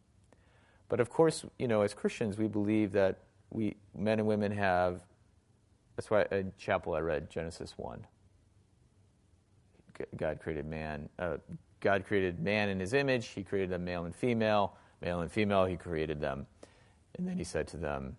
But 0.90 1.00
of 1.00 1.08
course, 1.08 1.46
you 1.58 1.66
know, 1.66 1.80
as 1.80 1.94
Christians, 1.94 2.36
we 2.36 2.46
believe 2.46 2.92
that 2.92 3.20
we 3.52 3.76
men 3.96 4.18
and 4.18 4.26
women 4.26 4.52
have. 4.52 5.02
That's 5.96 6.10
why 6.10 6.26
in 6.30 6.52
chapel 6.58 6.94
I 6.94 7.00
read 7.00 7.30
Genesis 7.30 7.74
one. 7.76 8.06
God 10.16 10.40
created 10.40 10.66
man. 10.66 11.08
Uh, 11.18 11.36
God 11.80 12.04
created 12.06 12.40
man 12.40 12.70
in 12.70 12.80
His 12.80 12.94
image. 12.94 13.28
He 13.28 13.42
created 13.42 13.70
them 13.70 13.84
male 13.84 14.04
and 14.04 14.14
female. 14.14 14.76
Male 15.00 15.20
and 15.20 15.30
female, 15.30 15.64
He 15.64 15.76
created 15.76 16.20
them, 16.20 16.46
and 17.16 17.26
then 17.26 17.36
He 17.36 17.44
said 17.44 17.66
to 17.68 17.76
them, 17.76 18.16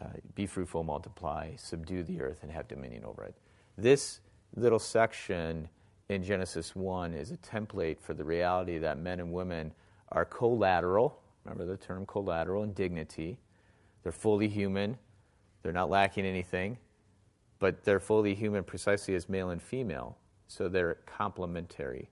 uh, 0.00 0.06
"Be 0.34 0.46
fruitful, 0.46 0.84
multiply, 0.84 1.54
subdue 1.56 2.02
the 2.02 2.20
earth, 2.20 2.42
and 2.42 2.52
have 2.52 2.68
dominion 2.68 3.04
over 3.04 3.24
it." 3.24 3.34
This 3.76 4.20
little 4.54 4.78
section 4.78 5.68
in 6.08 6.22
Genesis 6.22 6.74
1 6.74 7.14
is 7.14 7.30
a 7.30 7.36
template 7.36 8.00
for 8.00 8.14
the 8.14 8.24
reality 8.24 8.78
that 8.78 8.98
men 8.98 9.20
and 9.20 9.32
women 9.32 9.72
are 10.10 10.24
collateral. 10.24 11.20
Remember 11.44 11.64
the 11.64 11.76
term 11.76 12.06
collateral 12.06 12.62
in 12.64 12.72
dignity. 12.72 13.38
They're 14.02 14.12
fully 14.12 14.48
human, 14.48 14.96
they're 15.62 15.72
not 15.72 15.90
lacking 15.90 16.24
anything, 16.24 16.78
but 17.58 17.84
they're 17.84 18.00
fully 18.00 18.34
human 18.34 18.64
precisely 18.64 19.14
as 19.14 19.28
male 19.28 19.50
and 19.50 19.60
female. 19.60 20.16
So 20.46 20.68
they're 20.68 20.98
complementary, 21.06 22.10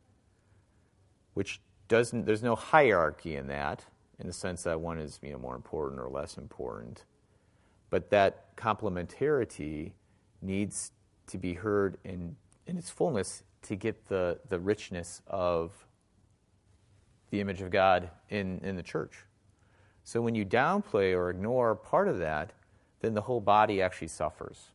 which 1.35 1.61
doesn't, 1.89 2.27
there's 2.27 2.43
no 2.43 2.55
hierarchy 2.55 3.37
in 3.37 3.47
that, 3.47 3.85
in 4.19 4.27
the 4.27 4.33
sense 4.33 4.65
that 4.65 4.81
one 4.81 4.99
is 4.99 5.19
you 5.23 5.33
know, 5.33 5.39
more 5.39 5.55
important 5.55 6.01
or 6.01 6.09
less 6.09 6.37
important. 6.37 7.05
But 7.89 8.11
that 8.11 8.57
complementarity 8.57 9.93
needs 10.43 10.93
to 11.29 11.39
be 11.39 11.55
heard 11.55 11.99
in, 12.05 12.37
in 12.67 12.77
its 12.77 12.91
fullness 12.91 13.43
to 13.63 13.77
get 13.77 14.09
the, 14.09 14.39
the 14.49 14.59
richness 14.59 15.23
of 15.27 15.73
the 17.31 17.41
image 17.41 17.63
of 17.63 17.71
God 17.71 18.11
in, 18.29 18.61
in 18.63 18.77
the 18.77 18.83
church. 18.83 19.25
So 20.07 20.21
when 20.21 20.37
you 20.37 20.47
downplay 20.47 21.17
or 21.17 21.31
ignore 21.31 21.75
part 21.75 22.07
of 22.07 22.19
that, 22.19 22.53
then 23.01 23.15
the 23.15 23.23
whole 23.23 23.41
body 23.41 23.83
actually 23.83 24.07
suffers. 24.07 24.69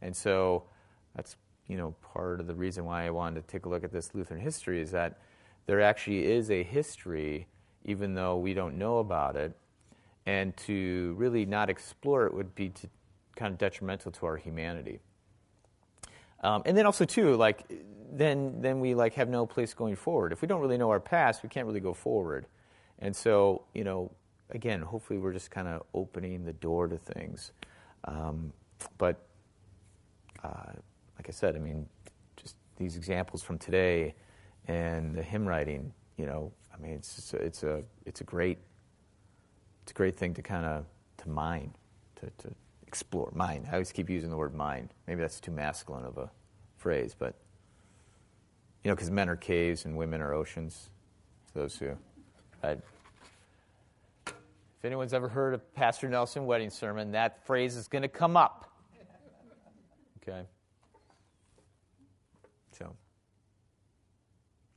And 0.00 0.14
so 0.14 0.62
that's 1.16 1.34
you 1.66 1.76
know 1.76 1.92
part 2.14 2.38
of 2.38 2.46
the 2.46 2.54
reason 2.54 2.84
why 2.84 3.04
I 3.04 3.10
wanted 3.10 3.40
to 3.40 3.46
take 3.48 3.66
a 3.66 3.68
look 3.68 3.82
at 3.82 3.90
this 3.90 4.14
Lutheran 4.14 4.40
history 4.40 4.80
is 4.80 4.92
that 4.92 5.18
there 5.66 5.80
actually 5.80 6.24
is 6.24 6.52
a 6.52 6.62
history, 6.62 7.48
even 7.84 8.14
though 8.14 8.36
we 8.36 8.54
don't 8.54 8.78
know 8.78 8.98
about 8.98 9.34
it. 9.34 9.56
And 10.24 10.56
to 10.58 11.16
really 11.18 11.44
not 11.44 11.68
explore 11.68 12.26
it 12.26 12.32
would 12.32 12.54
be 12.54 12.68
to, 12.68 12.88
kind 13.34 13.52
of 13.52 13.58
detrimental 13.58 14.12
to 14.12 14.26
our 14.26 14.36
humanity. 14.36 15.00
Um, 16.44 16.62
and 16.64 16.76
then 16.76 16.86
also 16.86 17.04
too, 17.04 17.34
like 17.34 17.64
then 18.12 18.60
then 18.60 18.78
we 18.78 18.94
like 18.94 19.14
have 19.14 19.28
no 19.28 19.46
place 19.46 19.74
going 19.74 19.96
forward. 19.96 20.32
If 20.32 20.42
we 20.42 20.46
don't 20.46 20.60
really 20.60 20.78
know 20.78 20.90
our 20.90 21.00
past, 21.00 21.42
we 21.42 21.48
can't 21.48 21.66
really 21.66 21.80
go 21.80 21.92
forward. 21.92 22.46
And 22.98 23.14
so 23.14 23.64
you 23.74 23.84
know, 23.84 24.10
again, 24.50 24.80
hopefully 24.82 25.18
we're 25.18 25.32
just 25.32 25.50
kind 25.50 25.68
of 25.68 25.82
opening 25.94 26.44
the 26.44 26.52
door 26.52 26.88
to 26.88 26.96
things. 26.96 27.52
Um, 28.04 28.52
but 28.98 29.26
uh, 30.42 30.72
like 31.16 31.28
I 31.28 31.32
said, 31.32 31.56
I 31.56 31.58
mean, 31.58 31.86
just 32.36 32.56
these 32.76 32.96
examples 32.96 33.42
from 33.42 33.58
today 33.58 34.14
and 34.68 35.14
the 35.14 35.22
hymn 35.22 35.46
writing, 35.46 35.92
you 36.16 36.26
know, 36.26 36.52
I 36.72 36.80
mean, 36.80 36.92
it's 36.92 37.32
a, 37.32 37.36
it's 37.36 37.62
a 37.62 37.82
it's 38.04 38.20
a 38.20 38.24
great 38.24 38.58
it's 39.82 39.92
a 39.92 39.94
great 39.94 40.16
thing 40.16 40.34
to 40.34 40.42
kind 40.42 40.66
of 40.66 40.84
to 41.18 41.28
mine, 41.28 41.72
to, 42.16 42.26
to 42.38 42.54
explore. 42.86 43.30
Mine. 43.34 43.66
I 43.70 43.74
always 43.74 43.92
keep 43.92 44.10
using 44.10 44.30
the 44.30 44.36
word 44.36 44.54
mine. 44.54 44.90
Maybe 45.06 45.20
that's 45.20 45.40
too 45.40 45.50
masculine 45.50 46.04
of 46.04 46.18
a 46.18 46.30
phrase, 46.76 47.14
but 47.18 47.34
you 48.82 48.90
know, 48.90 48.94
because 48.94 49.10
men 49.10 49.28
are 49.28 49.36
caves 49.36 49.84
and 49.84 49.96
women 49.96 50.20
are 50.20 50.32
oceans. 50.32 50.90
Those 51.54 51.76
who, 51.76 51.96
I'd, 52.66 52.82
if 54.26 54.84
anyone's 54.84 55.14
ever 55.14 55.28
heard 55.28 55.54
of 55.54 55.74
Pastor 55.74 56.08
Nelson 56.08 56.46
wedding 56.46 56.70
sermon, 56.70 57.12
that 57.12 57.46
phrase 57.46 57.76
is 57.76 57.86
going 57.86 58.02
to 58.02 58.08
come 58.08 58.36
up. 58.36 58.72
Okay. 60.20 60.42
So, 62.72 62.94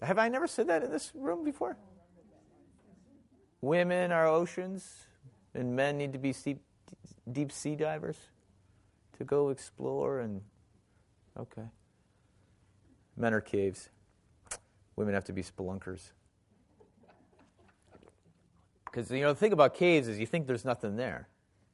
have 0.02 0.20
I 0.20 0.30
never 0.30 0.46
said 0.46 0.68
that 0.68 0.84
in 0.84 0.92
this 0.92 1.12
room 1.16 1.44
before? 1.44 1.78
Women 3.62 4.12
are 4.12 4.28
oceans, 4.28 5.08
and 5.56 5.76
men 5.76 5.98
need 5.98 6.14
to 6.14 6.20
be 6.20 6.32
deep, 6.32 6.62
deep 7.32 7.52
sea 7.52 7.76
divers 7.76 8.18
to 9.18 9.24
go 9.24 9.50
explore 9.50 10.20
and. 10.20 10.42
Okay. 11.38 11.66
Men 13.18 13.34
are 13.34 13.42
caves. 13.42 13.90
Women 14.96 15.14
have 15.14 15.26
to 15.26 15.34
be 15.34 15.42
spelunkers. 15.42 16.12
Because, 18.90 19.12
you 19.12 19.22
know, 19.22 19.34
the 19.34 19.40
thing 19.40 19.54
about 19.54 19.76
caves 19.76 20.08
is 20.08 20.20
you 20.20 20.26
think 20.26 20.48
there's 20.48 20.66
nothing 20.66 20.96
there. 20.96 21.28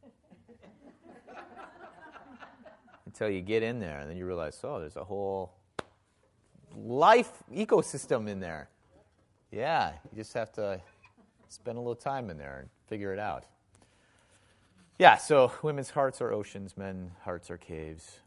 Until 3.05 3.29
you 3.29 3.41
get 3.41 3.63
in 3.63 3.79
there, 3.79 3.99
and 3.99 4.09
then 4.09 4.17
you 4.17 4.25
realize, 4.25 4.59
oh, 4.63 4.79
there's 4.79 4.97
a 4.97 5.03
whole 5.03 5.53
life 6.75 7.31
ecosystem 7.53 8.27
in 8.27 8.39
there. 8.39 8.69
Yeah, 9.51 9.93
you 10.11 10.17
just 10.17 10.33
have 10.33 10.51
to 10.53 10.81
spend 11.47 11.77
a 11.77 11.81
little 11.81 11.95
time 11.95 12.29
in 12.29 12.37
there 12.37 12.59
and 12.59 12.69
figure 12.87 13.13
it 13.13 13.19
out. 13.19 13.45
Yeah, 14.99 15.17
so 15.17 15.51
women's 15.61 15.89
hearts 15.89 16.21
are 16.21 16.31
oceans, 16.31 16.77
men's 16.77 17.11
hearts 17.23 17.49
are 17.49 17.57
caves. 17.57 18.19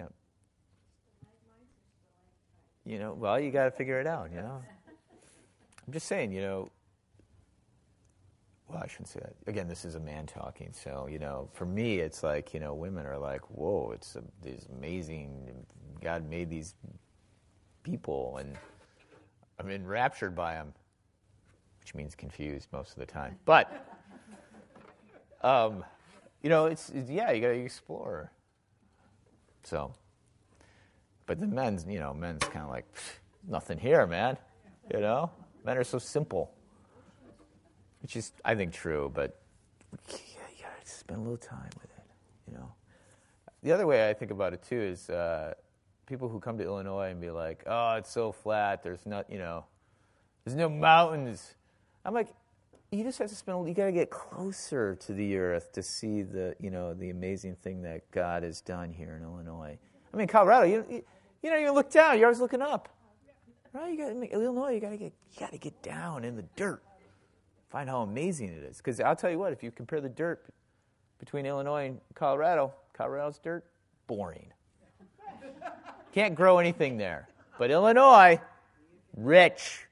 Yep. 0.00 0.12
You 2.84 2.98
know, 2.98 3.14
well, 3.14 3.38
you 3.38 3.50
got 3.50 3.64
to 3.64 3.70
figure 3.70 4.00
it 4.00 4.06
out, 4.06 4.30
you 4.30 4.38
know. 4.38 4.62
I'm 5.86 5.92
just 5.92 6.06
saying, 6.06 6.32
you 6.32 6.40
know, 6.40 6.70
well, 8.68 8.82
I 8.82 8.88
shouldn't 8.88 9.08
say 9.08 9.20
that. 9.20 9.34
Again, 9.46 9.68
this 9.68 9.84
is 9.84 9.94
a 9.94 10.00
man 10.00 10.26
talking. 10.26 10.72
So, 10.72 11.06
you 11.08 11.20
know, 11.20 11.48
for 11.52 11.64
me, 11.66 12.00
it's 12.00 12.24
like, 12.24 12.52
you 12.52 12.58
know, 12.58 12.74
women 12.74 13.06
are 13.06 13.18
like, 13.18 13.42
whoa, 13.50 13.92
it's 13.94 14.16
a, 14.16 14.22
these 14.42 14.66
amazing, 14.76 15.64
God 16.02 16.28
made 16.28 16.50
these 16.50 16.74
people, 17.84 18.38
and 18.38 18.56
I'm 19.60 19.70
enraptured 19.70 20.34
by 20.34 20.54
them, 20.54 20.72
which 21.78 21.94
means 21.94 22.16
confused 22.16 22.66
most 22.72 22.92
of 22.92 22.98
the 22.98 23.06
time. 23.06 23.38
But, 23.44 23.86
um, 25.42 25.84
you 26.42 26.50
know, 26.50 26.66
it's, 26.66 26.90
it's 26.90 27.08
yeah, 27.08 27.30
you 27.30 27.40
got 27.40 27.48
to 27.48 27.64
explore. 27.64 28.32
So, 29.62 29.94
but 31.26 31.38
the 31.40 31.46
men's, 31.46 31.86
you 31.88 32.00
know, 32.00 32.12
men's 32.12 32.42
kind 32.42 32.64
of 32.64 32.70
like, 32.70 32.86
nothing 33.48 33.78
here, 33.78 34.06
man. 34.06 34.36
You 34.92 35.00
know, 35.00 35.30
men 35.66 35.76
are 35.76 35.84
so 35.84 35.98
simple 35.98 36.52
which 38.06 38.14
is, 38.14 38.30
I 38.44 38.54
think, 38.54 38.72
true, 38.72 39.10
but 39.12 39.40
you 40.08 40.18
gotta 40.62 40.88
spend 40.88 41.18
a 41.18 41.22
little 41.22 41.36
time 41.36 41.70
with 41.74 41.90
it, 41.90 42.04
you 42.46 42.56
know. 42.56 42.72
The 43.64 43.72
other 43.72 43.84
way 43.84 44.08
I 44.08 44.14
think 44.14 44.30
about 44.30 44.52
it 44.52 44.62
too 44.62 44.80
is 44.80 45.10
uh, 45.10 45.54
people 46.06 46.28
who 46.28 46.38
come 46.38 46.56
to 46.58 46.64
Illinois 46.64 47.10
and 47.10 47.20
be 47.20 47.30
like, 47.30 47.64
"Oh, 47.66 47.94
it's 47.94 48.12
so 48.12 48.30
flat. 48.30 48.84
There's 48.84 49.04
not, 49.06 49.28
you 49.28 49.38
know, 49.38 49.64
there's 50.44 50.54
no 50.54 50.68
mountains." 50.68 51.56
I'm 52.04 52.14
like, 52.14 52.28
you 52.92 53.02
just 53.02 53.18
have 53.18 53.28
to 53.28 53.34
spend. 53.34 53.66
You 53.66 53.74
got 53.74 53.86
to 53.86 53.92
get 53.92 54.08
closer 54.08 54.94
to 54.94 55.12
the 55.12 55.36
earth 55.36 55.72
to 55.72 55.82
see 55.82 56.22
the, 56.22 56.54
you 56.60 56.70
know, 56.70 56.94
the 56.94 57.10
amazing 57.10 57.56
thing 57.56 57.82
that 57.82 58.08
God 58.12 58.44
has 58.44 58.60
done 58.60 58.92
here 58.92 59.16
in 59.16 59.24
Illinois. 59.24 59.76
I 60.14 60.16
mean, 60.16 60.28
Colorado, 60.28 60.66
you, 60.66 60.84
you, 60.88 61.02
you 61.42 61.50
don't 61.50 61.60
even 61.60 61.74
look 61.74 61.90
down. 61.90 62.18
You're 62.18 62.28
always 62.28 62.38
looking 62.38 62.62
up, 62.62 62.88
right? 63.76 63.92
You 63.92 63.98
got 63.98 64.32
Illinois. 64.32 64.70
You 64.70 64.80
got 64.80 64.90
to 64.90 64.96
get, 64.96 65.12
you 65.32 65.40
got 65.40 65.52
to 65.52 65.58
get 65.58 65.82
down 65.82 66.24
in 66.24 66.36
the 66.36 66.44
dirt 66.56 66.82
find 67.76 67.90
how 67.90 68.00
amazing 68.00 68.48
it 68.48 68.62
is. 68.62 68.78
Because 68.78 69.00
I'll 69.00 69.16
tell 69.16 69.30
you 69.30 69.38
what, 69.38 69.52
if 69.52 69.62
you 69.62 69.70
compare 69.70 70.00
the 70.00 70.08
dirt 70.08 70.46
between 71.18 71.46
Illinois 71.46 71.86
and 71.86 72.00
Colorado, 72.14 72.72
Colorado's 72.94 73.38
dirt, 73.38 73.64
boring. 74.06 74.50
Can't 76.12 76.34
grow 76.34 76.58
anything 76.58 76.96
there. 76.96 77.28
But 77.58 77.70
Illinois, 77.70 78.40
rich, 79.14 79.86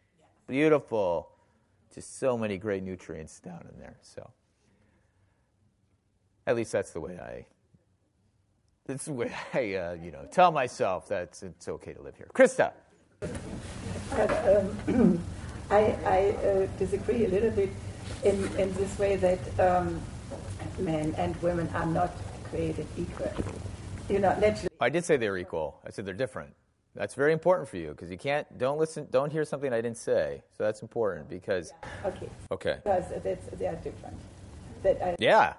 beautiful, 0.46 1.28
just 1.94 2.18
so 2.18 2.38
many 2.38 2.56
great 2.56 2.82
nutrients 2.82 3.40
down 3.40 3.66
in 3.72 3.78
there. 3.78 3.96
So, 4.00 4.30
at 6.46 6.56
least 6.56 6.72
that's 6.72 6.92
the 6.92 7.00
way 7.00 7.18
I. 7.18 7.46
That's 8.86 9.06
the 9.06 9.12
way 9.12 9.32
I, 9.54 9.74
uh, 9.74 9.92
you 10.02 10.10
know, 10.10 10.26
tell 10.30 10.52
myself 10.52 11.08
that 11.08 11.38
it's 11.42 11.68
okay 11.68 11.92
to 11.92 12.02
live 12.02 12.16
here. 12.16 12.28
Krista. 12.34 12.72
Um, 14.18 15.22
I, 15.70 15.96
I 16.06 16.46
uh, 16.46 16.66
disagree 16.78 17.24
a 17.24 17.28
little 17.28 17.50
bit 17.50 17.70
in, 18.24 18.44
in 18.58 18.72
this 18.74 18.98
way 18.98 19.16
that 19.16 19.60
um, 19.60 20.00
men 20.78 21.14
and 21.16 21.40
women 21.42 21.68
are 21.74 21.86
not 21.86 22.12
created 22.50 22.86
equal. 22.96 23.32
You 24.08 24.18
know, 24.18 24.38
naturally. 24.38 24.68
I 24.80 24.88
did 24.90 25.04
say 25.04 25.16
they're 25.16 25.38
equal. 25.38 25.80
I 25.86 25.90
said 25.90 26.04
they're 26.04 26.14
different. 26.14 26.54
That's 26.94 27.14
very 27.14 27.32
important 27.32 27.68
for 27.68 27.76
you 27.76 27.88
because 27.88 28.10
you 28.10 28.18
can't 28.18 28.46
don't 28.56 28.78
listen 28.78 29.08
don't 29.10 29.32
hear 29.32 29.44
something 29.44 29.72
I 29.72 29.80
didn't 29.80 29.96
say. 29.96 30.42
So 30.56 30.62
that's 30.62 30.82
important 30.82 31.28
because 31.28 31.72
okay 32.04 32.28
okay 32.52 32.78
because 32.84 33.04
that's, 33.22 33.46
they 33.58 33.66
are 33.66 33.74
different. 33.76 34.16
That 34.84 35.02
I, 35.02 35.16
yeah, 35.18 35.54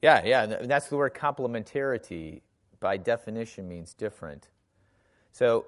yeah, 0.00 0.22
yeah. 0.24 0.42
And 0.44 0.70
that's 0.70 0.88
the 0.88 0.96
word 0.96 1.14
complementarity. 1.14 2.40
By 2.78 2.96
definition, 2.96 3.68
means 3.68 3.92
different. 3.92 4.48
So 5.32 5.66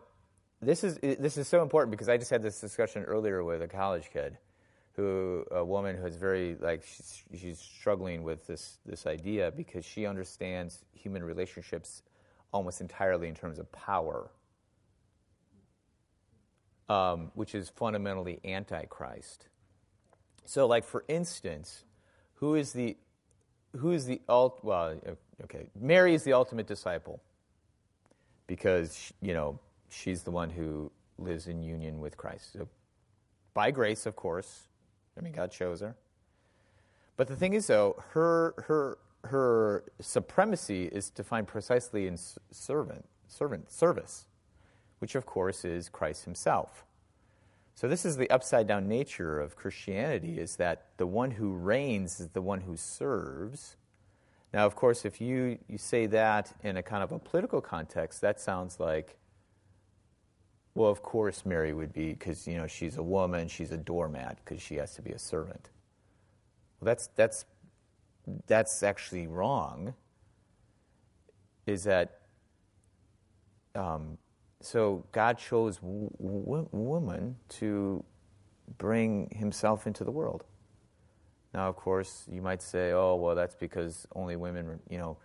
this 0.62 0.84
is 0.84 0.98
this 0.98 1.36
is 1.36 1.48
so 1.48 1.60
important 1.60 1.90
because 1.90 2.08
I 2.08 2.16
just 2.16 2.30
had 2.30 2.40
this 2.40 2.60
discussion 2.60 3.02
earlier 3.02 3.42
with 3.42 3.62
a 3.62 3.68
college 3.68 4.10
kid, 4.12 4.38
who 4.92 5.44
a 5.50 5.64
woman 5.64 5.96
who's 5.96 6.14
very 6.14 6.56
like 6.60 6.84
she's, 6.84 7.24
she's 7.36 7.58
struggling 7.58 8.22
with 8.22 8.46
this 8.46 8.78
this 8.86 9.04
idea 9.04 9.50
because 9.50 9.84
she 9.84 10.06
understands 10.06 10.84
human 10.94 11.24
relationships 11.24 12.02
almost 12.52 12.80
entirely 12.80 13.28
in 13.28 13.34
terms 13.34 13.58
of 13.58 13.70
power, 13.72 14.30
um, 16.88 17.32
which 17.34 17.56
is 17.56 17.68
fundamentally 17.68 18.38
antichrist. 18.44 19.48
So, 20.44 20.66
like 20.66 20.84
for 20.84 21.04
instance, 21.08 21.84
who 22.34 22.54
is 22.54 22.72
the 22.72 22.96
who 23.76 23.90
is 23.90 24.06
the 24.06 24.20
ult? 24.28 24.60
Well, 24.62 24.94
okay, 25.42 25.70
Mary 25.74 26.14
is 26.14 26.22
the 26.22 26.34
ultimate 26.34 26.68
disciple 26.68 27.20
because 28.46 29.12
you 29.20 29.34
know 29.34 29.58
she's 29.92 30.22
the 30.22 30.30
one 30.30 30.50
who 30.50 30.90
lives 31.18 31.46
in 31.46 31.62
union 31.62 32.00
with 32.00 32.16
Christ. 32.16 32.52
So, 32.54 32.68
by 33.54 33.70
grace, 33.70 34.06
of 34.06 34.16
course. 34.16 34.68
I 35.16 35.20
mean, 35.20 35.32
God 35.32 35.50
chose 35.50 35.80
her. 35.80 35.94
But 37.16 37.28
the 37.28 37.36
thing 37.36 37.52
is, 37.52 37.66
though, 37.66 38.02
her 38.10 38.54
her 38.66 38.98
her 39.24 39.84
supremacy 40.00 40.86
is 40.86 41.10
defined 41.10 41.46
precisely 41.46 42.06
in 42.06 42.16
servant 42.50 43.04
servant 43.28 43.70
service, 43.70 44.26
which 44.98 45.14
of 45.14 45.26
course 45.26 45.64
is 45.64 45.88
Christ 45.88 46.24
Himself. 46.24 46.84
So 47.74 47.88
this 47.88 48.04
is 48.04 48.16
the 48.16 48.30
upside 48.30 48.66
down 48.66 48.88
nature 48.88 49.40
of 49.40 49.56
Christianity: 49.56 50.38
is 50.38 50.56
that 50.56 50.86
the 50.96 51.06
one 51.06 51.32
who 51.32 51.52
reigns 51.52 52.20
is 52.20 52.28
the 52.30 52.42
one 52.42 52.62
who 52.62 52.76
serves. 52.76 53.76
Now, 54.52 54.66
of 54.66 54.76
course, 54.76 55.06
if 55.06 55.18
you, 55.18 55.58
you 55.66 55.78
say 55.78 56.04
that 56.06 56.52
in 56.62 56.76
a 56.76 56.82
kind 56.82 57.02
of 57.02 57.10
a 57.10 57.18
political 57.18 57.62
context, 57.62 58.20
that 58.20 58.38
sounds 58.38 58.78
like 58.78 59.16
well, 60.74 60.90
of 60.90 61.02
course, 61.02 61.44
Mary 61.44 61.72
would 61.72 61.92
be 61.92 62.12
because 62.12 62.46
you 62.46 62.56
know 62.56 62.66
she's 62.66 62.96
a 62.96 63.02
woman, 63.02 63.48
she's 63.48 63.72
a 63.72 63.76
doormat 63.76 64.38
because 64.44 64.62
she 64.62 64.76
has 64.76 64.94
to 64.94 65.02
be 65.02 65.10
a 65.10 65.18
servant. 65.18 65.70
Well, 66.80 66.86
that's 66.86 67.08
that's 67.14 67.44
that's 68.46 68.82
actually 68.82 69.26
wrong. 69.26 69.94
Is 71.66 71.84
that 71.84 72.20
um, 73.74 74.18
so 74.60 75.04
God 75.12 75.38
chose 75.38 75.76
w- 75.78 76.10
w- 76.18 76.68
woman 76.72 77.36
to 77.50 78.04
bring 78.78 79.28
himself 79.36 79.86
into 79.86 80.04
the 80.04 80.10
world. 80.10 80.44
Now, 81.52 81.68
of 81.68 81.76
course, 81.76 82.26
you 82.30 82.40
might 82.40 82.62
say, 82.62 82.92
oh, 82.92 83.16
well, 83.16 83.34
that's 83.34 83.54
because 83.54 84.06
only 84.14 84.36
women, 84.36 84.80
you 84.88 84.98
know. 84.98 85.18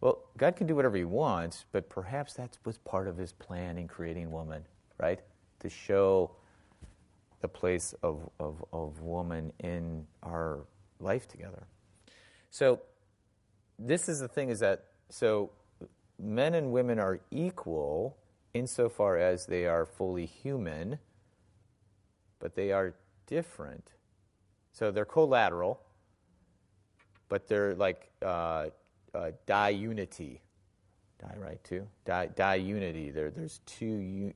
Well, 0.00 0.22
God 0.36 0.54
can 0.54 0.66
do 0.66 0.76
whatever 0.76 0.96
he 0.96 1.04
wants, 1.04 1.64
but 1.72 1.88
perhaps 1.88 2.34
that 2.34 2.58
was 2.64 2.78
part 2.78 3.08
of 3.08 3.16
his 3.16 3.32
plan 3.32 3.78
in 3.78 3.88
creating 3.88 4.30
woman, 4.30 4.64
right? 4.98 5.20
To 5.60 5.68
show 5.68 6.30
the 7.40 7.48
place 7.48 7.94
of, 8.02 8.30
of, 8.40 8.64
of 8.72 9.00
woman 9.00 9.52
in 9.60 10.06
our 10.22 10.60
life 11.00 11.28
together. 11.28 11.66
So, 12.50 12.80
this 13.78 14.08
is 14.08 14.20
the 14.20 14.28
thing 14.28 14.50
is 14.50 14.60
that, 14.60 14.84
so 15.10 15.50
men 16.18 16.54
and 16.54 16.72
women 16.72 16.98
are 16.98 17.20
equal 17.30 18.16
insofar 18.54 19.18
as 19.18 19.46
they 19.46 19.66
are 19.66 19.84
fully 19.84 20.26
human, 20.26 20.98
but 22.38 22.54
they 22.54 22.72
are 22.72 22.94
different. 23.26 23.90
So 24.72 24.90
they're 24.90 25.04
collateral, 25.04 25.80
but 27.28 27.48
they're 27.48 27.74
like 27.74 28.10
uh, 28.22 28.66
uh, 29.14 29.30
diunity. 29.46 30.40
Die, 31.20 31.34
right, 31.38 31.62
too? 31.64 31.86
Die, 32.04 32.28
diunity. 32.34 33.12
There, 33.14 33.30
there's 33.30 33.60
two. 33.66 33.86
U- 33.86 34.34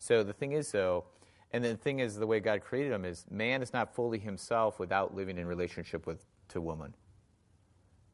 so 0.00 0.24
the 0.24 0.32
thing 0.32 0.52
is, 0.52 0.72
though, 0.72 1.04
and 1.52 1.62
the 1.62 1.76
thing 1.76 2.00
is, 2.00 2.16
the 2.16 2.26
way 2.26 2.40
God 2.40 2.62
created 2.62 2.90
them 2.90 3.04
is 3.04 3.26
man 3.30 3.62
is 3.62 3.72
not 3.72 3.94
fully 3.94 4.18
himself 4.18 4.78
without 4.80 5.14
living 5.14 5.38
in 5.38 5.46
relationship 5.46 6.06
with 6.06 6.24
to 6.48 6.60
woman. 6.60 6.94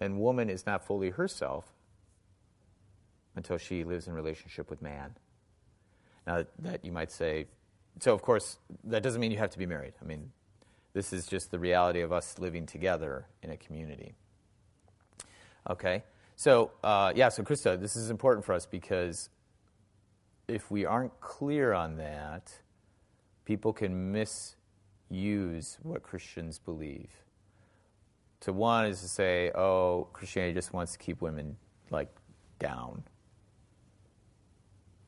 And 0.01 0.19
woman 0.19 0.51
is 0.51 0.67
not 0.67 0.87
fully 0.87 1.11
herself 1.11 1.73
until 3.35 3.57
she 3.57 3.85
lives 3.85 4.09
in 4.09 4.15
relationship 4.15 4.69
with 4.69 4.83
man. 4.83 5.17
Now, 6.27 6.45
that 6.59 6.85
you 6.85 6.93
might 6.93 7.13
say, 7.13 7.47
so 8.01 8.13
of 8.13 8.21
course, 8.21 8.59
that 8.85 9.03
doesn't 9.03 9.21
mean 9.21 9.31
you 9.31 9.39
have 9.39 9.51
to 9.51 9.59
be 9.59 9.67
married. 9.67 9.95
I 10.03 10.05
mean, 10.05 10.33
this 10.93 11.13
is 11.13 11.27
just 11.27 11.51
the 11.51 11.59
reality 11.59 12.01
of 12.01 12.13
us 12.13 12.39
living 12.39 12.67
together 12.67 13.27
in 13.43 13.51
a 13.51 13.57
community. 13.57 14.15
Okay? 15.71 16.03
So, 16.35 16.73
uh, 16.83 17.13
yeah, 17.15 17.29
so 17.29 17.43
Krista, 17.43 17.81
this 17.81 17.97
is 17.97 18.11
important 18.11 18.45
for 18.45 18.55
us 18.55 18.67
because 18.67 19.31
if 20.49 20.71
we 20.71 20.85
aren't 20.85 21.19
clear 21.21 21.73
on 21.73 21.97
that, 21.97 22.53
people 23.45 23.73
can 23.73 24.13
misuse 24.13 25.79
what 25.83 26.03
Christians 26.03 26.59
believe. 26.59 27.11
To 28.41 28.53
one 28.53 28.87
is 28.87 29.01
to 29.01 29.09
say, 29.09 29.51
oh, 29.53 30.09
Christianity 30.13 30.55
just 30.55 30.73
wants 30.73 30.93
to 30.93 30.99
keep 30.99 31.21
women 31.21 31.57
like 31.91 32.09
down. 32.59 33.03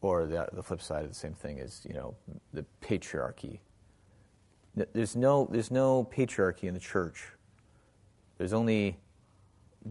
Or 0.01 0.27
the, 0.27 0.49
the 0.53 0.63
flip 0.63 0.81
side 0.81 1.05
of 1.05 1.11
the 1.11 1.15
same 1.15 1.35
thing 1.35 1.59
is, 1.59 1.83
you 1.87 1.95
know, 1.95 2.17
the 2.53 2.65
patriarchy. 2.81 3.59
There's 4.93 5.17
no, 5.17 5.49
there's 5.51 5.71
no 5.71 6.05
patriarchy 6.05 6.65
in 6.65 6.75
the 6.75 6.81
church. 6.81 7.33
There's 8.39 8.53
only 8.53 8.99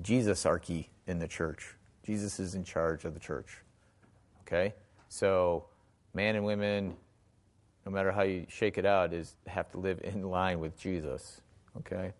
Jesus-archy 0.02 0.90
in 1.08 1.20
the 1.20 1.28
church. 1.28 1.76
Jesus 2.06 2.40
is 2.40 2.56
in 2.56 2.64
charge 2.64 3.04
of 3.04 3.14
the 3.14 3.20
church. 3.20 3.58
Okay? 4.42 4.74
So, 5.10 5.66
man 6.14 6.36
and 6.36 6.46
women, 6.46 6.96
no 7.86 7.92
matter 7.92 8.12
how 8.12 8.24
you 8.24 8.46
shake 8.50 8.78
it 8.78 8.86
out, 8.86 9.14
is 9.14 9.36
have 9.48 9.70
to 9.72 9.78
live 9.78 10.02
in 10.04 10.24
line 10.24 10.60
with 10.60 10.78
Jesus. 10.78 11.42
Okay? 11.78 12.14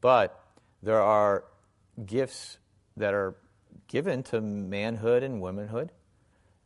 But 0.00 0.40
there 0.82 1.00
are 1.00 1.44
gifts 2.04 2.58
that 2.96 3.14
are 3.14 3.34
given 3.88 4.22
to 4.24 4.40
manhood 4.40 5.22
and 5.22 5.40
womanhood 5.40 5.92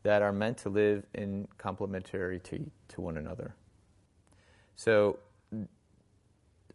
that 0.02 0.22
are 0.22 0.32
meant 0.32 0.58
to 0.58 0.68
live 0.68 1.04
in 1.14 1.46
complementary 1.58 2.40
to, 2.40 2.70
to 2.88 3.00
one 3.00 3.16
another. 3.16 3.54
So, 4.76 5.18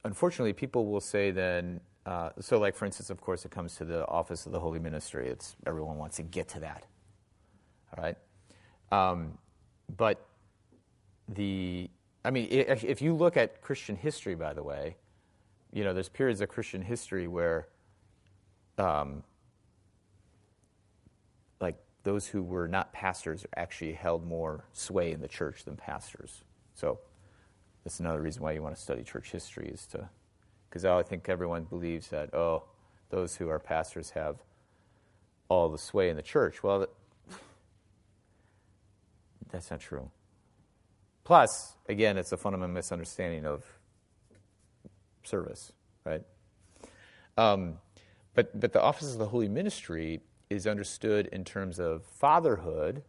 unfortunately, 0.04 0.54
people 0.54 0.86
will 0.86 1.02
say 1.02 1.32
then, 1.32 1.80
uh, 2.06 2.30
so 2.40 2.60
like 2.60 2.76
for 2.76 2.86
instance, 2.86 3.10
of 3.10 3.22
course, 3.22 3.46
it 3.46 3.52
comes 3.52 3.76
to 3.78 3.86
the 3.86 4.06
office 4.08 4.46
of 4.46 4.52
the 4.52 4.60
holy 4.60 4.80
ministry. 4.80 5.30
It's 5.30 5.56
everyone 5.66 5.98
wants 5.98 6.18
to 6.18 6.24
get 6.24 6.50
to 6.50 6.60
that, 6.60 6.86
all 7.96 8.04
right. 8.04 8.18
Um, 8.94 9.40
but 9.98 10.28
the, 11.28 11.90
I 12.24 12.30
mean, 12.30 12.48
if, 12.52 12.84
if 12.84 13.02
you 13.02 13.16
look 13.16 13.38
at 13.38 13.60
Christian 13.62 13.96
history, 13.96 14.36
by 14.36 14.54
the 14.54 14.62
way, 14.62 14.98
you 15.72 15.84
know, 15.84 15.94
there's 15.96 16.10
periods 16.10 16.42
of 16.42 16.50
Christian 16.50 16.84
history 16.84 17.28
where, 17.28 17.68
um, 18.78 19.24
like 21.60 21.76
those 22.04 22.28
who 22.28 22.44
were 22.44 22.68
not 22.68 22.94
pastors 22.94 23.48
actually 23.56 23.94
held 23.94 24.28
more 24.28 24.66
sway 24.74 25.12
in 25.12 25.22
the 25.22 25.28
church 25.28 25.64
than 25.64 25.76
pastors. 25.76 26.44
So 26.76 27.00
that's 27.84 28.00
another 28.00 28.22
reason 28.22 28.44
why 28.44 28.52
you 28.52 28.62
want 28.62 28.76
to 28.76 28.82
study 28.82 29.02
church 29.02 29.32
history 29.32 29.70
is 29.74 29.88
to, 29.88 30.08
because 30.70 30.86
I 30.86 31.02
think 31.02 31.30
everyone 31.30 31.64
believes 31.64 32.10
that, 32.10 32.32
oh, 32.36 32.66
those 33.10 33.36
who 33.38 33.50
are 33.50 33.60
pastors 33.60 34.12
have 34.12 34.36
all 35.50 35.70
the 35.70 35.80
sway 35.80 36.10
in 36.10 36.16
the 36.16 36.22
church. 36.22 36.62
Well, 36.62 36.86
that's 39.54 39.72
not 39.72 39.80
true. 39.80 40.10
Plus, 41.24 41.76
again, 41.88 42.18
it's 42.18 42.32
a 42.34 42.38
fundamental 42.38 42.74
misunderstanding 42.74 43.46
of 43.46 43.64
service, 45.24 45.72
right? 46.04 46.24
Um, 47.38 47.76
but, 48.34 48.60
but 48.60 48.74
the 48.74 48.82
office 48.82 49.14
of 49.14 49.20
the 49.20 49.28
holy 49.28 49.48
ministry 49.48 50.22
is 50.50 50.68
understood 50.68 51.28
in 51.28 51.46
terms 51.46 51.80
of 51.80 52.04
fatherhood. 52.04 53.04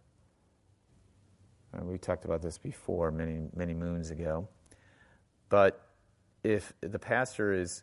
Uh, 1.75 1.83
we 1.83 1.99
talked 1.99 2.25
about 2.25 2.43
this 2.43 2.59
before, 2.59 3.11
many, 3.11 3.49
many 3.57 3.75
moons 3.75 4.11
ago. 4.11 4.47
But 5.49 5.89
if 6.45 6.75
the 6.83 6.99
pastor 6.99 7.53
is 7.53 7.83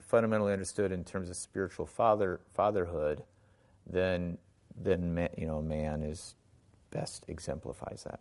fundamentally 0.00 0.52
understood 0.52 0.90
in 0.90 1.04
terms 1.04 1.30
of 1.30 1.36
spiritual 1.36 1.86
father 1.86 2.40
fatherhood, 2.52 3.22
then 3.86 4.38
then 4.76 5.28
you 5.36 5.46
know 5.46 5.62
man 5.62 6.02
is 6.02 6.34
best 6.94 7.24
exemplifies 7.28 8.04
that. 8.04 8.20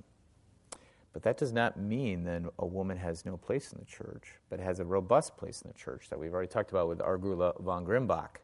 But 1.14 1.22
that 1.24 1.38
does 1.38 1.54
not 1.54 1.80
mean 1.80 2.24
then 2.24 2.50
a 2.58 2.66
woman 2.66 2.98
has 2.98 3.24
no 3.24 3.38
place 3.38 3.72
in 3.72 3.80
the 3.80 3.86
church, 3.86 4.40
but 4.50 4.60
has 4.60 4.80
a 4.80 4.86
robust 4.86 5.38
place 5.38 5.62
in 5.62 5.70
the 5.70 5.78
church 5.78 6.10
that 6.10 6.20
we've 6.20 6.34
already 6.34 6.48
talked 6.48 6.72
about 6.72 6.90
with 6.90 7.00
Argula 7.00 7.54
von 7.60 7.86
Grumbach. 7.86 8.38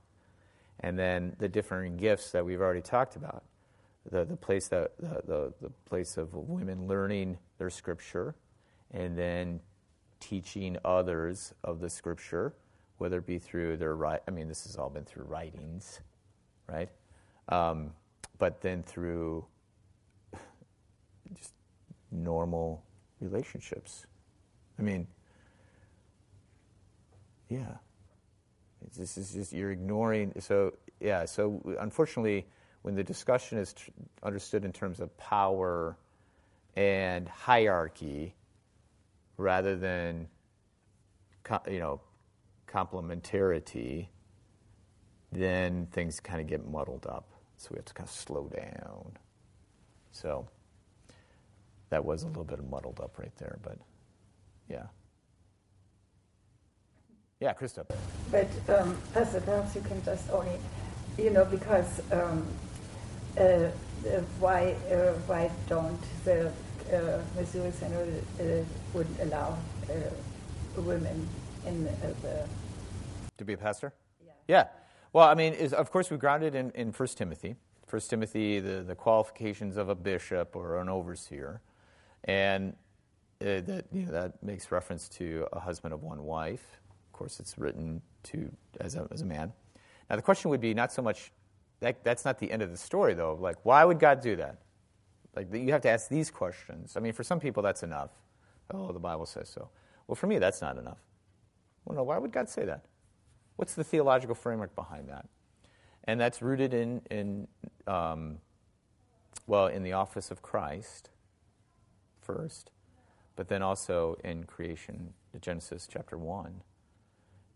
And 0.79 0.97
then 0.97 1.35
the 1.39 1.49
differing 1.49 1.97
gifts 1.97 2.31
that 2.31 2.45
we've 2.45 2.61
already 2.61 2.81
talked 2.81 3.15
about. 3.15 3.43
The, 4.09 4.23
the 4.23 4.37
place 4.37 4.69
that 4.69 4.93
the, 4.97 5.21
the, 5.25 5.53
the 5.61 5.69
place 5.85 6.15
of 6.17 6.33
women 6.33 6.87
learning 6.87 7.37
their 7.57 7.69
scripture 7.69 8.35
and 8.91 9.17
then 9.17 9.59
teaching 10.19 10.77
others 10.85 11.53
of 11.63 11.79
the 11.79 11.89
scripture, 11.89 12.53
whether 12.97 13.17
it 13.17 13.25
be 13.25 13.39
through 13.39 13.77
their 13.77 13.95
right 13.95 14.21
I 14.27 14.31
mean 14.31 14.47
this 14.47 14.63
has 14.63 14.77
all 14.77 14.89
been 14.89 15.03
through 15.03 15.25
writings, 15.25 15.99
right? 16.67 16.89
Um, 17.49 17.91
but 18.37 18.61
then 18.61 18.83
through 18.83 19.45
just 21.33 21.53
normal 22.11 22.83
relationships. 23.19 24.05
I 24.77 24.81
mean, 24.81 25.07
yeah. 27.49 27.77
This 28.97 29.17
is 29.17 29.33
just, 29.33 29.53
you're 29.53 29.71
ignoring. 29.71 30.33
So, 30.39 30.73
yeah, 30.99 31.25
so 31.25 31.61
unfortunately, 31.79 32.47
when 32.81 32.95
the 32.95 33.03
discussion 33.03 33.57
is 33.57 33.73
tr- 33.73 33.91
understood 34.23 34.65
in 34.65 34.71
terms 34.71 34.99
of 34.99 35.15
power 35.17 35.97
and 36.75 37.27
hierarchy 37.27 38.35
rather 39.37 39.75
than, 39.75 40.27
co- 41.43 41.61
you 41.69 41.79
know, 41.79 42.01
complementarity, 42.67 44.07
then 45.31 45.87
things 45.91 46.19
kind 46.19 46.39
of 46.41 46.47
get 46.47 46.67
muddled 46.67 47.05
up. 47.07 47.29
So 47.57 47.69
we 47.71 47.77
have 47.77 47.85
to 47.85 47.93
kind 47.93 48.07
of 48.07 48.13
slow 48.13 48.47
down. 48.47 49.11
So 50.11 50.47
that 51.89 52.03
was 52.03 52.23
a 52.23 52.27
little 52.27 52.43
bit 52.43 52.63
muddled 52.69 52.99
up 52.99 53.17
right 53.17 53.35
there, 53.37 53.57
but 53.63 53.77
yeah. 54.69 54.83
Yeah, 57.39 57.53
Krista. 57.53 57.85
But 58.31 58.49
um, 58.67 58.97
Pastor, 59.13 59.41
perhaps 59.41 59.75
you 59.75 59.81
can 59.81 60.03
just 60.03 60.29
only, 60.29 60.59
you 61.17 61.29
know, 61.29 61.45
because 61.45 62.01
um, 62.11 62.45
uh, 63.37 63.41
uh, 63.41 63.69
why 64.39 64.75
uh, 64.91 65.13
why 65.25 65.49
don't 65.67 65.99
the 66.25 66.51
uh, 66.93 67.21
Missouri 67.35 67.71
Synod 67.71 68.23
uh, 68.39 68.43
wouldn't 68.93 69.19
allow 69.21 69.57
uh, 69.89 70.81
women 70.81 71.27
in 71.65 71.85
the 71.85 72.47
To 73.37 73.45
be 73.45 73.53
a 73.53 73.57
pastor? 73.57 73.93
Yeah. 74.25 74.31
Yeah. 74.47 74.67
Well, 75.13 75.27
I 75.27 75.33
mean, 75.33 75.53
is, 75.53 75.73
of 75.73 75.91
course, 75.91 76.11
we 76.11 76.17
grounded 76.17 76.55
in, 76.55 76.71
in 76.71 76.91
1 76.91 77.07
Timothy. 77.09 77.55
1 77.89 78.01
Timothy, 78.01 78.59
the, 78.59 78.83
the 78.83 78.95
qualifications 78.95 79.77
of 79.77 79.89
a 79.89 79.95
bishop 79.95 80.55
or 80.55 80.79
an 80.79 80.89
overseer. 80.89 81.61
And 82.25 82.73
uh, 83.41 83.61
that, 83.61 83.85
you 83.91 84.05
know, 84.05 84.11
that 84.11 84.43
makes 84.43 84.71
reference 84.71 85.07
to 85.09 85.47
a 85.53 85.59
husband 85.59 85.93
of 85.93 86.03
one 86.03 86.23
wife. 86.23 86.79
Of 87.07 87.13
course, 87.13 87.39
it's 87.39 87.57
written 87.57 88.01
to 88.23 88.51
as 88.79 88.95
a, 88.95 89.07
as 89.11 89.21
a 89.21 89.25
man. 89.25 89.53
Now, 90.09 90.15
the 90.15 90.21
question 90.21 90.49
would 90.51 90.61
be 90.61 90.73
not 90.73 90.91
so 90.91 91.01
much 91.01 91.31
that, 91.79 92.03
that's 92.03 92.25
not 92.25 92.39
the 92.39 92.51
end 92.51 92.61
of 92.61 92.71
the 92.71 92.77
story, 92.77 93.13
though. 93.13 93.37
Like, 93.39 93.57
why 93.63 93.85
would 93.85 93.99
God 93.99 94.21
do 94.21 94.35
that? 94.37 94.57
Like 95.35 95.53
you 95.53 95.71
have 95.71 95.81
to 95.81 95.89
ask 95.89 96.09
these 96.09 96.31
questions. 96.31 96.97
I 96.97 96.99
mean, 96.99 97.13
for 97.13 97.23
some 97.23 97.39
people, 97.39 97.63
that's 97.63 97.83
enough. 97.83 98.11
Oh, 98.71 98.91
the 98.91 98.99
Bible 98.99 99.25
says 99.25 99.49
so. 99.49 99.69
Well, 100.07 100.15
for 100.15 100.27
me, 100.27 100.39
that's 100.39 100.61
not 100.61 100.77
enough. 100.77 100.97
Well, 101.85 101.95
no, 101.95 102.03
why 102.03 102.17
would 102.17 102.31
God 102.31 102.49
say 102.49 102.65
that? 102.65 102.85
What's 103.55 103.75
the 103.75 103.83
theological 103.83 104.35
framework 104.35 104.75
behind 104.75 105.09
that? 105.09 105.27
And 106.05 106.19
that's 106.19 106.41
rooted 106.41 106.73
in, 106.73 107.01
in 107.11 107.47
um, 107.87 108.39
well, 109.47 109.67
in 109.67 109.83
the 109.83 109.93
office 109.93 110.31
of 110.31 110.41
Christ 110.41 111.09
first, 112.33 112.71
but 113.35 113.47
then 113.47 113.61
also 113.61 114.17
in 114.23 114.43
creation, 114.43 115.13
Genesis 115.41 115.87
chapter 115.91 116.17
1. 116.17 116.61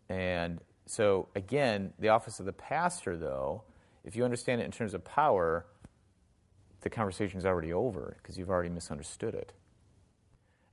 And 0.09 0.59
so, 0.85 1.27
again, 1.35 1.93
the 1.99 2.09
office 2.09 2.39
of 2.39 2.45
the 2.45 2.53
pastor, 2.53 3.15
though, 3.15 3.63
if 4.03 4.15
you 4.15 4.25
understand 4.25 4.61
it 4.61 4.65
in 4.65 4.71
terms 4.71 4.93
of 4.93 5.03
power, 5.05 5.65
the 6.81 6.89
conversation 6.89 7.37
is 7.37 7.45
already 7.45 7.71
over 7.71 8.17
because 8.21 8.37
you've 8.37 8.49
already 8.49 8.69
misunderstood 8.69 9.33
it. 9.33 9.53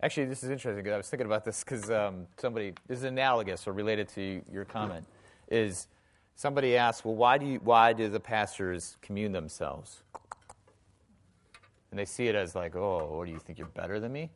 Actually, 0.03 0.27
this 0.27 0.43
is 0.43 0.51
interesting 0.51 0.83
because 0.83 0.95
I 0.95 0.97
was 0.97 1.09
thinking 1.09 1.27
about 1.27 1.45
this 1.45 1.63
because 1.63 1.91
um, 1.91 2.27
somebody, 2.39 2.73
this 2.89 2.99
is 2.99 3.05
analogous 3.05 3.69
or 3.69 3.73
related 3.73 4.09
to 4.11 4.43
your 4.51 4.65
comment, 4.65 5.05
is 5.51 5.89
somebody 6.35 6.77
asked, 6.77 7.05
well, 7.05 7.15
why 7.15 7.37
do, 7.37 7.47
you, 7.47 7.61
why 7.63 7.93
do 7.93 8.09
the 8.09 8.21
pastors 8.21 8.97
commune 9.03 9.33
themselves? 9.33 10.03
And 11.91 11.99
they 11.99 12.05
see 12.05 12.29
it 12.29 12.35
as 12.35 12.55
like, 12.55 12.77
oh, 12.77 13.17
what 13.17 13.27
do 13.27 13.33
you 13.33 13.39
think, 13.39 13.59
you're 13.59 13.69
better 13.69 13.99
than 13.99 14.13
me? 14.13 14.31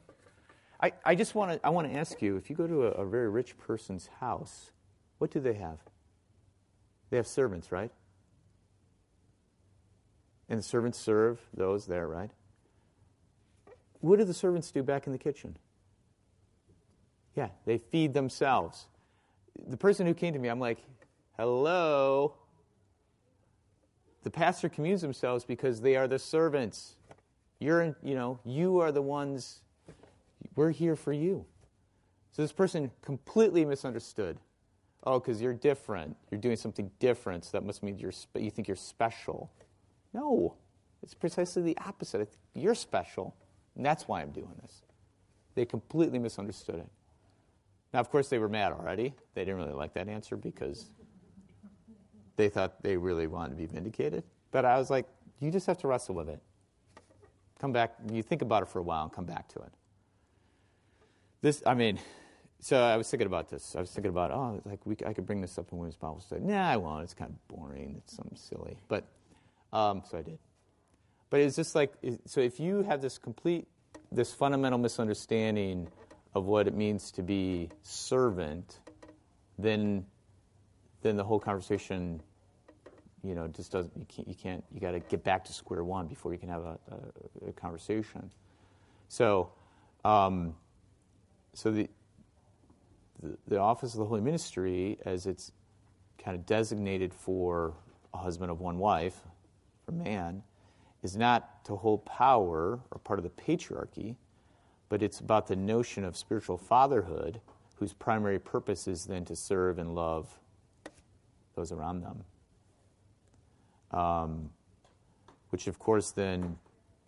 I, 0.80 0.92
I 1.04 1.14
just 1.14 1.34
want 1.34 1.52
to 1.52 1.66
I 1.66 1.70
want 1.70 1.90
to 1.90 1.96
ask 1.96 2.20
you, 2.20 2.36
if 2.36 2.50
you 2.50 2.56
go 2.56 2.66
to 2.66 2.86
a, 2.86 2.90
a 2.90 3.06
very 3.06 3.28
rich 3.28 3.56
person's 3.56 4.08
house, 4.20 4.72
what 5.18 5.30
do 5.30 5.40
they 5.40 5.54
have? 5.54 5.78
They 7.10 7.16
have 7.16 7.26
servants, 7.26 7.70
right? 7.70 7.92
And 10.48 10.58
the 10.58 10.62
servants 10.62 10.98
serve 10.98 11.40
those 11.54 11.86
there, 11.86 12.06
right? 12.06 12.30
What 14.00 14.18
do 14.18 14.24
the 14.24 14.34
servants 14.34 14.70
do 14.70 14.82
back 14.82 15.06
in 15.06 15.12
the 15.12 15.18
kitchen? 15.18 15.56
Yeah, 17.34 17.48
they 17.64 17.78
feed 17.78 18.12
themselves. 18.12 18.86
The 19.66 19.76
person 19.76 20.06
who 20.06 20.14
came 20.14 20.34
to 20.34 20.38
me, 20.38 20.48
I'm 20.48 20.60
like, 20.60 20.78
hello. 21.38 22.34
The 24.22 24.30
pastor 24.30 24.68
communes 24.68 25.00
themselves 25.00 25.44
because 25.44 25.80
they 25.80 25.96
are 25.96 26.06
the 26.06 26.18
servants. 26.18 26.96
You're, 27.58 27.82
in, 27.82 27.96
you 28.02 28.14
know, 28.14 28.38
you 28.44 28.80
are 28.80 28.92
the 28.92 29.02
ones, 29.02 29.60
we're 30.56 30.70
here 30.70 30.96
for 30.96 31.12
you. 31.12 31.44
So 32.32 32.42
this 32.42 32.52
person 32.52 32.90
completely 33.02 33.64
misunderstood. 33.64 34.38
Oh, 35.04 35.20
because 35.20 35.40
you're 35.40 35.52
different. 35.52 36.16
You're 36.30 36.40
doing 36.40 36.56
something 36.56 36.90
different, 36.98 37.44
so 37.44 37.50
that 37.52 37.64
must 37.64 37.82
mean 37.82 37.98
you're 37.98 38.12
spe- 38.12 38.38
you 38.38 38.50
think 38.50 38.66
you're 38.66 38.76
special. 38.76 39.52
No, 40.12 40.54
it's 41.02 41.14
precisely 41.14 41.62
the 41.62 41.76
opposite. 41.78 42.36
You're 42.54 42.74
special, 42.74 43.36
and 43.76 43.84
that's 43.84 44.08
why 44.08 44.22
I'm 44.22 44.30
doing 44.30 44.54
this. 44.62 44.82
They 45.54 45.64
completely 45.66 46.18
misunderstood 46.18 46.76
it. 46.76 46.88
Now, 47.92 48.00
of 48.00 48.10
course, 48.10 48.28
they 48.28 48.38
were 48.38 48.48
mad 48.48 48.72
already. 48.72 49.14
They 49.34 49.44
didn't 49.44 49.60
really 49.60 49.72
like 49.74 49.94
that 49.94 50.08
answer 50.08 50.36
because 50.36 50.90
they 52.36 52.48
thought 52.48 52.82
they 52.82 52.96
really 52.96 53.26
wanted 53.26 53.50
to 53.50 53.56
be 53.56 53.66
vindicated. 53.66 54.24
But 54.50 54.64
I 54.64 54.78
was 54.78 54.90
like, 54.90 55.06
you 55.38 55.50
just 55.50 55.66
have 55.66 55.78
to 55.78 55.86
wrestle 55.86 56.14
with 56.14 56.28
it. 56.28 56.40
Come 57.64 57.72
back, 57.72 57.94
you 58.12 58.22
think 58.22 58.42
about 58.42 58.62
it 58.62 58.68
for 58.68 58.78
a 58.78 58.82
while 58.82 59.04
and 59.04 59.10
come 59.10 59.24
back 59.24 59.48
to 59.54 59.60
it. 59.60 59.72
This, 61.40 61.62
I 61.64 61.72
mean, 61.72 61.98
so 62.60 62.78
I 62.78 62.98
was 62.98 63.08
thinking 63.08 63.26
about 63.26 63.48
this. 63.48 63.74
I 63.74 63.80
was 63.80 63.90
thinking 63.90 64.10
about, 64.10 64.32
oh, 64.32 64.60
like 64.66 64.84
we, 64.84 64.96
I 65.06 65.14
could 65.14 65.24
bring 65.24 65.40
this 65.40 65.56
up 65.56 65.72
in 65.72 65.78
women's 65.78 65.96
Bible 65.96 66.20
study. 66.20 66.42
Nah, 66.42 66.68
I 66.68 66.76
won't. 66.76 67.04
It's 67.04 67.14
kind 67.14 67.30
of 67.30 67.48
boring. 67.48 67.94
It's 67.96 68.16
something 68.16 68.36
silly. 68.36 68.76
But 68.86 69.06
um, 69.72 70.02
so 70.10 70.18
I 70.18 70.20
did. 70.20 70.38
But 71.30 71.40
it's 71.40 71.56
just 71.56 71.74
like, 71.74 71.94
so 72.26 72.42
if 72.42 72.60
you 72.60 72.82
have 72.82 73.00
this 73.00 73.16
complete, 73.16 73.66
this 74.12 74.34
fundamental 74.34 74.78
misunderstanding 74.78 75.88
of 76.34 76.44
what 76.44 76.68
it 76.68 76.74
means 76.74 77.10
to 77.12 77.22
be 77.22 77.70
servant, 77.82 78.78
then, 79.58 80.04
then 81.00 81.16
the 81.16 81.24
whole 81.24 81.40
conversation, 81.40 82.20
you 83.24 83.34
know, 83.34 83.48
just 83.48 83.72
doesn't, 83.72 83.92
you 83.96 84.06
can't, 84.06 84.28
you, 84.28 84.34
can't, 84.34 84.64
you 84.72 84.80
got 84.80 84.92
to 84.92 85.00
get 85.00 85.24
back 85.24 85.44
to 85.46 85.52
square 85.52 85.82
one 85.82 86.06
before 86.06 86.32
you 86.32 86.38
can 86.38 86.48
have 86.48 86.62
a, 86.64 86.78
a, 86.90 87.48
a 87.48 87.52
conversation. 87.52 88.30
So, 89.08 89.50
um, 90.04 90.54
so 91.54 91.70
the, 91.70 91.88
the, 93.22 93.36
the 93.48 93.58
office 93.58 93.94
of 93.94 94.00
the 94.00 94.04
Holy 94.04 94.20
Ministry, 94.20 94.98
as 95.06 95.26
it's 95.26 95.52
kind 96.22 96.36
of 96.36 96.44
designated 96.44 97.14
for 97.14 97.74
a 98.12 98.18
husband 98.18 98.50
of 98.50 98.60
one 98.60 98.78
wife, 98.78 99.20
for 99.84 99.92
man 99.92 100.42
is 101.02 101.16
not 101.16 101.64
to 101.64 101.76
hold 101.76 102.04
power 102.04 102.80
or 102.90 102.98
part 103.04 103.18
of 103.18 103.22
the 103.22 103.30
patriarchy, 103.30 104.16
but 104.88 105.02
it's 105.02 105.20
about 105.20 105.46
the 105.46 105.56
notion 105.56 106.04
of 106.04 106.16
spiritual 106.16 106.58
fatherhood, 106.58 107.40
whose 107.76 107.92
primary 107.92 108.38
purpose 108.38 108.86
is 108.86 109.06
then 109.06 109.24
to 109.24 109.34
serve 109.34 109.78
and 109.78 109.94
love 109.94 110.38
those 111.56 111.72
around 111.72 112.02
them. 112.02 112.24
Um, 113.94 114.50
which, 115.50 115.66
of 115.68 115.78
course, 115.78 116.10
then 116.10 116.58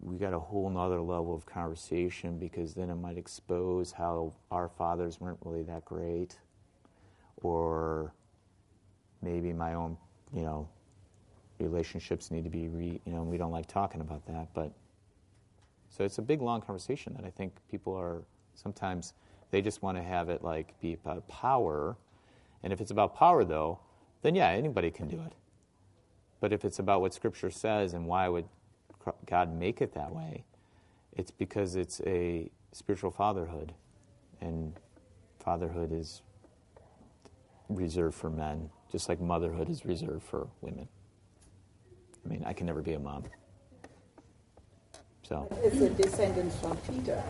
we 0.00 0.16
got 0.16 0.32
a 0.32 0.38
whole 0.38 0.70
nother 0.70 1.00
level 1.00 1.34
of 1.34 1.44
conversation 1.46 2.38
because 2.38 2.74
then 2.74 2.90
it 2.90 2.94
might 2.94 3.18
expose 3.18 3.92
how 3.92 4.32
our 4.50 4.68
fathers 4.68 5.20
weren't 5.20 5.38
really 5.44 5.64
that 5.64 5.84
great, 5.84 6.38
or 7.42 8.14
maybe 9.20 9.52
my 9.52 9.74
own, 9.74 9.96
you 10.32 10.42
know, 10.42 10.68
relationships 11.58 12.30
need 12.30 12.44
to 12.44 12.50
be 12.50 12.68
re, 12.68 13.00
you 13.04 13.12
know, 13.12 13.22
and 13.22 13.30
we 13.30 13.36
don't 13.36 13.52
like 13.52 13.66
talking 13.66 14.00
about 14.00 14.24
that, 14.26 14.48
but 14.54 14.72
so 15.88 16.04
it's 16.04 16.18
a 16.18 16.22
big 16.22 16.42
long 16.42 16.60
conversation 16.60 17.14
that 17.14 17.24
I 17.24 17.30
think 17.30 17.54
people 17.70 17.94
are 17.94 18.22
sometimes 18.54 19.14
they 19.50 19.62
just 19.62 19.82
want 19.82 19.96
to 19.96 20.02
have 20.02 20.28
it 20.28 20.42
like 20.42 20.78
be 20.80 20.94
about 20.94 21.26
power. 21.28 21.96
And 22.62 22.72
if 22.72 22.80
it's 22.80 22.90
about 22.90 23.14
power 23.14 23.44
though, 23.44 23.78
then 24.22 24.34
yeah, 24.34 24.48
anybody 24.48 24.90
can 24.90 25.08
do 25.08 25.20
it. 25.24 25.32
But 26.46 26.52
if 26.52 26.64
it's 26.64 26.78
about 26.78 27.00
what 27.00 27.12
scripture 27.12 27.50
says 27.50 27.92
and 27.92 28.06
why 28.06 28.28
would 28.28 28.44
God 29.26 29.52
make 29.52 29.80
it 29.80 29.94
that 29.94 30.14
way, 30.14 30.44
it's 31.12 31.32
because 31.32 31.74
it's 31.74 32.00
a 32.06 32.52
spiritual 32.70 33.10
fatherhood 33.10 33.74
and 34.40 34.72
fatherhood 35.40 35.90
is 35.90 36.22
reserved 37.68 38.14
for 38.14 38.30
men, 38.30 38.70
just 38.92 39.08
like 39.08 39.20
motherhood 39.20 39.68
is 39.68 39.84
reserved 39.84 40.22
for 40.22 40.46
women. 40.60 40.86
I 42.24 42.28
mean, 42.28 42.44
I 42.46 42.52
can 42.52 42.66
never 42.66 42.80
be 42.80 42.92
a 42.92 43.00
mom. 43.00 43.24
So. 45.24 45.48
It's 45.64 45.80
a 45.80 45.90
descendant 45.90 46.52
from 46.52 46.76
Peter. 46.76 47.24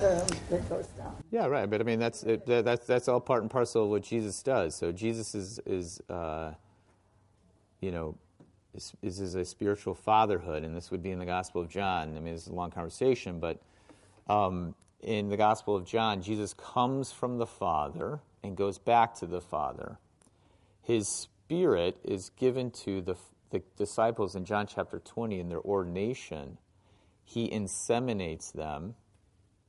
Um, 0.00 0.24
that 0.50 0.68
goes 0.68 0.86
down. 0.86 1.16
Yeah, 1.32 1.46
right. 1.46 1.68
But 1.68 1.80
I 1.80 1.82
mean, 1.82 1.98
that's 1.98 2.22
it, 2.22 2.46
that's 2.46 2.86
that's 2.86 3.08
all 3.08 3.18
part 3.18 3.42
and 3.42 3.50
parcel 3.50 3.86
of 3.86 3.90
what 3.90 4.04
Jesus 4.04 4.40
does. 4.44 4.76
So 4.76 4.92
Jesus 4.92 5.34
is 5.34 5.58
is 5.66 6.00
uh, 6.08 6.52
you 7.80 7.90
know 7.90 8.16
is, 8.74 8.92
is, 9.02 9.34
a 9.34 9.44
spiritual 9.44 9.94
fatherhood, 9.94 10.62
and 10.62 10.76
this 10.76 10.90
would 10.90 11.02
be 11.02 11.10
in 11.10 11.18
the 11.18 11.26
Gospel 11.26 11.60
of 11.62 11.68
John. 11.68 12.16
I 12.16 12.20
mean, 12.20 12.34
this 12.34 12.42
is 12.42 12.48
a 12.48 12.54
long 12.54 12.70
conversation, 12.70 13.40
but 13.40 13.60
um, 14.28 14.74
in 15.00 15.28
the 15.30 15.36
Gospel 15.36 15.74
of 15.74 15.84
John, 15.84 16.22
Jesus 16.22 16.54
comes 16.54 17.10
from 17.10 17.38
the 17.38 17.46
Father 17.46 18.20
and 18.42 18.56
goes 18.56 18.78
back 18.78 19.14
to 19.16 19.26
the 19.26 19.40
Father. 19.40 19.98
His 20.82 21.08
Spirit 21.08 21.98
is 22.04 22.30
given 22.30 22.70
to 22.82 23.00
the 23.00 23.16
the 23.50 23.62
disciples 23.76 24.34
in 24.34 24.44
John 24.44 24.66
chapter 24.66 24.98
20 24.98 25.40
in 25.40 25.48
their 25.48 25.60
ordination, 25.60 26.58
he 27.24 27.48
inseminates 27.48 28.52
them, 28.52 28.94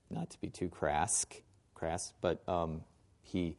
not 0.09 0.29
to 0.31 0.41
be 0.41 0.49
too 0.49 0.69
crass, 0.69 1.25
crass 1.73 2.13
but 2.21 2.47
um, 2.47 2.81
he 3.21 3.57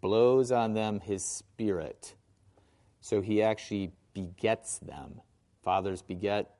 blows 0.00 0.52
on 0.52 0.74
them 0.74 1.00
his 1.00 1.24
spirit. 1.24 2.14
So 3.00 3.20
he 3.20 3.42
actually 3.42 3.92
begets 4.14 4.78
them. 4.78 5.20
Fathers 5.62 6.02
beget, 6.02 6.54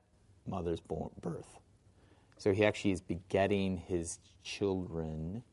mothers 0.47 0.79
born, 0.79 1.09
birth. 1.21 1.59
So 2.37 2.53
he 2.53 2.65
actually 2.65 2.91
is 2.91 3.01
begetting 3.01 3.77
his 3.77 4.19
children 4.43 5.43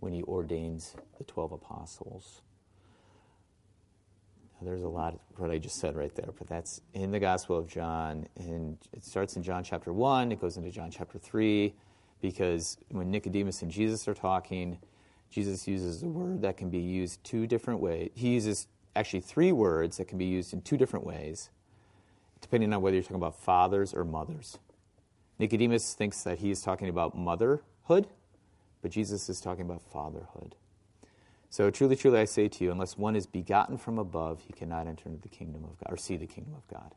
when 0.00 0.12
he 0.12 0.22
ordains 0.22 0.94
the 1.18 1.24
12 1.24 1.52
apostles. 1.52 2.42
There's 4.62 4.82
a 4.82 4.88
lot 4.88 5.14
of 5.14 5.20
what 5.36 5.50
I 5.50 5.58
just 5.58 5.76
said 5.76 5.94
right 5.94 6.14
there, 6.14 6.30
but 6.38 6.46
that's 6.46 6.80
in 6.94 7.10
the 7.10 7.20
Gospel 7.20 7.58
of 7.58 7.66
John. 7.66 8.26
And 8.36 8.78
it 8.92 9.04
starts 9.04 9.36
in 9.36 9.42
John 9.42 9.62
chapter 9.62 9.92
1, 9.92 10.32
it 10.32 10.40
goes 10.40 10.56
into 10.56 10.70
John 10.70 10.90
chapter 10.90 11.18
3, 11.18 11.74
because 12.22 12.78
when 12.90 13.10
Nicodemus 13.10 13.60
and 13.62 13.70
Jesus 13.70 14.08
are 14.08 14.14
talking, 14.14 14.78
Jesus 15.30 15.68
uses 15.68 16.02
a 16.02 16.06
word 16.06 16.40
that 16.42 16.56
can 16.56 16.70
be 16.70 16.78
used 16.78 17.22
two 17.24 17.46
different 17.46 17.80
ways. 17.80 18.10
He 18.14 18.30
uses 18.30 18.68
actually 18.96 19.20
three 19.20 19.52
words 19.52 19.96
that 19.96 20.08
can 20.08 20.18
be 20.18 20.24
used 20.24 20.52
in 20.52 20.62
two 20.62 20.76
different 20.76 21.06
ways, 21.06 21.50
depending 22.40 22.72
on 22.72 22.82
whether 22.82 22.94
you're 22.94 23.02
talking 23.02 23.16
about 23.16 23.38
fathers 23.38 23.94
or 23.94 24.04
mothers. 24.04 24.58
Nicodemus 25.38 25.94
thinks 25.94 26.22
that 26.22 26.38
he 26.38 26.50
is 26.50 26.62
talking 26.62 26.88
about 26.88 27.16
motherhood, 27.16 28.06
but 28.82 28.90
Jesus 28.90 29.28
is 29.28 29.40
talking 29.40 29.64
about 29.64 29.82
fatherhood. 29.82 30.54
So 31.50 31.70
truly, 31.70 31.96
truly, 31.96 32.20
I 32.20 32.24
say 32.24 32.48
to 32.48 32.64
you, 32.64 32.70
unless 32.70 32.98
one 32.98 33.16
is 33.16 33.26
begotten 33.26 33.78
from 33.78 33.98
above, 33.98 34.42
he 34.46 34.52
cannot 34.52 34.86
enter 34.86 35.08
into 35.08 35.20
the 35.20 35.28
kingdom 35.28 35.64
of 35.64 35.78
God 35.78 35.92
or 35.92 35.96
see 35.96 36.16
the 36.16 36.26
kingdom 36.26 36.54
of 36.54 36.66
God. 36.68 36.94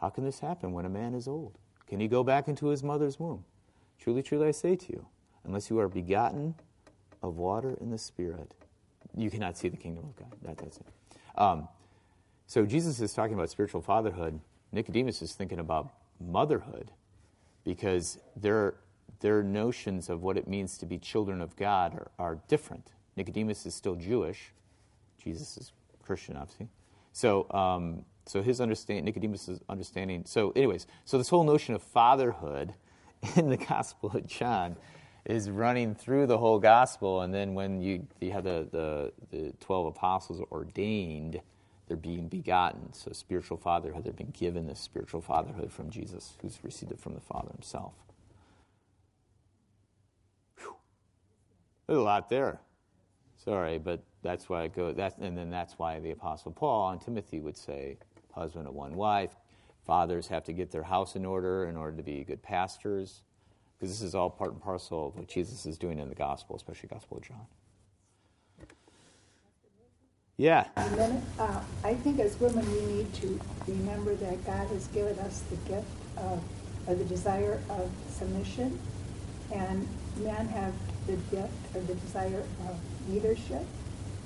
How 0.00 0.08
can 0.08 0.24
this 0.24 0.40
happen 0.40 0.72
when 0.72 0.86
a 0.86 0.90
man 0.90 1.14
is 1.14 1.28
old? 1.28 1.58
can 1.86 2.00
he 2.00 2.08
go 2.08 2.24
back 2.24 2.48
into 2.48 2.66
his 2.66 2.82
mother's 2.82 3.20
womb? 3.20 3.44
Truly, 3.98 4.22
truly, 4.22 4.48
I 4.48 4.50
say 4.50 4.76
to 4.76 4.92
you, 4.92 5.06
unless 5.44 5.70
you 5.70 5.78
are 5.78 5.88
begotten 5.88 6.54
of 7.22 7.36
water 7.36 7.76
and 7.80 7.92
the 7.92 7.98
Spirit, 7.98 8.54
you 9.16 9.30
cannot 9.30 9.56
see 9.56 9.68
the 9.68 9.76
kingdom 9.76 10.04
of 10.04 10.16
God. 10.16 10.32
That, 10.42 10.58
that's 10.58 10.78
it. 10.78 10.86
Um, 11.36 11.68
so 12.46 12.64
Jesus 12.66 13.00
is 13.00 13.12
talking 13.12 13.34
about 13.34 13.50
spiritual 13.50 13.80
fatherhood. 13.80 14.40
Nicodemus 14.72 15.22
is 15.22 15.32
thinking 15.32 15.58
about 15.58 15.94
motherhood 16.20 16.90
because 17.64 18.18
their, 18.36 18.74
their 19.20 19.42
notions 19.42 20.08
of 20.08 20.22
what 20.22 20.36
it 20.36 20.46
means 20.46 20.78
to 20.78 20.86
be 20.86 20.98
children 20.98 21.40
of 21.40 21.56
God 21.56 21.94
are, 21.94 22.10
are 22.18 22.38
different. 22.48 22.92
Nicodemus 23.16 23.66
is 23.66 23.74
still 23.74 23.94
Jewish. 23.94 24.52
Jesus 25.22 25.56
is 25.56 25.72
Christian, 26.02 26.36
obviously. 26.36 26.68
So, 27.12 27.50
um, 27.50 28.04
so 28.26 28.42
his 28.42 28.60
understanding, 28.60 29.04
Nicodemus' 29.04 29.60
understanding. 29.68 30.24
So, 30.26 30.52
anyways, 30.56 30.86
so 31.04 31.18
this 31.18 31.28
whole 31.28 31.44
notion 31.44 31.74
of 31.74 31.82
fatherhood 31.82 32.74
in 33.36 33.48
the 33.48 33.56
Gospel 33.56 34.10
of 34.14 34.26
John 34.26 34.76
is 35.26 35.50
running 35.50 35.94
through 35.94 36.26
the 36.26 36.38
whole 36.38 36.58
Gospel, 36.58 37.22
and 37.22 37.32
then 37.32 37.54
when 37.54 37.80
you, 37.80 38.06
you 38.20 38.32
have 38.32 38.44
the, 38.44 38.68
the, 38.70 39.12
the 39.30 39.52
12 39.60 39.86
apostles 39.86 40.40
ordained, 40.50 41.40
they're 41.88 41.96
being 41.96 42.28
begotten. 42.28 42.92
So, 42.92 43.12
spiritual 43.12 43.56
fatherhood, 43.56 44.04
they're 44.04 44.12
being 44.12 44.34
given 44.38 44.66
this 44.66 44.80
spiritual 44.80 45.20
fatherhood 45.20 45.72
from 45.72 45.90
Jesus, 45.90 46.34
who's 46.40 46.58
received 46.62 46.92
it 46.92 47.00
from 47.00 47.14
the 47.14 47.20
Father 47.20 47.50
himself. 47.52 47.92
There's 51.86 51.98
a 51.98 52.02
lot 52.02 52.30
there. 52.30 52.60
Sorry, 53.36 53.78
but 53.78 54.02
that's 54.22 54.48
why 54.48 54.62
I 54.62 54.68
go. 54.68 54.92
That, 54.92 55.18
and 55.18 55.36
then 55.36 55.50
that's 55.50 55.74
why 55.78 56.00
the 56.00 56.12
Apostle 56.12 56.52
Paul 56.52 56.90
and 56.90 57.00
Timothy 57.00 57.40
would 57.40 57.56
say, 57.56 57.98
husband 58.32 58.66
of 58.66 58.74
one 58.74 58.94
wife. 58.94 59.36
Fathers 59.86 60.28
have 60.28 60.44
to 60.44 60.52
get 60.52 60.70
their 60.70 60.82
house 60.82 61.14
in 61.14 61.26
order 61.26 61.66
in 61.66 61.76
order 61.76 61.96
to 61.98 62.02
be 62.02 62.24
good 62.24 62.42
pastors, 62.42 63.22
because 63.78 63.90
this 63.90 64.02
is 64.02 64.14
all 64.14 64.30
part 64.30 64.52
and 64.52 64.60
parcel 64.60 65.08
of 65.08 65.16
what 65.16 65.28
Jesus 65.28 65.66
is 65.66 65.76
doing 65.76 65.98
in 65.98 66.08
the 66.08 66.14
gospel, 66.14 66.56
especially 66.56 66.88
Gospel 66.88 67.18
of 67.18 67.24
John. 67.24 67.46
Yeah. 70.36 70.66
And 70.76 70.94
then 70.94 71.22
uh, 71.38 71.60
I 71.84 71.94
think 71.94 72.18
as 72.18 72.38
women 72.40 72.66
we 72.72 72.92
need 72.92 73.14
to 73.14 73.40
remember 73.68 74.14
that 74.16 74.44
God 74.44 74.66
has 74.68 74.88
given 74.88 75.18
us 75.20 75.42
the 75.50 75.56
gift 75.68 75.86
of, 76.16 76.42
or 76.86 76.94
the 76.94 77.04
desire 77.04 77.60
of 77.70 77.90
submission, 78.10 78.78
and 79.52 79.86
men 80.18 80.48
have 80.48 80.72
the 81.06 81.16
gift 81.34 81.52
or 81.74 81.80
the 81.82 81.94
desire 81.94 82.42
of 82.68 82.80
leadership, 83.08 83.64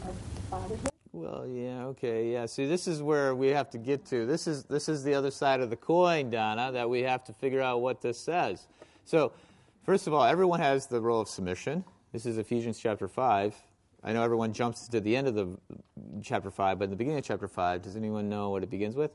of 0.05 0.17
fatherhood. 0.51 0.91
Well, 1.13 1.47
yeah, 1.47 1.85
okay, 1.87 2.33
yeah. 2.33 2.47
See, 2.47 2.67
this 2.67 2.87
is 2.87 3.03
where 3.03 3.35
we 3.35 3.49
have 3.49 3.71
to 3.71 3.79
get 3.79 4.07
to. 4.07 4.25
This 4.25 4.47
is 4.47 4.65
this 4.65 4.89
is 4.89 5.03
the 5.03 5.15
other 5.15 5.31
side 5.31 5.61
of 5.61 5.69
the 5.69 5.77
coin, 5.77 6.31
Donna, 6.31 6.71
that 6.73 6.89
we 6.89 7.03
have 7.03 7.25
to 7.25 7.33
figure 7.33 7.61
out 7.61 7.81
what 7.81 8.01
this 8.01 8.19
says. 8.19 8.67
So, 9.09 9.33
first 9.87 10.07
of 10.07 10.13
all, 10.13 10.23
everyone 10.23 10.61
has 10.61 10.87
the 10.87 11.01
role 11.01 11.23
of 11.23 11.29
submission. 11.29 11.83
This 12.13 12.27
is 12.27 12.37
Ephesians 12.37 12.79
chapter 12.79 13.09
five. 13.09 13.57
I 14.05 14.13
know 14.13 14.23
everyone 14.23 14.53
jumps 14.53 14.87
to 14.89 15.01
the 15.01 15.17
end 15.17 15.29
of 15.29 15.35
the 15.35 15.57
chapter 16.23 16.51
five, 16.51 16.79
but 16.79 16.85
in 16.85 16.91
the 16.91 16.97
beginning 16.97 17.19
of 17.19 17.25
chapter 17.25 17.49
five, 17.49 17.81
does 17.81 17.97
anyone 17.97 18.29
know 18.29 18.51
what 18.51 18.63
it 18.63 18.69
begins 18.69 18.97
with? 18.97 19.11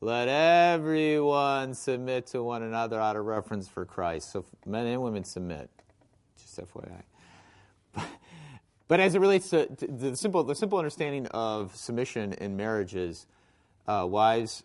Let 0.00 0.28
everyone 0.28 1.74
submit 1.74 2.28
to 2.28 2.44
one 2.44 2.62
another 2.62 3.00
out 3.00 3.16
of 3.16 3.24
reverence 3.24 3.66
for 3.66 3.84
Christ. 3.84 4.30
So 4.30 4.44
men 4.64 4.86
and 4.86 5.02
women 5.02 5.24
submit. 5.24 5.68
Just 6.40 6.60
FYI. 6.60 7.02
But 8.86 9.00
as 9.00 9.16
it 9.16 9.20
relates 9.20 9.50
to, 9.50 9.66
to 9.66 9.86
the 9.88 10.16
simple, 10.16 10.44
the 10.44 10.54
simple 10.54 10.78
understanding 10.78 11.26
of 11.28 11.74
submission 11.74 12.34
in 12.34 12.56
marriages, 12.56 13.26
uh, 13.88 14.06
wives, 14.08 14.62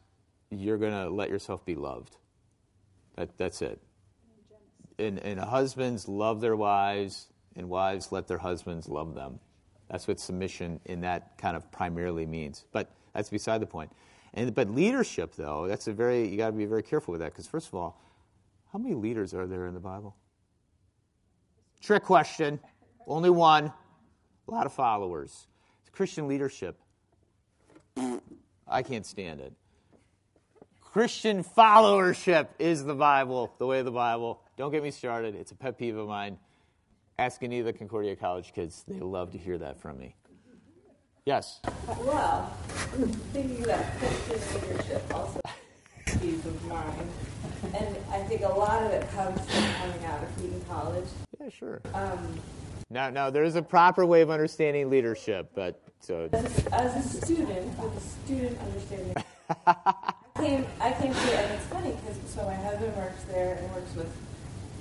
you're 0.52 0.78
going 0.78 0.94
to 0.94 1.10
let 1.10 1.30
yourself 1.30 1.66
be 1.66 1.74
loved. 1.74 2.18
That, 3.16 3.36
that's 3.38 3.64
it. 3.64 3.82
And, 4.98 5.20
and 5.20 5.40
husbands 5.40 6.08
love 6.08 6.42
their 6.42 6.56
wives, 6.56 7.28
and 7.56 7.70
wives 7.70 8.12
let 8.12 8.28
their 8.28 8.38
husbands 8.38 8.88
love 8.88 9.14
them. 9.14 9.40
That's 9.90 10.08
what 10.08 10.20
submission 10.20 10.80
in 10.86 11.02
that 11.02 11.38
kind 11.38 11.56
of 11.56 11.72
primarily 11.72 12.26
means. 12.26 12.66
But 12.72 12.92
that's 13.14 13.30
beside 13.30 13.62
the 13.62 13.68
point. 13.68 13.92
And, 14.34 14.54
but 14.54 14.70
leadership, 14.70 15.36
though, 15.36 15.68
that's 15.68 15.88
a 15.88 15.94
very, 15.94 16.28
you 16.28 16.38
got 16.38 16.48
to 16.48 16.54
be 16.54 16.66
very 16.66 16.84
careful 16.84 17.12
with 17.12 17.22
that 17.22 17.32
because, 17.32 17.48
first 17.48 17.68
of 17.68 17.76
all, 17.76 18.02
how 18.72 18.80
many 18.80 18.96
leaders 18.96 19.34
are 19.34 19.48
there 19.48 19.68
in 19.68 19.74
the 19.74 19.80
Bible? 19.80 20.16
Trick 21.82 22.04
question. 22.04 22.60
Only 23.08 23.30
one 23.30 23.72
a 24.48 24.52
lot 24.52 24.66
of 24.66 24.74
followers. 24.74 25.48
Christian 25.92 26.28
leadership. 26.28 26.78
I 28.68 28.84
can't 28.84 29.06
stand 29.06 29.40
it. 29.40 29.54
Christian 30.82 31.44
followership 31.44 32.48
is 32.60 32.84
the 32.84 32.96
Bible, 32.96 33.54
the 33.58 33.66
way 33.66 33.80
of 33.80 33.86
the 33.86 33.92
Bible. 33.92 34.42
Don't 34.58 34.72
get 34.72 34.84
me 34.84 34.92
started. 34.92 35.36
It's 35.36 35.52
a 35.52 35.56
pet 35.56 35.78
peeve 35.78 35.98
of 35.98 36.08
mine. 36.08 36.38
Ask 37.20 37.44
any 37.44 37.60
of 37.60 37.66
the 37.66 37.74
Concordia 37.74 38.16
College 38.16 38.54
kids. 38.54 38.86
They 38.88 39.00
love 39.00 39.32
to 39.32 39.38
hear 39.38 39.58
that 39.58 39.80
from 39.80 39.98
me. 39.98 40.16
Yes? 41.26 41.60
Well, 42.04 42.54
thinking 43.34 43.66
about 43.66 43.84
Christian 43.98 44.62
leadership 44.62 45.14
also 45.14 45.42
peeve 46.06 46.46
of 46.46 46.66
mine. 46.68 47.10
And 47.74 47.98
I 48.12 48.20
think 48.20 48.44
a 48.44 48.50
lot 48.50 48.82
of 48.84 48.92
it 48.92 49.10
comes 49.12 49.40
from 49.40 49.64
coming 49.74 50.06
out 50.06 50.24
of 50.24 50.42
Wheaton 50.42 50.62
College. 50.70 51.08
Yeah, 51.42 51.50
sure. 51.50 51.82
Um, 51.94 52.40
now, 52.90 53.10
now 53.10 53.30
there 53.30 53.44
is 53.44 53.56
a 53.56 53.62
proper 53.62 54.06
way 54.06 54.22
of 54.22 54.30
understanding 54.30 54.90
leadership, 54.90 55.50
but 55.54 55.82
so. 56.00 56.30
As, 56.32 56.68
as 56.68 57.06
a 57.06 57.26
student, 57.26 57.78
with 57.80 57.98
a 57.98 58.26
student 58.26 58.58
understanding, 58.62 59.16
I 59.68 60.14
came, 60.38 60.66
I 60.80 60.92
came 60.94 61.14
to, 61.14 61.40
and 61.40 61.54
it's 61.54 61.66
funny 61.66 61.92
because 61.92 62.20
so 62.32 62.46
my 62.46 62.56
husband 62.56 62.96
works 62.96 63.24
there 63.24 63.56
and 63.56 63.74
works 63.74 63.94
with 63.96 64.12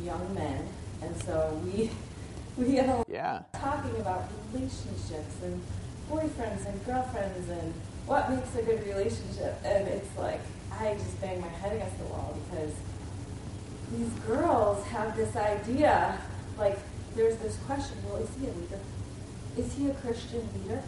young 0.02 0.34
men, 0.34 0.66
and 1.02 1.16
so 1.22 1.60
we 1.64 1.90
we 2.56 2.72
get 2.72 2.88
a 2.88 3.04
yeah. 3.08 3.42
talking 3.52 3.96
about 4.00 4.28
relationships 4.52 5.34
and 5.42 5.60
boyfriends 6.10 6.66
and 6.66 6.84
girlfriends 6.86 7.48
and 7.48 7.74
what 8.06 8.30
makes 8.30 8.54
a 8.56 8.62
good 8.62 8.84
relationship, 8.86 9.58
and 9.64 9.88
it's 9.88 10.16
like 10.18 10.40
I 10.72 10.94
just 10.94 11.20
bang 11.20 11.40
my 11.40 11.48
head 11.48 11.76
against 11.76 11.98
the 11.98 12.04
wall 12.04 12.36
because 12.50 12.72
these 13.92 14.10
girls 14.26 14.84
have 14.86 15.16
this 15.16 15.36
idea 15.36 16.18
like 16.58 16.78
there's 17.14 17.36
this 17.38 17.56
question, 17.66 17.96
well, 18.06 18.16
is 18.16 18.28
he 18.40 18.46
a 18.46 18.50
leader? 18.50 18.80
Is 19.56 19.72
he 19.74 19.88
a 19.88 19.94
Christian 19.94 20.48
leader? 20.54 20.82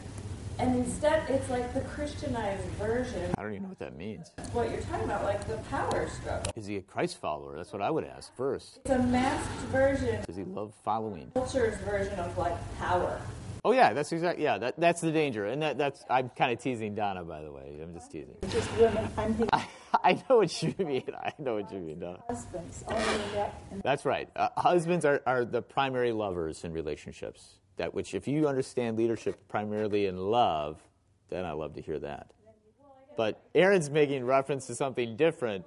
And 0.59 0.74
instead, 0.76 1.28
it's 1.28 1.50
like 1.50 1.74
the 1.74 1.82
Christianized 1.82 2.64
version. 2.78 3.34
I 3.36 3.42
don't 3.42 3.52
even 3.52 3.64
know 3.64 3.68
what 3.68 3.78
that 3.80 3.96
means. 3.96 4.32
What 4.52 4.70
you're 4.70 4.80
talking 4.80 5.04
about, 5.04 5.24
like 5.24 5.46
the 5.46 5.59
power 5.68 6.09
struggle. 6.09 6.50
Is 6.57 6.66
he 6.66 6.76
a 6.76 6.82
Christ 6.82 7.18
follower? 7.20 7.57
That's 7.57 7.72
what 7.72 7.82
I 7.82 7.90
would 7.90 8.04
ask 8.04 8.34
first. 8.36 8.78
It's 8.84 8.90
a 8.90 8.98
masked 8.98 9.52
version. 9.66 10.24
Does 10.26 10.36
he 10.36 10.44
love 10.44 10.72
following? 10.82 11.30
Culture's 11.34 11.76
version 11.82 12.18
of 12.18 12.36
like 12.38 12.54
power. 12.78 13.20
Oh 13.66 13.72
yeah, 13.72 13.92
that's 13.92 14.12
exactly 14.12 14.44
yeah. 14.44 14.59
That, 14.59 14.78
that's 14.78 15.00
the 15.00 15.11
danger, 15.11 15.46
and 15.46 15.61
that, 15.61 15.76
that's 15.76 16.04
I'm 16.09 16.30
kind 16.30 16.52
of 16.52 16.61
teasing 16.61 16.94
Donna, 16.94 17.24
by 17.24 17.42
the 17.42 17.50
way. 17.50 17.78
I'm 17.82 17.92
just 17.92 18.12
teasing. 18.12 18.36
Just 18.48 18.74
women. 18.76 19.09
I'm 19.18 19.34
thinking 19.34 19.48
I, 19.52 19.66
I 20.04 20.12
know 20.12 20.36
what 20.38 20.62
you 20.62 20.72
mean. 20.78 21.11
I 21.20 21.32
know 21.38 21.54
what 21.54 21.72
you 21.72 21.80
mean, 21.80 21.98
Donna. 21.98 22.20
husbands. 22.28 22.84
Only 22.86 23.82
That's 23.82 24.04
right. 24.04 24.28
Uh, 24.36 24.48
husbands 24.57 25.04
are, 25.04 25.20
are 25.26 25.44
the 25.44 25.62
primary 25.62 26.12
lovers 26.12 26.64
in 26.64 26.72
relationships. 26.72 27.59
That 27.76 27.92
which, 27.92 28.14
if 28.14 28.26
you 28.26 28.48
understand 28.48 28.96
leadership 28.96 29.36
primarily 29.48 30.06
in 30.06 30.16
love, 30.16 30.80
then 31.28 31.44
I 31.44 31.52
love 31.52 31.74
to 31.74 31.82
hear 31.82 31.98
that. 31.98 32.30
But 33.16 33.40
Aaron's 33.54 33.90
making 33.90 34.24
reference 34.24 34.66
to 34.68 34.74
something 34.74 35.16
different, 35.16 35.64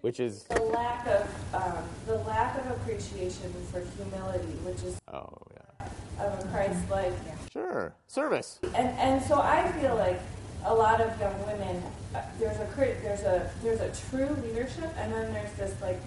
which 0.00 0.20
is 0.20 0.44
The 0.44 0.60
lack 0.62 1.06
of 1.06 1.54
um, 1.54 1.84
the 2.06 2.16
lack 2.24 2.58
of 2.58 2.70
appreciation 2.72 3.52
for 3.70 3.80
humility, 3.96 4.52
which 4.64 4.82
is 4.82 4.98
oh 5.12 5.28
yeah, 5.52 5.86
of 6.24 6.44
a 6.44 6.48
Christ-like 6.48 7.12
sure 7.52 7.94
service. 8.06 8.60
and 8.74 8.88
and 8.98 9.22
so 9.22 9.40
I 9.40 9.70
feel 9.72 9.96
like 9.96 10.20
a 10.64 10.74
lot 10.74 11.00
of 11.00 11.18
young 11.20 11.38
women 11.46 11.82
uh, 12.14 12.22
there's 12.38 12.56
a 12.58 12.66
there's 13.02 13.22
a 13.22 13.50
there's 13.62 13.80
a 13.80 13.92
true 14.10 14.28
leadership 14.44 14.90
and 14.98 15.12
then 15.12 15.32
there's 15.32 15.52
this 15.54 15.74
like 15.80 16.00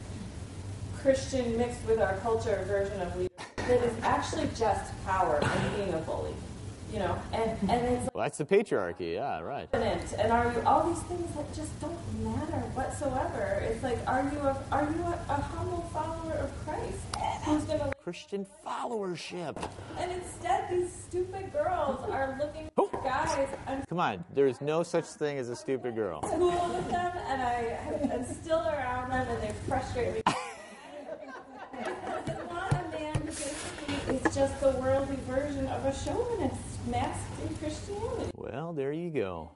Christian 1.01 1.57
mixed 1.57 1.83
with 1.85 1.99
our 1.99 2.17
culture 2.17 2.63
version 2.67 3.01
of 3.01 3.15
leadership 3.15 3.32
that 3.67 3.83
is 3.83 3.93
actually 4.03 4.49
just 4.55 4.91
power 5.05 5.39
and 5.41 5.75
being 5.75 5.93
a 5.93 5.97
bully, 5.99 6.33
you 6.91 6.99
know, 6.99 7.17
and 7.33 7.51
and 7.69 7.85
it's 7.95 8.09
Well, 8.13 8.23
that's 8.23 8.37
the 8.37 8.45
patriarchy. 8.45 9.15
Yeah, 9.15 9.39
right. 9.41 9.67
and 9.73 10.31
are 10.31 10.51
you 10.53 10.61
all 10.65 10.87
these 10.89 11.03
things 11.03 11.33
that 11.35 11.53
just 11.53 11.79
don't 11.81 11.97
matter 12.23 12.59
whatsoever. 12.75 13.61
It's 13.67 13.81
like 13.83 13.97
are 14.07 14.23
you 14.31 14.39
a 14.39 14.57
are 14.71 14.83
you 14.83 15.01
a, 15.03 15.19
a 15.29 15.41
humble 15.41 15.81
follower 15.93 16.33
of 16.33 16.65
Christ 16.65 16.99
who's 17.45 17.63
gonna 17.63 17.91
Christian 18.03 18.45
followership. 18.65 19.55
and 19.97 20.11
instead 20.11 20.69
these 20.69 20.91
stupid 21.07 21.51
girls 21.53 21.99
are 22.09 22.35
looking 22.39 22.69
Oh. 22.77 22.87
for 22.87 23.01
guys 23.01 23.47
and 23.67 23.87
Come 23.87 23.99
on, 23.99 24.23
there 24.35 24.47
is 24.47 24.59
no 24.61 24.83
such 24.83 25.05
thing 25.05 25.37
as 25.37 25.49
a 25.49 25.55
stupid 25.55 25.95
girl. 25.95 26.21
school 26.23 26.51
with 26.75 26.89
them, 26.89 27.11
and 27.29 27.41
I 27.41 27.77
am 28.13 28.25
still 28.25 28.59
around 28.59 29.09
them, 29.11 29.27
and 29.29 29.41
they 29.43 29.53
frustrate 29.67 30.15
me. 30.15 30.22
Just 34.43 34.59
the 34.59 34.71
worldly 34.71 35.15
version 35.25 35.65
of 35.67 35.85
a 35.85 35.93
chauvinist 35.93 36.59
masked 36.87 37.41
in 37.47 37.55
Christianity. 37.55 38.29
Well, 38.35 38.73
there 38.73 38.91
you 38.91 39.09
go. 39.09 39.51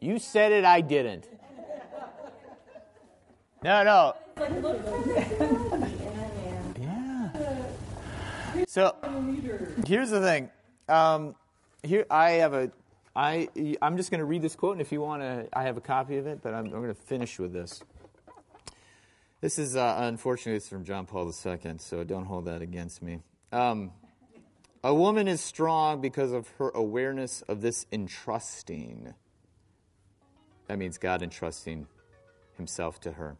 You 0.00 0.18
said 0.18 0.52
it, 0.52 0.64
I 0.64 0.80
didn't. 0.80 1.28
No, 3.62 3.84
no. 3.84 4.14
Yeah. 6.80 7.28
So 8.66 8.96
here's 9.86 10.08
the 10.08 10.22
thing. 10.22 10.48
Um, 10.88 11.34
here 11.82 12.06
I 12.10 12.30
have 12.30 12.54
a. 12.54 12.70
I 13.14 13.50
I'm 13.82 13.98
just 13.98 14.10
going 14.10 14.20
to 14.20 14.24
read 14.24 14.40
this 14.40 14.56
quote, 14.56 14.72
and 14.72 14.80
if 14.80 14.92
you 14.92 15.02
want 15.02 15.20
to, 15.20 15.46
I 15.52 15.64
have 15.64 15.76
a 15.76 15.82
copy 15.82 16.16
of 16.16 16.26
it. 16.26 16.40
But 16.42 16.54
I'm, 16.54 16.64
I'm 16.64 16.70
going 16.70 16.88
to 16.88 16.94
finish 16.94 17.38
with 17.38 17.52
this. 17.52 17.82
This 19.42 19.58
is 19.58 19.76
uh, 19.76 19.96
unfortunately 19.98 20.56
it's 20.56 20.70
from 20.70 20.84
John 20.84 21.04
Paul 21.04 21.26
II, 21.26 21.74
so 21.76 22.02
don't 22.02 22.24
hold 22.24 22.46
that 22.46 22.62
against 22.62 23.02
me. 23.02 23.20
Um, 23.52 23.92
a 24.84 24.94
woman 24.94 25.28
is 25.28 25.40
strong 25.40 26.00
because 26.00 26.32
of 26.32 26.48
her 26.58 26.70
awareness 26.70 27.42
of 27.42 27.60
this 27.60 27.86
entrusting. 27.92 29.14
That 30.66 30.78
means 30.78 30.98
God 30.98 31.22
entrusting 31.22 31.86
Himself 32.56 33.00
to 33.00 33.12
her. 33.12 33.36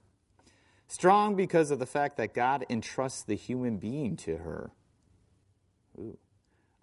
Strong 0.87 1.37
because 1.37 1.71
of 1.71 1.79
the 1.79 1.87
fact 1.87 2.17
that 2.19 2.35
God 2.35 2.67
entrusts 2.69 3.23
the 3.23 3.35
human 3.35 3.79
being 3.79 4.17
to 4.19 4.37
her. 4.39 4.71
Ooh. 5.99 6.19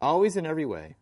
Always 0.01 0.35
in 0.35 0.45
every 0.45 0.65
way, 0.65 0.95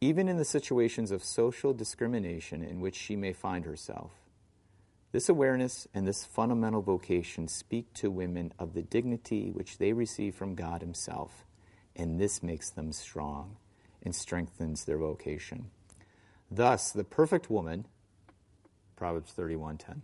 even 0.00 0.28
in 0.28 0.36
the 0.36 0.44
situations 0.44 1.10
of 1.10 1.24
social 1.24 1.72
discrimination 1.72 2.62
in 2.62 2.80
which 2.80 2.96
she 2.96 3.16
may 3.16 3.32
find 3.32 3.64
herself. 3.64 4.10
This 5.12 5.28
awareness 5.28 5.86
and 5.94 6.06
this 6.06 6.24
fundamental 6.24 6.82
vocation 6.82 7.46
speak 7.46 7.92
to 7.94 8.10
women 8.10 8.52
of 8.58 8.74
the 8.74 8.82
dignity 8.82 9.50
which 9.50 9.78
they 9.78 9.92
receive 9.92 10.34
from 10.34 10.54
God 10.54 10.80
Himself, 10.80 11.44
and 11.96 12.20
this 12.20 12.42
makes 12.42 12.70
them 12.70 12.92
strong 12.92 13.56
and 14.02 14.14
strengthens 14.14 14.84
their 14.84 14.98
vocation. 14.98 15.70
Thus, 16.50 16.90
the 16.90 17.04
perfect 17.04 17.50
woman, 17.50 17.86
Proverbs 18.96 19.32
31:10, 19.32 20.02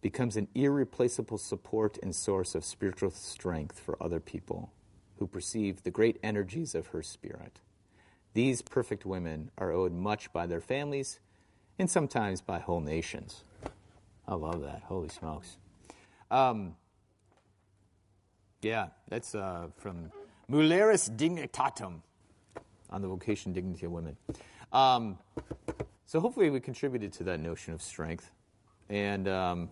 becomes 0.00 0.36
an 0.36 0.48
irreplaceable 0.54 1.38
support 1.38 1.98
and 2.02 2.14
source 2.14 2.54
of 2.54 2.64
spiritual 2.64 3.10
strength 3.10 3.78
for 3.78 4.00
other 4.02 4.20
people 4.20 4.72
who 5.18 5.26
perceive 5.26 5.82
the 5.82 5.90
great 5.90 6.18
energies 6.22 6.74
of 6.74 6.88
her 6.88 7.02
spirit. 7.02 7.60
These 8.34 8.62
perfect 8.62 9.04
women 9.04 9.50
are 9.58 9.72
owed 9.72 9.92
much 9.92 10.32
by 10.32 10.46
their 10.46 10.60
families 10.60 11.18
and 11.78 11.90
sometimes 11.90 12.40
by 12.40 12.60
whole 12.60 12.80
nations. 12.80 13.42
I 14.26 14.34
love 14.34 14.62
that. 14.62 14.82
Holy 14.84 15.08
smokes. 15.08 15.56
Um, 16.30 16.76
yeah, 18.62 18.88
that's 19.08 19.34
uh, 19.34 19.68
from 19.76 20.12
Mulieris 20.50 21.14
Dignitatem 21.14 22.00
on 22.90 23.02
the 23.02 23.08
vocation 23.08 23.52
dignity 23.52 23.86
of 23.86 23.92
women. 23.92 24.16
Um, 24.72 25.18
so 26.06 26.20
hopefully 26.20 26.48
we 26.48 26.60
contributed 26.60 27.12
to 27.14 27.24
that 27.24 27.40
notion 27.40 27.74
of 27.74 27.82
strength. 27.82 28.30
And 28.88 29.28
um, 29.28 29.70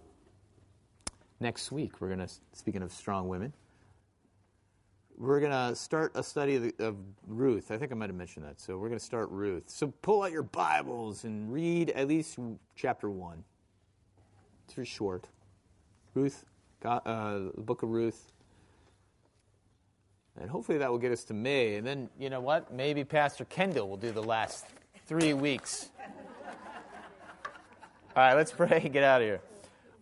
next 1.40 1.72
week 1.72 2.00
we're 2.00 2.08
going 2.08 2.26
to, 2.26 2.28
speaking 2.52 2.82
of 2.82 2.92
strong 2.92 3.28
women, 3.28 3.54
we're 5.16 5.40
going 5.40 5.52
to 5.52 5.74
start 5.74 6.12
a 6.14 6.22
study 6.22 6.56
of, 6.56 6.72
of, 6.78 6.96
Ruth. 7.26 7.70
I 7.70 7.78
think 7.78 7.90
I 7.90 7.94
might 7.94 8.10
have 8.10 8.16
mentioned 8.16 8.44
that. 8.44 8.60
So 8.60 8.76
we're 8.76 8.88
going 8.88 8.98
to 8.98 9.04
start 9.04 9.30
Ruth. 9.30 9.64
So 9.68 9.94
pull 10.02 10.22
out 10.22 10.30
your 10.30 10.42
Bibles 10.42 11.24
and 11.24 11.50
read 11.50 11.88
at 11.90 12.06
least 12.06 12.38
chapter 12.74 13.08
one. 13.08 13.42
It's 14.66 14.74
very 14.74 14.86
short. 14.86 15.24
Ruth, 16.12 16.44
God, 16.80 17.00
uh, 17.06 17.50
the 17.54 17.62
book 17.62 17.82
of 17.82 17.88
Ruth. 17.88 18.30
And 20.40 20.50
hopefully 20.50 20.78
that 20.78 20.90
will 20.90 20.98
get 20.98 21.12
us 21.12 21.24
to 21.24 21.34
May. 21.34 21.76
And 21.76 21.86
then, 21.86 22.10
you 22.18 22.28
know 22.30 22.40
what? 22.40 22.72
Maybe 22.72 23.04
Pastor 23.04 23.44
Kendall 23.44 23.88
will 23.88 23.96
do 23.96 24.12
the 24.12 24.22
last 24.22 24.66
three 25.06 25.32
weeks. 25.32 25.90
All 28.14 28.22
right, 28.22 28.34
let's 28.34 28.52
pray 28.52 28.80
and 28.84 28.92
get 28.92 29.02
out 29.02 29.20
of 29.20 29.26
here. 29.26 29.40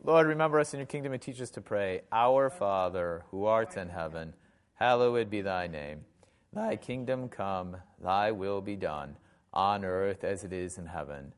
Lord, 0.03 0.27
remember 0.27 0.61
us 0.61 0.75
in 0.75 0.81
your 0.81 0.87
kingdom 0.87 1.13
and 1.13 1.23
teach 1.23 1.41
us 1.41 1.51
to 1.51 1.61
pray. 1.61 2.03
Our 2.13 2.51
Father, 2.51 3.25
who 3.31 3.47
art 3.47 3.77
in 3.77 3.89
heaven, 3.89 4.35
hallowed 4.75 5.31
be 5.31 5.41
thy 5.41 5.67
name. 5.67 6.05
Thy 6.53 6.77
kingdom 6.77 7.29
come, 7.29 7.79
thy 8.03 8.31
will 8.31 8.61
be 8.61 8.77
done, 8.77 9.17
on 9.53 9.85
earth 9.85 10.23
as 10.23 10.45
it 10.45 10.53
is 10.53 10.79
in 10.79 10.87
heaven. 10.87 11.33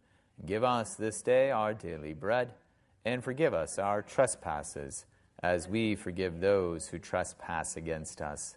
Give 0.44 0.64
us 0.64 0.94
this 0.94 1.22
day 1.22 1.50
our 1.50 1.72
daily 1.72 2.12
bread, 2.12 2.52
and 3.04 3.24
forgive 3.24 3.54
us 3.54 3.78
our 3.78 4.02
trespasses, 4.02 5.06
as 5.42 5.68
we 5.68 5.94
forgive 5.94 6.40
those 6.40 6.88
who 6.88 6.98
trespass 6.98 7.76
against 7.76 8.20
us. 8.20 8.56